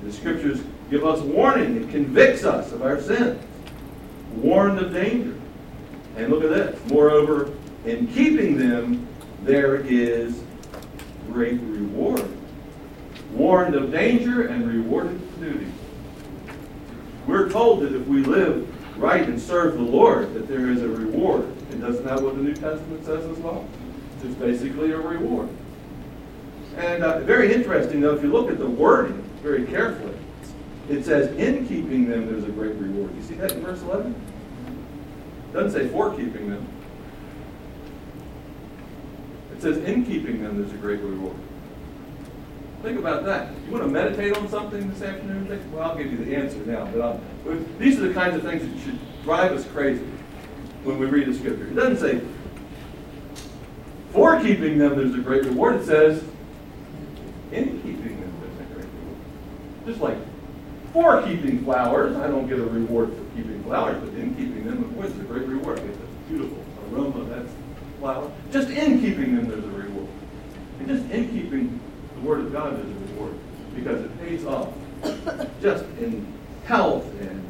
The 0.02 0.12
scriptures 0.12 0.60
give 0.92 1.06
us 1.06 1.20
warning. 1.20 1.82
It 1.82 1.90
convicts 1.90 2.44
us 2.44 2.70
of 2.70 2.82
our 2.82 3.00
sins. 3.00 3.42
Warned 4.36 4.78
of 4.78 4.92
danger. 4.92 5.34
And 6.16 6.30
look 6.30 6.44
at 6.44 6.50
this. 6.50 6.78
Moreover, 6.90 7.50
in 7.86 8.06
keeping 8.08 8.58
them, 8.58 9.08
there 9.42 9.76
is 9.76 10.42
great 11.28 11.58
reward. 11.62 12.28
Warned 13.32 13.74
of 13.74 13.90
danger 13.90 14.48
and 14.48 14.68
rewarded 14.68 15.18
for 15.18 15.40
duty. 15.40 15.72
We're 17.26 17.48
told 17.48 17.80
that 17.80 17.94
if 17.94 18.06
we 18.06 18.22
live 18.22 18.68
right 19.00 19.26
and 19.26 19.40
serve 19.40 19.74
the 19.74 19.80
Lord, 19.80 20.34
that 20.34 20.46
there 20.46 20.68
is 20.68 20.82
a 20.82 20.88
reward. 20.88 21.44
And 21.70 21.80
doesn't 21.80 22.04
that 22.04 22.20
what 22.20 22.36
the 22.36 22.42
New 22.42 22.54
Testament 22.54 23.06
says 23.06 23.24
as 23.24 23.38
well? 23.38 23.66
It's 24.22 24.34
basically 24.34 24.92
a 24.92 24.98
reward. 24.98 25.48
And 26.76 27.02
uh, 27.02 27.20
very 27.20 27.54
interesting, 27.54 28.02
though, 28.02 28.14
if 28.14 28.22
you 28.22 28.30
look 28.30 28.50
at 28.50 28.58
the 28.58 28.68
wording 28.68 29.22
very 29.42 29.64
carefully, 29.64 30.14
it 30.88 31.04
says, 31.04 31.34
in 31.36 31.66
keeping 31.66 32.08
them, 32.08 32.26
there's 32.26 32.44
a 32.44 32.50
great 32.50 32.74
reward. 32.74 33.14
You 33.14 33.22
see 33.22 33.34
that 33.34 33.52
in 33.52 33.62
verse 33.62 33.82
11? 33.82 34.14
It 35.48 35.52
doesn't 35.52 35.72
say 35.72 35.88
for 35.88 36.10
keeping 36.10 36.50
them. 36.50 36.66
It 39.54 39.62
says, 39.62 39.78
in 39.78 40.04
keeping 40.04 40.42
them, 40.42 40.58
there's 40.58 40.72
a 40.72 40.76
great 40.76 41.00
reward. 41.00 41.36
Think 42.82 42.98
about 42.98 43.24
that. 43.26 43.52
You 43.64 43.70
want 43.70 43.84
to 43.84 43.88
meditate 43.88 44.36
on 44.36 44.48
something 44.48 44.90
this 44.90 45.02
afternoon? 45.02 45.46
Think, 45.46 45.62
well, 45.72 45.90
I'll 45.90 45.96
give 45.96 46.10
you 46.10 46.24
the 46.24 46.34
answer 46.34 46.58
now. 46.58 46.84
But 46.86 47.00
I'll, 47.00 47.20
these 47.78 48.00
are 48.00 48.08
the 48.08 48.14
kinds 48.14 48.34
of 48.34 48.42
things 48.42 48.62
that 48.62 48.84
should 48.84 48.98
drive 49.22 49.52
us 49.52 49.64
crazy 49.68 50.04
when 50.82 50.98
we 50.98 51.06
read 51.06 51.28
the 51.28 51.34
scripture. 51.34 51.68
It 51.68 51.76
doesn't 51.76 51.98
say, 51.98 52.20
for 54.10 54.40
keeping 54.42 54.78
them, 54.78 54.96
there's 54.96 55.14
a 55.14 55.18
great 55.18 55.44
reward. 55.44 55.76
It 55.76 55.86
says, 55.86 56.24
in 57.52 57.80
keeping 57.82 58.20
them, 58.20 58.34
there's 58.40 58.68
a 58.68 58.74
great 58.74 58.86
reward. 58.86 59.18
Just 59.86 60.00
like 60.00 60.31
for 60.92 61.22
keeping 61.22 61.64
flowers, 61.64 62.16
I 62.16 62.26
don't 62.28 62.48
get 62.48 62.58
a 62.58 62.64
reward 62.64 63.10
for 63.10 63.36
keeping 63.36 63.62
flowers, 63.64 63.98
but 64.02 64.14
in 64.18 64.34
keeping 64.34 64.64
them, 64.64 64.84
of 64.84 65.04
it's 65.04 65.18
a 65.18 65.22
great 65.22 65.46
reward. 65.46 65.78
Get 65.78 65.92
the 65.92 66.06
beautiful 66.28 66.64
aroma 66.90 67.24
that 67.24 67.46
flower. 67.98 68.30
Just 68.50 68.68
in 68.70 69.00
keeping 69.00 69.36
them, 69.36 69.48
there's 69.48 69.64
a 69.64 69.68
reward. 69.68 70.08
And 70.78 70.88
just 70.88 71.10
in 71.10 71.30
keeping 71.30 71.80
the 72.14 72.20
Word 72.20 72.40
of 72.40 72.52
God, 72.52 72.76
there's 72.76 72.86
a 72.86 73.12
reward 73.12 73.34
because 73.74 74.04
it 74.04 74.20
pays 74.20 74.44
off 74.44 74.68
just 75.62 75.84
in 75.98 76.26
health 76.64 77.06
and 77.20 77.42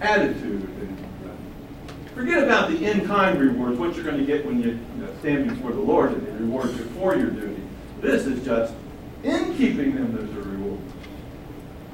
attitude. 0.00 0.62
And 0.62 0.98
uh, 1.24 2.14
forget 2.14 2.42
about 2.42 2.70
the 2.70 2.84
in-kind 2.84 3.40
rewards, 3.40 3.78
what 3.78 3.94
you're 3.94 4.04
going 4.04 4.18
to 4.18 4.26
get 4.26 4.44
when 4.44 4.62
you, 4.62 4.78
you 4.96 5.02
know, 5.02 5.12
stand 5.20 5.48
before 5.48 5.72
the 5.72 5.80
Lord 5.80 6.12
and 6.12 6.26
He 6.26 6.32
rewards 6.44 6.76
you 6.76 6.84
for 6.90 7.16
your 7.16 7.30
duty. 7.30 7.62
This 8.00 8.26
is 8.26 8.44
just 8.44 8.74
in 9.22 9.56
keeping 9.56 9.94
them, 9.94 10.14
there's 10.14 10.30
a 10.30 10.48
reward. 10.48 10.69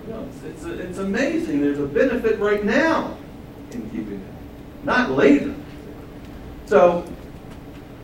It's, 0.08 0.44
it's, 0.44 0.64
it's 0.64 0.98
amazing. 0.98 1.60
There's 1.60 1.78
a 1.78 1.86
benefit 1.86 2.38
right 2.38 2.64
now 2.64 3.16
in 3.72 3.82
keeping 3.90 4.20
them, 4.20 4.36
not 4.84 5.10
later. 5.10 5.54
So 6.66 7.04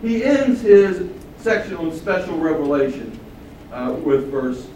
he 0.00 0.24
ends 0.24 0.60
his 0.60 1.08
section 1.38 1.76
on 1.76 1.94
special 1.94 2.38
revelation 2.38 3.18
uh, 3.72 3.96
with 4.04 4.30
verse 4.30 4.66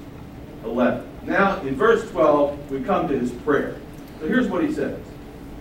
11. 0.65 1.09
Now, 1.25 1.61
in 1.63 1.75
verse 1.75 2.09
12, 2.11 2.71
we 2.71 2.83
come 2.83 3.09
to 3.09 3.19
his 3.19 3.33
prayer. 3.33 3.77
So 4.21 4.29
here's 4.29 4.49
what 4.49 4.63
he 4.63 4.73
says 4.73 5.01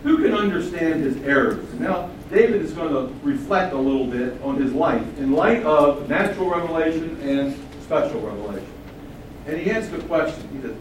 Who 0.03 0.17
can 0.17 0.33
understand 0.33 1.03
his 1.03 1.17
errors? 1.23 1.73
now, 1.79 2.11
David 2.31 2.61
is 2.61 2.73
going 2.73 2.91
to 2.91 3.13
reflect 3.23 3.73
a 3.73 3.77
little 3.77 4.07
bit 4.07 4.41
on 4.41 4.59
his 4.59 4.73
life 4.73 5.03
in 5.17 5.33
light 5.33 5.63
of 5.63 6.09
natural 6.09 6.49
revelation 6.49 7.19
and 7.21 7.55
special 7.83 8.19
revelation. 8.19 8.67
And 9.45 9.57
he 9.59 9.69
asks 9.69 9.93
a 9.93 9.99
question. 9.99 10.47
He 10.51 10.61
says, 10.61 10.75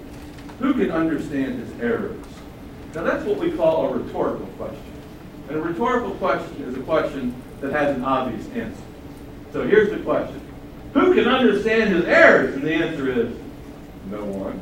Who 0.60 0.74
can 0.74 0.90
understand 0.90 1.58
his 1.58 1.80
errors? 1.80 2.24
Now, 2.94 3.02
that's 3.02 3.24
what 3.24 3.38
we 3.38 3.50
call 3.50 3.88
a 3.88 3.98
rhetorical 3.98 4.46
question. 4.58 4.82
And 5.48 5.58
a 5.58 5.60
rhetorical 5.60 6.12
question 6.12 6.62
is 6.62 6.76
a 6.76 6.80
question 6.80 7.34
that 7.60 7.72
has 7.72 7.96
an 7.96 8.04
obvious 8.04 8.46
answer. 8.50 8.82
So 9.52 9.66
here's 9.66 9.90
the 9.90 9.98
question 9.98 10.40
Who 10.94 11.14
can 11.14 11.26
understand 11.26 11.94
his 11.94 12.04
errors? 12.04 12.54
And 12.54 12.62
the 12.62 12.72
answer 12.72 13.10
is 13.10 13.34
no 14.10 14.24
one. 14.24 14.60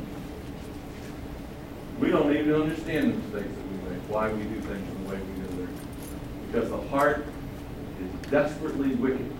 We 1.99 2.09
don't 2.09 2.35
even 2.35 2.53
understand 2.53 3.13
the 3.13 3.17
mistakes 3.17 3.55
that 3.55 3.67
we 3.67 3.89
make, 3.89 4.01
why 4.09 4.31
we 4.31 4.43
do 4.43 4.59
things 4.61 5.03
the 5.03 5.09
way 5.09 5.21
we 5.21 5.41
do 5.41 5.47
them. 5.47 5.77
Because 6.47 6.69
the 6.69 6.81
heart 6.89 7.25
is 8.01 8.31
desperately 8.31 8.95
wicked. 8.95 9.31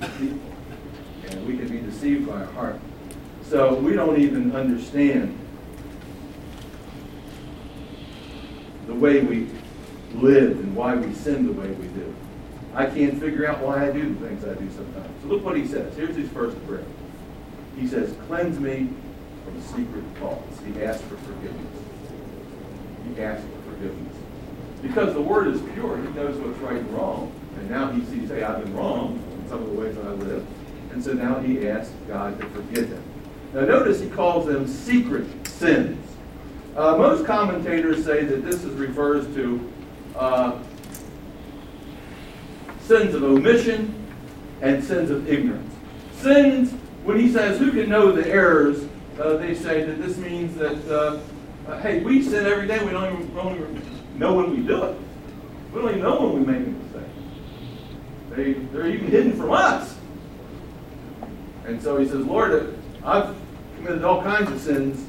And 0.00 1.46
we 1.46 1.56
can 1.56 1.68
be 1.68 1.80
deceived 1.80 2.26
by 2.26 2.34
our 2.34 2.52
heart. 2.52 2.80
So 3.48 3.74
we 3.74 3.94
don't 3.94 4.18
even 4.20 4.54
understand 4.54 5.38
the 8.86 8.94
way 8.94 9.20
we 9.20 9.48
live 10.14 10.58
and 10.58 10.74
why 10.74 10.96
we 10.96 11.14
sin 11.14 11.46
the 11.46 11.52
way 11.52 11.68
we 11.68 11.86
do. 11.88 12.14
I 12.74 12.86
can't 12.86 13.18
figure 13.20 13.46
out 13.46 13.60
why 13.60 13.88
I 13.88 13.92
do 13.92 14.14
the 14.14 14.28
things 14.28 14.44
I 14.44 14.54
do 14.54 14.68
sometimes. 14.70 15.22
So 15.22 15.28
look 15.28 15.44
what 15.44 15.56
he 15.56 15.66
says. 15.66 15.94
Here's 15.96 16.16
his 16.16 16.28
first 16.30 16.64
prayer. 16.66 16.84
He 17.76 17.86
says, 17.86 18.14
Cleanse 18.26 18.58
me 18.58 18.90
from 19.44 19.62
secret 19.62 20.04
faults. 20.18 20.58
He 20.60 20.82
asks 20.82 21.02
for 21.02 21.16
forgiveness. 21.16 21.82
He 23.06 23.22
asks 23.22 23.44
for 23.44 23.70
forgiveness. 23.70 24.16
Because 24.82 25.14
the 25.14 25.22
word 25.22 25.48
is 25.48 25.60
pure, 25.72 25.96
he 25.96 26.08
knows 26.10 26.36
what's 26.36 26.58
right 26.58 26.76
and 26.76 26.90
wrong. 26.90 27.32
And 27.56 27.70
now 27.70 27.90
he 27.90 28.04
sees, 28.04 28.28
hey, 28.28 28.42
I've 28.42 28.62
been 28.62 28.76
wrong 28.76 29.22
in 29.32 29.48
some 29.48 29.62
of 29.62 29.70
the 29.70 29.74
ways 29.74 29.96
that 29.96 30.04
I 30.04 30.10
live. 30.10 30.46
And 30.92 31.02
so 31.02 31.12
now 31.12 31.40
he 31.40 31.68
asks 31.68 31.92
God 32.06 32.38
to 32.40 32.46
forgive 32.50 32.88
him. 32.88 33.02
Now 33.56 33.64
notice 33.64 34.02
he 34.02 34.10
calls 34.10 34.44
them 34.44 34.68
secret 34.68 35.24
sins. 35.48 36.06
Uh, 36.76 36.94
most 36.98 37.24
commentators 37.24 38.04
say 38.04 38.22
that 38.22 38.44
this 38.44 38.62
is, 38.62 38.74
refers 38.74 39.24
to 39.34 39.72
uh, 40.14 40.58
sins 42.80 43.14
of 43.14 43.22
omission 43.22 43.94
and 44.60 44.84
sins 44.84 45.10
of 45.10 45.26
ignorance. 45.26 45.72
Sins, 46.16 46.72
when 47.04 47.18
he 47.18 47.32
says, 47.32 47.58
who 47.58 47.72
can 47.72 47.88
know 47.88 48.12
the 48.12 48.28
errors, 48.28 48.86
uh, 49.18 49.38
they 49.38 49.54
say 49.54 49.84
that 49.84 50.02
this 50.02 50.18
means 50.18 50.54
that, 50.58 50.86
uh, 50.94 51.18
uh, 51.66 51.80
hey, 51.80 52.00
we 52.00 52.22
sin 52.22 52.44
every 52.44 52.66
day, 52.66 52.84
we 52.84 52.90
don't 52.90 53.10
even, 53.10 53.34
don't 53.34 53.54
even, 53.54 54.18
know 54.18 54.34
when 54.34 54.50
we 54.50 54.66
do 54.66 54.84
it. 54.84 54.98
We 55.72 55.80
don't 55.80 55.90
even 55.92 56.02
know 56.02 56.28
when 56.28 56.44
we 56.44 56.52
make 56.52 56.66
a 56.66 56.70
mistake. 56.70 57.02
They, 58.32 58.52
they're 58.52 58.88
even 58.88 59.06
hidden 59.06 59.32
from 59.32 59.52
us. 59.52 59.96
And 61.64 61.82
so 61.82 61.96
he 61.96 62.06
says, 62.06 62.22
Lord, 62.22 62.78
I've 63.02 63.34
committed 63.76 64.04
all 64.04 64.22
kinds 64.22 64.50
of 64.50 64.60
sins, 64.60 65.06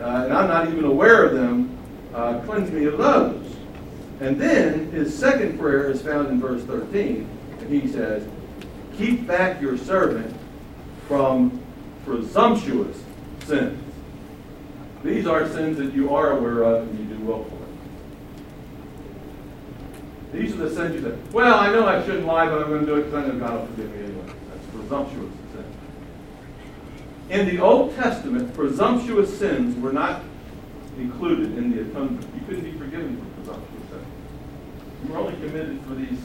uh, 0.00 0.24
and 0.24 0.32
I'm 0.32 0.48
not 0.48 0.68
even 0.68 0.84
aware 0.84 1.24
of 1.24 1.34
them. 1.34 1.76
Uh, 2.14 2.40
cleanse 2.40 2.70
me 2.70 2.84
of 2.84 2.98
those. 2.98 3.56
And 4.20 4.40
then 4.40 4.90
his 4.90 5.16
second 5.16 5.58
prayer 5.58 5.90
is 5.90 6.02
found 6.02 6.28
in 6.28 6.40
verse 6.40 6.62
13, 6.64 7.28
and 7.60 7.70
he 7.70 7.86
says, 7.86 8.26
Keep 8.96 9.26
back 9.26 9.60
your 9.60 9.76
servant 9.78 10.34
from 11.06 11.60
presumptuous 12.04 12.96
sins. 13.44 13.82
These 15.04 15.26
are 15.26 15.48
sins 15.48 15.78
that 15.78 15.94
you 15.94 16.14
are 16.14 16.32
aware 16.32 16.62
of 16.64 16.88
and 16.88 16.98
you 16.98 17.16
do 17.16 17.24
well 17.24 17.38
willfully. 17.38 17.58
These 20.32 20.54
are 20.54 20.68
the 20.68 20.74
sins 20.74 20.94
you 20.96 21.02
say, 21.02 21.16
well, 21.32 21.58
I 21.58 21.70
know 21.72 21.86
I 21.86 22.04
shouldn't 22.04 22.26
lie, 22.26 22.46
but 22.46 22.62
I'm 22.62 22.68
going 22.68 22.80
to 22.80 22.86
do 22.86 22.96
it 22.96 23.04
because 23.04 23.24
I 23.24 23.28
know 23.28 23.38
God 23.38 23.60
will 23.60 23.66
forgive 23.68 23.94
me 23.94 24.04
anyway. 24.04 24.34
That's 24.50 24.66
presumptuous. 24.74 25.27
In 27.30 27.46
the 27.46 27.58
Old 27.60 27.94
Testament, 27.94 28.54
presumptuous 28.54 29.38
sins 29.38 29.78
were 29.82 29.92
not 29.92 30.22
included 30.96 31.58
in 31.58 31.70
the 31.70 31.82
atonement. 31.82 32.26
You 32.34 32.40
couldn't 32.46 32.64
be 32.64 32.72
forgiven 32.78 33.18
for 33.18 33.24
presumptuous 33.36 33.90
sins. 33.90 34.06
You 35.04 35.12
were 35.12 35.18
only 35.18 35.34
committed 35.34 35.80
for 35.82 35.94
these 35.94 36.18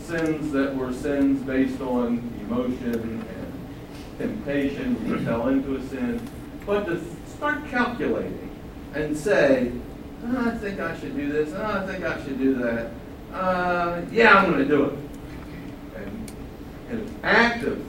sins 0.00 0.52
that 0.52 0.76
were 0.76 0.92
sins 0.92 1.42
based 1.42 1.80
on 1.80 2.18
emotion 2.40 2.94
and 2.94 4.18
temptation. 4.18 5.06
You 5.08 5.18
fell 5.24 5.48
into 5.48 5.74
a 5.74 5.88
sin. 5.88 6.20
But 6.64 6.84
to 6.84 7.00
start 7.26 7.66
calculating 7.68 8.50
and 8.94 9.16
say, 9.16 9.72
oh, 10.24 10.50
I 10.50 10.56
think 10.58 10.78
I 10.78 10.98
should 11.00 11.16
do 11.16 11.32
this. 11.32 11.52
Oh, 11.52 11.64
I 11.64 11.86
think 11.86 12.04
I 12.04 12.22
should 12.22 12.38
do 12.38 12.54
that. 12.56 12.90
Uh, 13.32 14.02
yeah, 14.12 14.36
I'm 14.36 14.50
going 14.50 14.58
to 14.58 14.68
do 14.68 14.84
it. 14.84 14.98
And 15.96 16.32
an 16.90 17.14
active, 17.22 17.84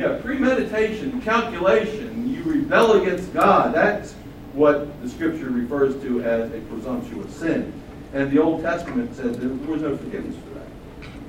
yeah, 0.00 0.18
premeditation, 0.22 1.20
calculation, 1.20 2.32
you 2.32 2.42
rebel 2.42 3.02
against 3.02 3.34
God. 3.34 3.74
That's 3.74 4.14
what 4.54 5.00
the 5.02 5.08
scripture 5.10 5.50
refers 5.50 6.00
to 6.02 6.22
as 6.22 6.50
a 6.54 6.60
presumptuous 6.60 7.36
sin. 7.36 7.70
And 8.14 8.30
the 8.30 8.40
Old 8.40 8.62
Testament 8.62 9.14
says 9.14 9.36
there 9.36 9.50
was 9.50 9.82
no 9.82 9.98
forgiveness 9.98 10.36
for 10.36 10.54
that. 10.54 10.66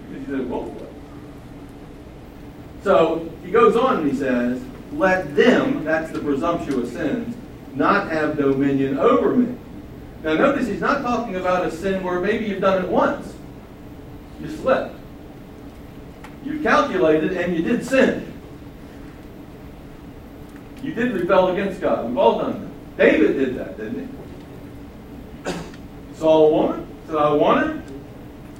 Because 0.08 0.22
you 0.22 0.38
did 0.38 0.40
it 0.40 0.50
both 0.50 0.70
ways. 0.70 0.88
So 2.82 3.30
he 3.44 3.52
goes 3.52 3.76
on 3.76 4.00
and 4.00 4.10
he 4.10 4.18
says, 4.18 4.64
Let 4.94 5.36
them, 5.36 5.84
that's 5.84 6.10
the 6.12 6.20
presumptuous 6.20 6.94
sins, 6.94 7.36
not 7.76 8.10
have 8.10 8.38
dominion 8.38 8.98
over 8.98 9.36
me. 9.36 9.54
Now 10.24 10.36
notice 10.36 10.68
he's 10.68 10.80
not 10.80 11.02
talking 11.02 11.36
about 11.36 11.66
a 11.66 11.72
sin 11.72 12.02
where 12.04 12.22
maybe 12.22 12.46
you've 12.46 12.62
done 12.62 12.86
it 12.86 12.90
once. 12.90 13.34
You 14.40 14.50
slipped. 14.50 14.96
You 16.46 16.62
calculated 16.62 17.34
and 17.34 17.54
you 17.54 17.64
did 17.64 17.86
sin. 17.86 18.31
You 20.82 20.94
did 20.94 21.14
rebel 21.14 21.50
against 21.50 21.80
God. 21.80 22.08
We've 22.08 22.18
all 22.18 22.40
done 22.40 22.62
that. 22.62 22.98
David 22.98 23.38
did 23.38 23.56
that, 23.58 23.78
didn't 23.78 24.10
he? 25.46 25.54
Saw 26.16 26.48
a 26.48 26.52
woman, 26.52 26.88
said, 27.08 27.16
I 27.16 27.34
want 27.34 27.68
her. 27.68 27.82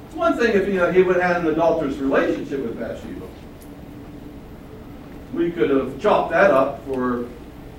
It's 0.06 0.14
one 0.14 0.36
thing 0.36 0.54
if 0.54 0.68
you 0.68 0.82
uh, 0.82 0.86
know, 0.86 0.92
he 0.92 1.02
would 1.02 1.16
have 1.16 1.36
had 1.36 1.36
an 1.42 1.48
adulterous 1.48 1.96
relationship 1.96 2.60
with 2.60 2.78
Bathsheba. 2.78 3.26
We 5.32 5.50
could 5.50 5.70
have 5.70 6.00
chopped 6.00 6.32
that 6.32 6.50
up 6.50 6.84
for 6.86 7.28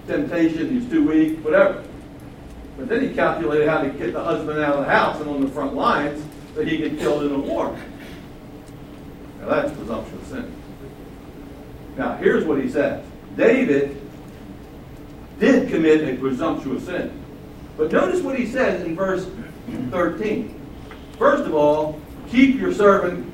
temptation, 0.08 0.70
he's 0.70 0.90
too 0.90 1.08
weak, 1.08 1.44
whatever. 1.44 1.84
But 2.78 2.90
then 2.90 3.08
he 3.08 3.14
calculated 3.14 3.68
how 3.68 3.82
to 3.82 3.90
get 3.90 4.14
the 4.14 4.24
husband 4.24 4.60
out 4.60 4.76
of 4.76 4.86
the 4.86 4.92
house 4.92 5.20
and 5.22 5.30
on 5.30 5.42
the 5.42 5.48
front 5.48 5.76
lines 5.76 6.24
so 6.56 6.64
he 6.64 6.78
get 6.78 6.98
killed 6.98 7.24
in 7.24 7.32
a 7.32 7.40
war. 7.40 7.78
Now 9.40 9.50
that's 9.50 9.72
presumptuous 9.74 10.28
sin. 10.28 10.54
Now 11.98 12.16
here's 12.18 12.46
what 12.46 12.62
he 12.62 12.70
says. 12.70 13.06
David 13.38 14.03
did 15.40 15.70
commit 15.70 16.08
a 16.08 16.18
presumptuous 16.18 16.86
sin. 16.86 17.20
But 17.78 17.92
notice 17.92 18.22
what 18.22 18.38
he 18.38 18.46
says 18.46 18.84
in 18.84 18.96
verse 18.96 19.28
13. 19.90 20.60
First 21.18 21.44
of 21.46 21.54
all, 21.54 22.00
keep 22.30 22.60
your 22.60 22.74
servant 22.74 23.32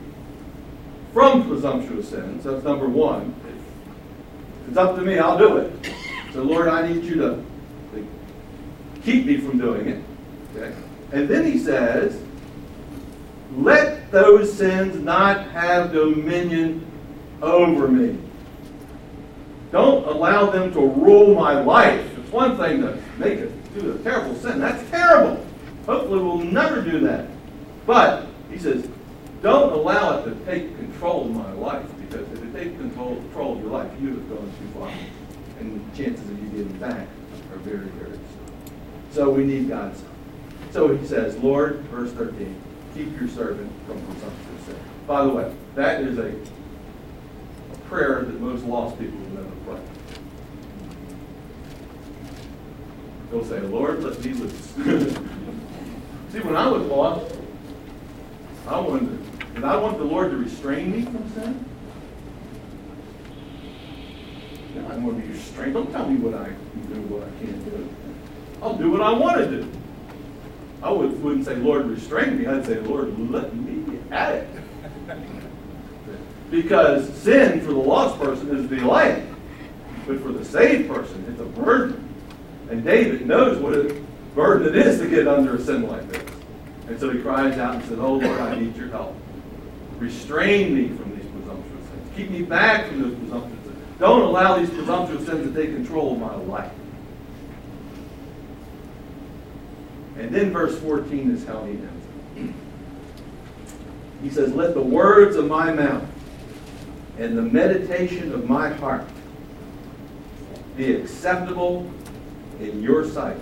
from 1.14 1.48
presumptuous 1.48 2.10
sins. 2.10 2.44
That's 2.44 2.64
number 2.64 2.88
one. 2.88 3.36
If 4.64 4.70
it's 4.70 4.78
up 4.78 4.96
to 4.96 5.02
me, 5.02 5.18
I'll 5.18 5.38
do 5.38 5.58
it. 5.58 5.94
So, 6.34 6.44
Lord, 6.44 6.68
I 6.68 6.88
need 6.88 7.04
you 7.04 7.16
to 7.16 7.44
keep 9.04 9.26
me 9.26 9.38
from 9.38 9.58
doing 9.58 9.88
it. 9.88 10.04
Okay? 10.56 10.76
And 11.12 11.28
then 11.28 11.46
he 11.46 11.58
says, 11.58 12.22
let 13.56 14.12
those 14.12 14.54
sins 14.54 15.04
not 15.04 15.48
have 15.48 15.92
dominion 15.92 16.86
over 17.42 17.88
me. 17.88 18.18
Don't 19.72 20.08
allow 20.08 20.50
them 20.50 20.74
to 20.74 20.80
rule 20.80 21.36
my 21.36 21.60
life. 21.60 22.18
It's 22.18 22.32
one 22.32 22.58
thing 22.58 22.82
to 22.82 23.02
make 23.18 23.40
it 23.40 23.74
do 23.74 23.94
a 23.94 23.98
terrible 24.00 24.36
sin. 24.36 24.60
That's 24.60 24.90
terrible. 24.90 25.46
Hopefully 25.86 26.20
we'll 26.20 26.38
never 26.40 26.82
do 26.82 27.00
that. 27.02 27.28
But 27.86 28.28
he 28.52 28.58
says, 28.58 28.88
don't 29.42 29.72
allow 29.72 30.20
it 30.20 30.26
to 30.26 30.36
take 30.46 30.76
control 30.78 31.26
of 31.26 31.32
my 31.32 31.52
life 31.54 31.88
because 32.00 32.28
if 32.34 32.44
it 32.44 32.54
takes 32.54 32.78
control, 32.78 33.16
control 33.16 33.54
of 33.54 33.62
your 33.62 33.72
life, 33.72 33.92
you 34.02 34.10
have 34.10 34.30
gone 34.30 34.52
too 34.60 34.80
far. 34.80 34.92
And 35.60 35.94
the 35.94 35.98
chances 35.98 36.30
of 36.30 36.42
you 36.42 36.50
getting 36.50 36.78
back 36.78 37.08
are 37.52 37.58
very, 37.58 37.88
very 37.88 38.12
slim. 38.12 38.76
So 39.12 39.30
we 39.30 39.46
need 39.46 39.70
God's 39.70 40.02
help. 40.02 40.14
So 40.72 40.96
he 40.96 41.08
says, 41.08 41.38
Lord, 41.38 41.80
verse 41.86 42.12
13, 42.12 42.56
keep 42.94 43.20
your 43.20 43.30
servant 43.30 43.72
from 43.86 44.02
presumptuous. 44.06 44.78
By 45.08 45.24
the 45.24 45.30
way, 45.30 45.52
that 45.76 46.02
is 46.02 46.20
a, 46.20 46.28
a 46.28 47.78
prayer 47.88 48.22
that 48.22 48.40
most 48.40 48.64
lost 48.66 49.00
people 49.00 49.18
will 49.20 49.44
never 49.44 49.56
pray. 49.66 49.80
They'll 53.32 53.46
say, 53.46 53.60
Lord, 53.60 54.04
let 54.04 54.24
me 54.24 54.34
loose. 54.34 54.54
See, 56.32 56.40
when 56.40 56.56
I 56.56 56.68
was 56.68 56.84
lost, 56.84 57.36
I 58.68 58.80
wanted, 58.80 59.56
did 59.56 59.64
I 59.64 59.78
want 59.78 59.98
the 59.98 60.04
Lord 60.04 60.32
to 60.32 60.38
restrain 60.38 60.92
me 60.92 61.04
from 61.04 61.30
sin? 61.34 61.66
I 64.90 64.98
want 64.98 65.22
to 65.22 65.28
be 65.28 65.34
restrained. 65.34 65.74
Don't 65.74 65.92
tell 65.92 66.10
me 66.10 66.18
what 66.18 66.34
I 66.34 66.46
can 66.46 66.94
do, 66.94 67.02
what 67.14 67.24
I 67.24 67.46
can't 67.46 67.66
do. 67.66 67.90
I'll 68.62 68.76
do 68.76 68.92
what 68.92 69.02
I 69.02 69.12
want 69.12 69.38
to 69.38 69.48
do. 69.48 69.72
I 70.82 70.92
would, 70.92 71.22
wouldn't 71.22 71.46
say, 71.46 71.56
Lord, 71.56 71.86
restrain 71.86 72.40
me. 72.40 72.48
I'd 72.48 72.66
say, 72.66 72.80
Lord, 72.80 73.18
let 73.32 73.56
me 73.56 74.00
at 74.12 74.36
it. 74.36 74.48
Because 76.50 77.14
sin 77.14 77.62
for 77.62 77.74
the 77.74 77.80
lost 77.80 78.20
person 78.20 78.56
is 78.56 78.68
the 78.68 78.78
light. 78.78 79.24
But 80.08 80.22
for 80.22 80.32
the 80.32 80.44
saved 80.44 80.90
person, 80.90 81.26
it's 81.30 81.40
a 81.40 81.46
burden. 81.46 82.09
And 82.70 82.84
David 82.84 83.26
knows 83.26 83.58
what 83.58 83.74
a 83.74 84.02
burden 84.36 84.68
it 84.68 84.76
is 84.76 85.00
to 85.00 85.10
get 85.10 85.28
under 85.28 85.56
a 85.56 85.62
sin 85.62 85.88
like 85.88 86.08
this. 86.12 86.24
And 86.88 87.00
so 87.00 87.10
he 87.10 87.22
cries 87.22 87.58
out 87.58 87.76
and 87.76 87.84
says, 87.86 88.00
Oh 88.00 88.14
Lord, 88.14 88.40
I 88.40 88.60
need 88.60 88.76
your 88.76 88.90
help. 88.90 89.16
Restrain 89.98 90.74
me 90.74 90.96
from 90.96 91.16
these 91.16 91.30
presumptuous 91.32 91.86
sins. 91.90 92.12
Keep 92.16 92.32
me 92.32 92.44
back 92.44 92.88
from 92.88 93.02
those 93.02 93.16
presumptuous 93.16 93.64
sins. 93.64 93.78
Don't 94.00 94.22
allow 94.22 94.58
these 94.58 94.70
presumptuous 94.70 95.26
sins 95.26 95.54
to 95.54 95.62
take 95.62 95.76
control 95.76 96.14
of 96.14 96.20
my 96.20 96.36
life. 96.36 96.72
And 100.18 100.34
then 100.34 100.52
verse 100.52 100.78
14 100.80 101.32
is 101.32 101.46
how 101.46 101.64
he 101.66 101.72
ends 101.72 102.06
it. 102.36 102.54
He 104.22 104.30
says, 104.30 104.54
Let 104.54 104.74
the 104.74 104.82
words 104.82 105.36
of 105.36 105.48
my 105.48 105.72
mouth 105.74 106.04
and 107.18 107.38
the 107.38 107.42
meditation 107.42 108.34
of 108.34 108.48
my 108.48 108.70
heart 108.70 109.06
be 110.76 110.94
acceptable 110.96 111.90
in 112.60 112.82
your 112.82 113.06
sight, 113.06 113.38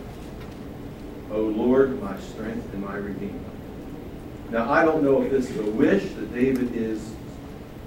O 1.31 1.41
Lord, 1.41 2.01
my 2.01 2.17
strength 2.19 2.71
and 2.73 2.83
my 2.83 2.95
redeemer. 2.95 3.39
Now, 4.49 4.71
I 4.71 4.85
don't 4.85 5.03
know 5.03 5.21
if 5.21 5.31
this 5.31 5.49
is 5.49 5.57
a 5.59 5.71
wish 5.71 6.03
that 6.03 6.33
David 6.33 6.75
is 6.75 7.13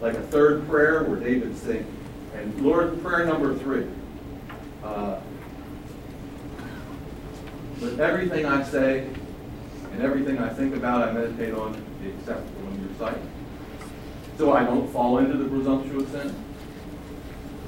like 0.01 0.15
a 0.15 0.23
third 0.23 0.69
prayer 0.69 1.05
where 1.05 1.19
David's 1.19 1.61
saying, 1.63 1.87
and 2.35 2.61
Lord, 2.61 3.03
prayer 3.03 3.25
number 3.25 3.55
three. 3.57 3.87
Uh, 4.85 5.21
everything 7.99 8.47
I 8.47 8.63
say 8.63 9.09
and 9.93 10.03
everything 10.03 10.39
I 10.39 10.49
think 10.49 10.75
about, 10.75 11.09
I 11.09 11.13
meditate 11.13 11.55
on, 11.55 11.73
be 12.03 12.11
acceptable 12.11 12.69
in 12.73 12.89
your 12.89 12.99
sight. 12.99 13.19
So 14.39 14.53
I 14.53 14.65
don't 14.65 14.89
fall 14.91 15.19
into 15.19 15.37
the 15.37 15.49
presumptuous 15.49 16.09
sin? 16.11 16.35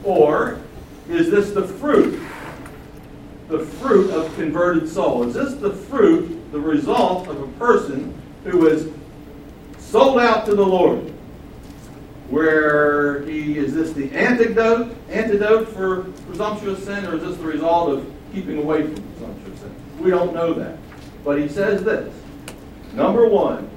Or 0.05 0.59
is 1.09 1.31
this 1.31 1.53
the 1.53 1.67
fruit? 1.67 2.23
The 3.53 3.67
fruit 3.67 4.11
of 4.13 4.35
converted 4.35 4.89
soul? 4.89 5.25
Is 5.25 5.35
this 5.35 5.53
the 5.53 5.75
fruit, 5.75 6.51
the 6.53 6.59
result 6.59 7.29
of 7.29 7.39
a 7.39 7.47
person 7.59 8.19
who 8.45 8.67
is 8.67 8.91
sold 9.77 10.19
out 10.21 10.47
to 10.47 10.55
the 10.55 10.65
Lord? 10.65 11.11
Where 12.31 13.21
he 13.27 13.59
is 13.59 13.75
this 13.75 13.93
the 13.93 14.11
antidote 14.13 14.97
antidote 15.11 15.69
for 15.69 16.05
presumptuous 16.27 16.83
sin, 16.83 17.05
or 17.05 17.17
is 17.17 17.25
this 17.25 17.37
the 17.37 17.45
result 17.45 17.91
of 17.91 18.11
keeping 18.33 18.57
away 18.57 18.85
from 18.85 18.95
presumptuous 18.95 19.61
sin? 19.61 19.75
We 20.01 20.09
don't 20.09 20.33
know 20.33 20.55
that. 20.55 20.79
But 21.23 21.39
he 21.39 21.47
says 21.47 21.85
this. 21.85 22.11
Number 22.95 23.29
one, 23.29 23.69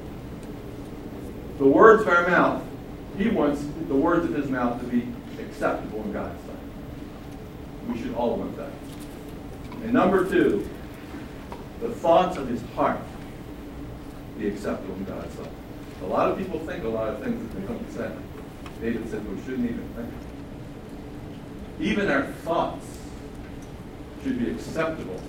the 1.57 1.67
words 1.67 2.03
of 2.03 2.07
our 2.07 2.25
mouth, 2.29 2.63
he 3.17 3.27
wants 3.27 3.61
the 3.89 3.95
words 3.95 4.23
of 4.23 4.33
his 4.35 4.49
mouth 4.49 4.79
to 4.79 4.87
be 4.87 5.05
acceptable 5.37 6.01
in 6.03 6.13
God's 6.13 6.39
sight. 6.45 6.55
We 7.89 8.01
should 8.01 8.15
all 8.15 8.37
want 8.37 8.55
that. 8.55 8.71
And 9.85 9.93
number 9.93 10.27
two, 10.27 10.67
the 11.79 11.89
thoughts 11.89 12.37
of 12.37 12.47
his 12.47 12.59
heart 12.73 12.99
be 14.39 14.47
acceptable 14.47 14.95
in 14.95 15.05
God's 15.05 15.31
sight. 15.35 15.51
A 16.01 16.07
lot 16.07 16.31
of 16.31 16.39
people 16.39 16.57
think 16.61 16.83
a 16.83 16.87
lot 16.87 17.09
of 17.09 17.21
things 17.21 17.39
that 17.39 17.61
they 17.61 17.67
don't 17.67 17.91
say. 17.91 18.11
David 18.81 19.07
said 19.11 19.29
we 19.29 19.39
shouldn't 19.43 19.69
even 19.69 19.87
think. 19.89 20.11
Even 21.79 22.09
our 22.09 22.23
thoughts 22.23 22.83
should 24.23 24.39
be 24.39 24.49
acceptable 24.49 25.21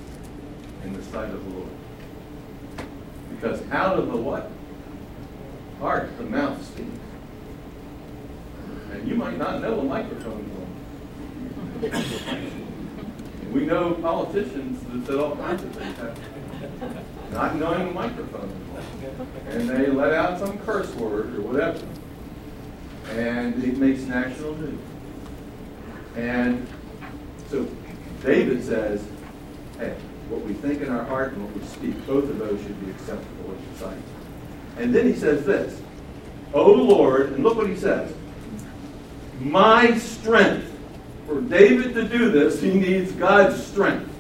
in 0.85 0.95
the 0.95 1.03
sight 1.03 1.29
of 1.29 1.45
the 1.45 1.51
Lord. 1.51 1.71
Because 3.33 3.61
out 3.71 3.99
of 3.99 4.07
the 4.07 4.17
what? 4.17 4.51
Heart, 5.81 6.17
the 6.17 6.25
mouth 6.25 6.65
speaks. 6.65 6.99
And 8.93 9.07
you 9.07 9.17
might 9.17 9.37
not 9.37 9.61
know 9.61 9.81
a 9.81 9.85
microphone 9.85 10.51
is 11.83 12.27
on. 12.27 12.63
we 13.53 13.67
know 13.67 13.95
politicians 13.95 14.83
that 14.91 15.07
said 15.07 15.17
all 15.21 15.37
kinds 15.37 15.63
of 15.63 15.75
things 15.75 15.97
not 17.33 17.57
knowing 17.57 17.89
a 17.89 17.91
microphone. 17.91 18.51
And 19.49 19.69
they 19.69 19.87
let 19.89 20.13
out 20.13 20.39
some 20.39 20.59
curse 20.61 20.93
word 20.95 21.35
or 21.35 21.41
whatever. 21.43 21.81
And 23.11 23.63
it 23.63 23.77
makes 23.77 24.03
national 24.03 24.55
news. 24.57 24.81
And 26.17 26.67
so 27.51 27.69
David 28.23 28.65
says, 28.65 29.07
hey, 29.79 29.95
what 30.29 30.43
we 30.43 30.55
think 30.55 30.83
in 30.83 30.89
our 30.89 31.05
heart 31.05 31.33
and 31.33 31.45
what 31.45 31.55
we 31.55 31.67
speak, 31.67 32.07
both 32.07 32.25
of 32.25 32.39
those 32.39 32.61
should 32.63 32.85
be 32.85 32.91
acceptable 32.91 33.53
in 33.53 33.63
your 33.63 33.79
sight. 33.79 34.03
And 34.79 34.95
then 34.95 35.07
he 35.07 35.15
says 35.15 35.45
this, 35.45 35.81
O 36.53 36.71
Lord, 36.71 37.33
and 37.33 37.45
look 37.45 37.57
what 37.57 37.69
he 37.69 37.77
says, 37.77 38.13
my 39.41 39.97
strength. 39.99 40.73
For 41.27 41.41
David 41.41 41.95
to 41.95 42.05
do 42.09 42.31
this, 42.31 42.61
he 42.61 42.73
needs 42.73 43.13
God's 43.13 43.65
strength. 43.65 44.11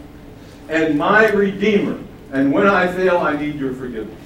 And 0.68 0.98
my 0.98 1.28
Redeemer. 1.28 2.02
And 2.32 2.52
when 2.52 2.66
I 2.66 2.88
fail, 2.88 3.18
I 3.18 3.36
need 3.36 3.54
your 3.54 3.72
forgiveness. 3.72 4.20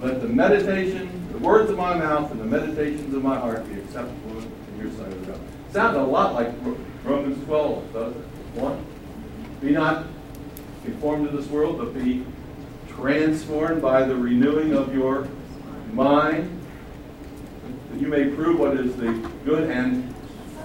Let 0.00 0.20
the 0.20 0.28
meditation, 0.28 1.28
the 1.32 1.38
words 1.38 1.70
of 1.70 1.76
my 1.76 1.96
mouth, 1.96 2.30
and 2.30 2.40
the 2.40 2.44
meditations 2.44 3.12
of 3.14 3.22
my 3.22 3.38
heart 3.38 3.68
be 3.68 3.80
acceptable 3.80 4.38
in 4.38 4.80
your 4.80 4.90
sight, 4.92 5.12
O 5.12 5.16
God. 5.26 5.40
Sounds 5.72 5.96
a 5.96 6.02
lot 6.02 6.34
like 6.34 6.52
Romans 7.04 7.44
12, 7.46 7.92
doesn't 7.92 8.20
it? 8.20 8.26
1. 8.60 8.86
Be 9.60 9.70
not 9.70 10.06
conformed 10.84 11.30
to 11.30 11.36
this 11.36 11.48
world, 11.48 11.78
but 11.78 11.94
be 11.94 12.24
transformed 12.88 13.82
by 13.82 14.04
the 14.04 14.14
renewing 14.14 14.74
of 14.74 14.94
your 14.94 15.28
mind. 15.92 16.60
That 17.90 18.00
you 18.00 18.08
may 18.08 18.26
prove 18.26 18.58
what 18.58 18.76
is 18.76 18.94
the 18.96 19.12
good 19.44 19.70
and 19.70 20.14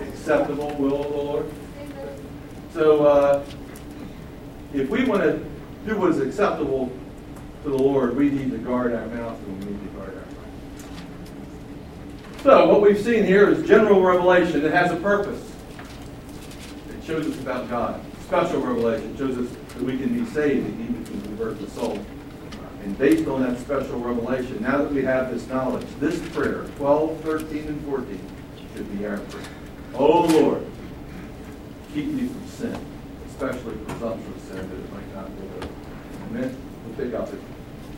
acceptable 0.02 0.74
will 0.76 1.04
of 1.04 1.12
the 1.12 1.18
Lord. 1.18 1.52
So, 2.74 3.06
uh, 3.06 3.46
if 4.74 4.90
we 4.90 5.06
want 5.06 5.24
to 5.24 5.44
do 5.86 5.98
what 5.98 6.12
is 6.12 6.20
acceptable 6.20 6.92
to 7.64 7.70
the 7.70 7.78
Lord, 7.78 8.16
we 8.16 8.30
need 8.30 8.52
to 8.52 8.58
guard 8.58 8.94
our 8.94 9.08
mouth 9.08 9.40
and 9.40 9.64
we 9.64 9.72
need 9.72 9.82
to 9.82 9.98
guard 9.98 10.10
our 10.10 10.16
mind. 10.16 10.34
So, 12.44 12.68
what 12.68 12.82
we've 12.82 13.02
seen 13.02 13.24
here 13.24 13.50
is 13.50 13.68
general 13.68 14.02
revelation. 14.02 14.64
It 14.64 14.72
has 14.72 14.92
a 14.92 14.98
purpose. 14.98 15.52
It 16.90 17.04
shows 17.06 17.28
us 17.28 17.40
about 17.40 17.70
God. 17.70 18.02
Special 18.26 18.62
revelation 18.62 19.18
shows 19.18 19.38
us 19.38 19.50
that 19.74 19.84
we 19.84 19.98
can 19.98 20.14
be 20.14 20.30
saved 20.32 20.66
and 20.66 20.82
even 20.82 21.06
can 21.06 21.22
convert 21.22 21.60
the 21.60 21.70
soul. 21.72 21.98
And 22.84 22.98
based 22.98 23.28
on 23.28 23.42
that 23.42 23.60
special 23.60 24.00
revelation, 24.00 24.62
now 24.62 24.78
that 24.78 24.92
we 24.92 25.04
have 25.04 25.32
this 25.32 25.48
knowledge, 25.48 25.86
this 26.00 26.20
prayer, 26.30 26.66
12, 26.78 27.20
13, 27.22 27.68
and 27.68 27.86
14, 27.86 28.20
should 28.74 28.98
be 28.98 29.06
our 29.06 29.18
prayer. 29.18 29.44
Oh 30.00 30.28
Lord, 30.28 30.64
keep 31.92 32.06
me 32.06 32.28
from 32.28 32.48
sin, 32.48 32.80
especially 33.30 33.78
presumptuous 33.78 34.44
sin, 34.44 34.58
that 34.58 34.76
it 34.76 34.94
might 34.94 35.16
not 35.16 35.26
go 35.26 35.44
over. 35.58 35.68
Amen? 36.30 36.56
We'll 36.86 36.96
pick 36.96 37.16
up 37.16 37.34
at 37.34 37.40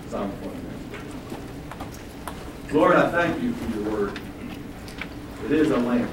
Psalm 0.09 0.31
29. 0.41 0.69
Lord, 2.71 2.95
I 2.95 3.11
thank 3.11 3.43
you 3.43 3.51
for 3.51 3.77
your 3.77 3.91
word. 3.91 4.19
It 5.43 5.51
is 5.51 5.71
a 5.71 5.77
lamp 5.77 6.09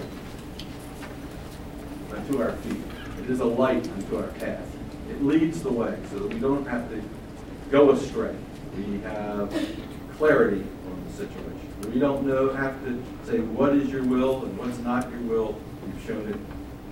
unto 2.12 2.42
our 2.42 2.50
feet. 2.52 2.82
It 3.20 3.30
is 3.30 3.38
a 3.38 3.44
light 3.44 3.88
unto 3.88 4.16
our 4.16 4.28
path. 4.28 4.66
It 5.08 5.22
leads 5.22 5.62
the 5.62 5.70
way 5.70 5.96
so 6.10 6.18
that 6.18 6.34
we 6.34 6.40
don't 6.40 6.66
have 6.66 6.90
to 6.90 7.00
go 7.70 7.92
astray. 7.92 8.34
We 8.76 8.98
have 9.02 9.54
clarity 10.16 10.64
on 10.86 11.04
the 11.06 11.12
situation. 11.12 11.92
We 11.92 12.00
don't 12.00 12.26
know, 12.26 12.52
have 12.54 12.82
to 12.84 13.00
say 13.24 13.38
what 13.38 13.72
is 13.76 13.88
your 13.88 14.02
will 14.02 14.44
and 14.44 14.58
what's 14.58 14.78
not 14.78 15.08
your 15.10 15.20
will 15.20 15.60
shown 16.06 16.28
it 16.28 16.38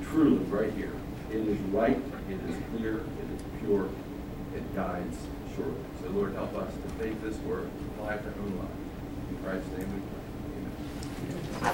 truly 0.07 0.39
right 0.47 0.73
here. 0.73 0.93
It 1.31 1.47
is 1.47 1.59
right, 1.71 1.97
it 2.29 2.51
is 2.51 2.57
clear, 2.71 2.97
it 2.97 3.31
is 3.37 3.43
pure, 3.61 3.89
it 4.57 4.75
guides 4.75 5.17
surely. 5.55 5.75
So 6.03 6.11
Lord, 6.11 6.35
help 6.35 6.53
us 6.57 6.73
to 6.73 6.89
faith 7.03 7.23
this 7.23 7.37
word, 7.39 7.71
apply 7.97 8.19
for 8.19 8.31
to 8.31 8.41
own 8.41 8.59
life. 8.59 8.69
In 9.31 9.37
Christ's 9.45 9.71
name 9.79 9.89
we 9.95 10.01
pray. 11.61 11.71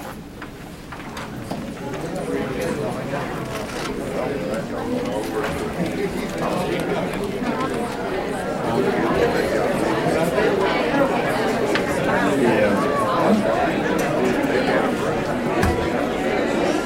Amen. 8.63 9.00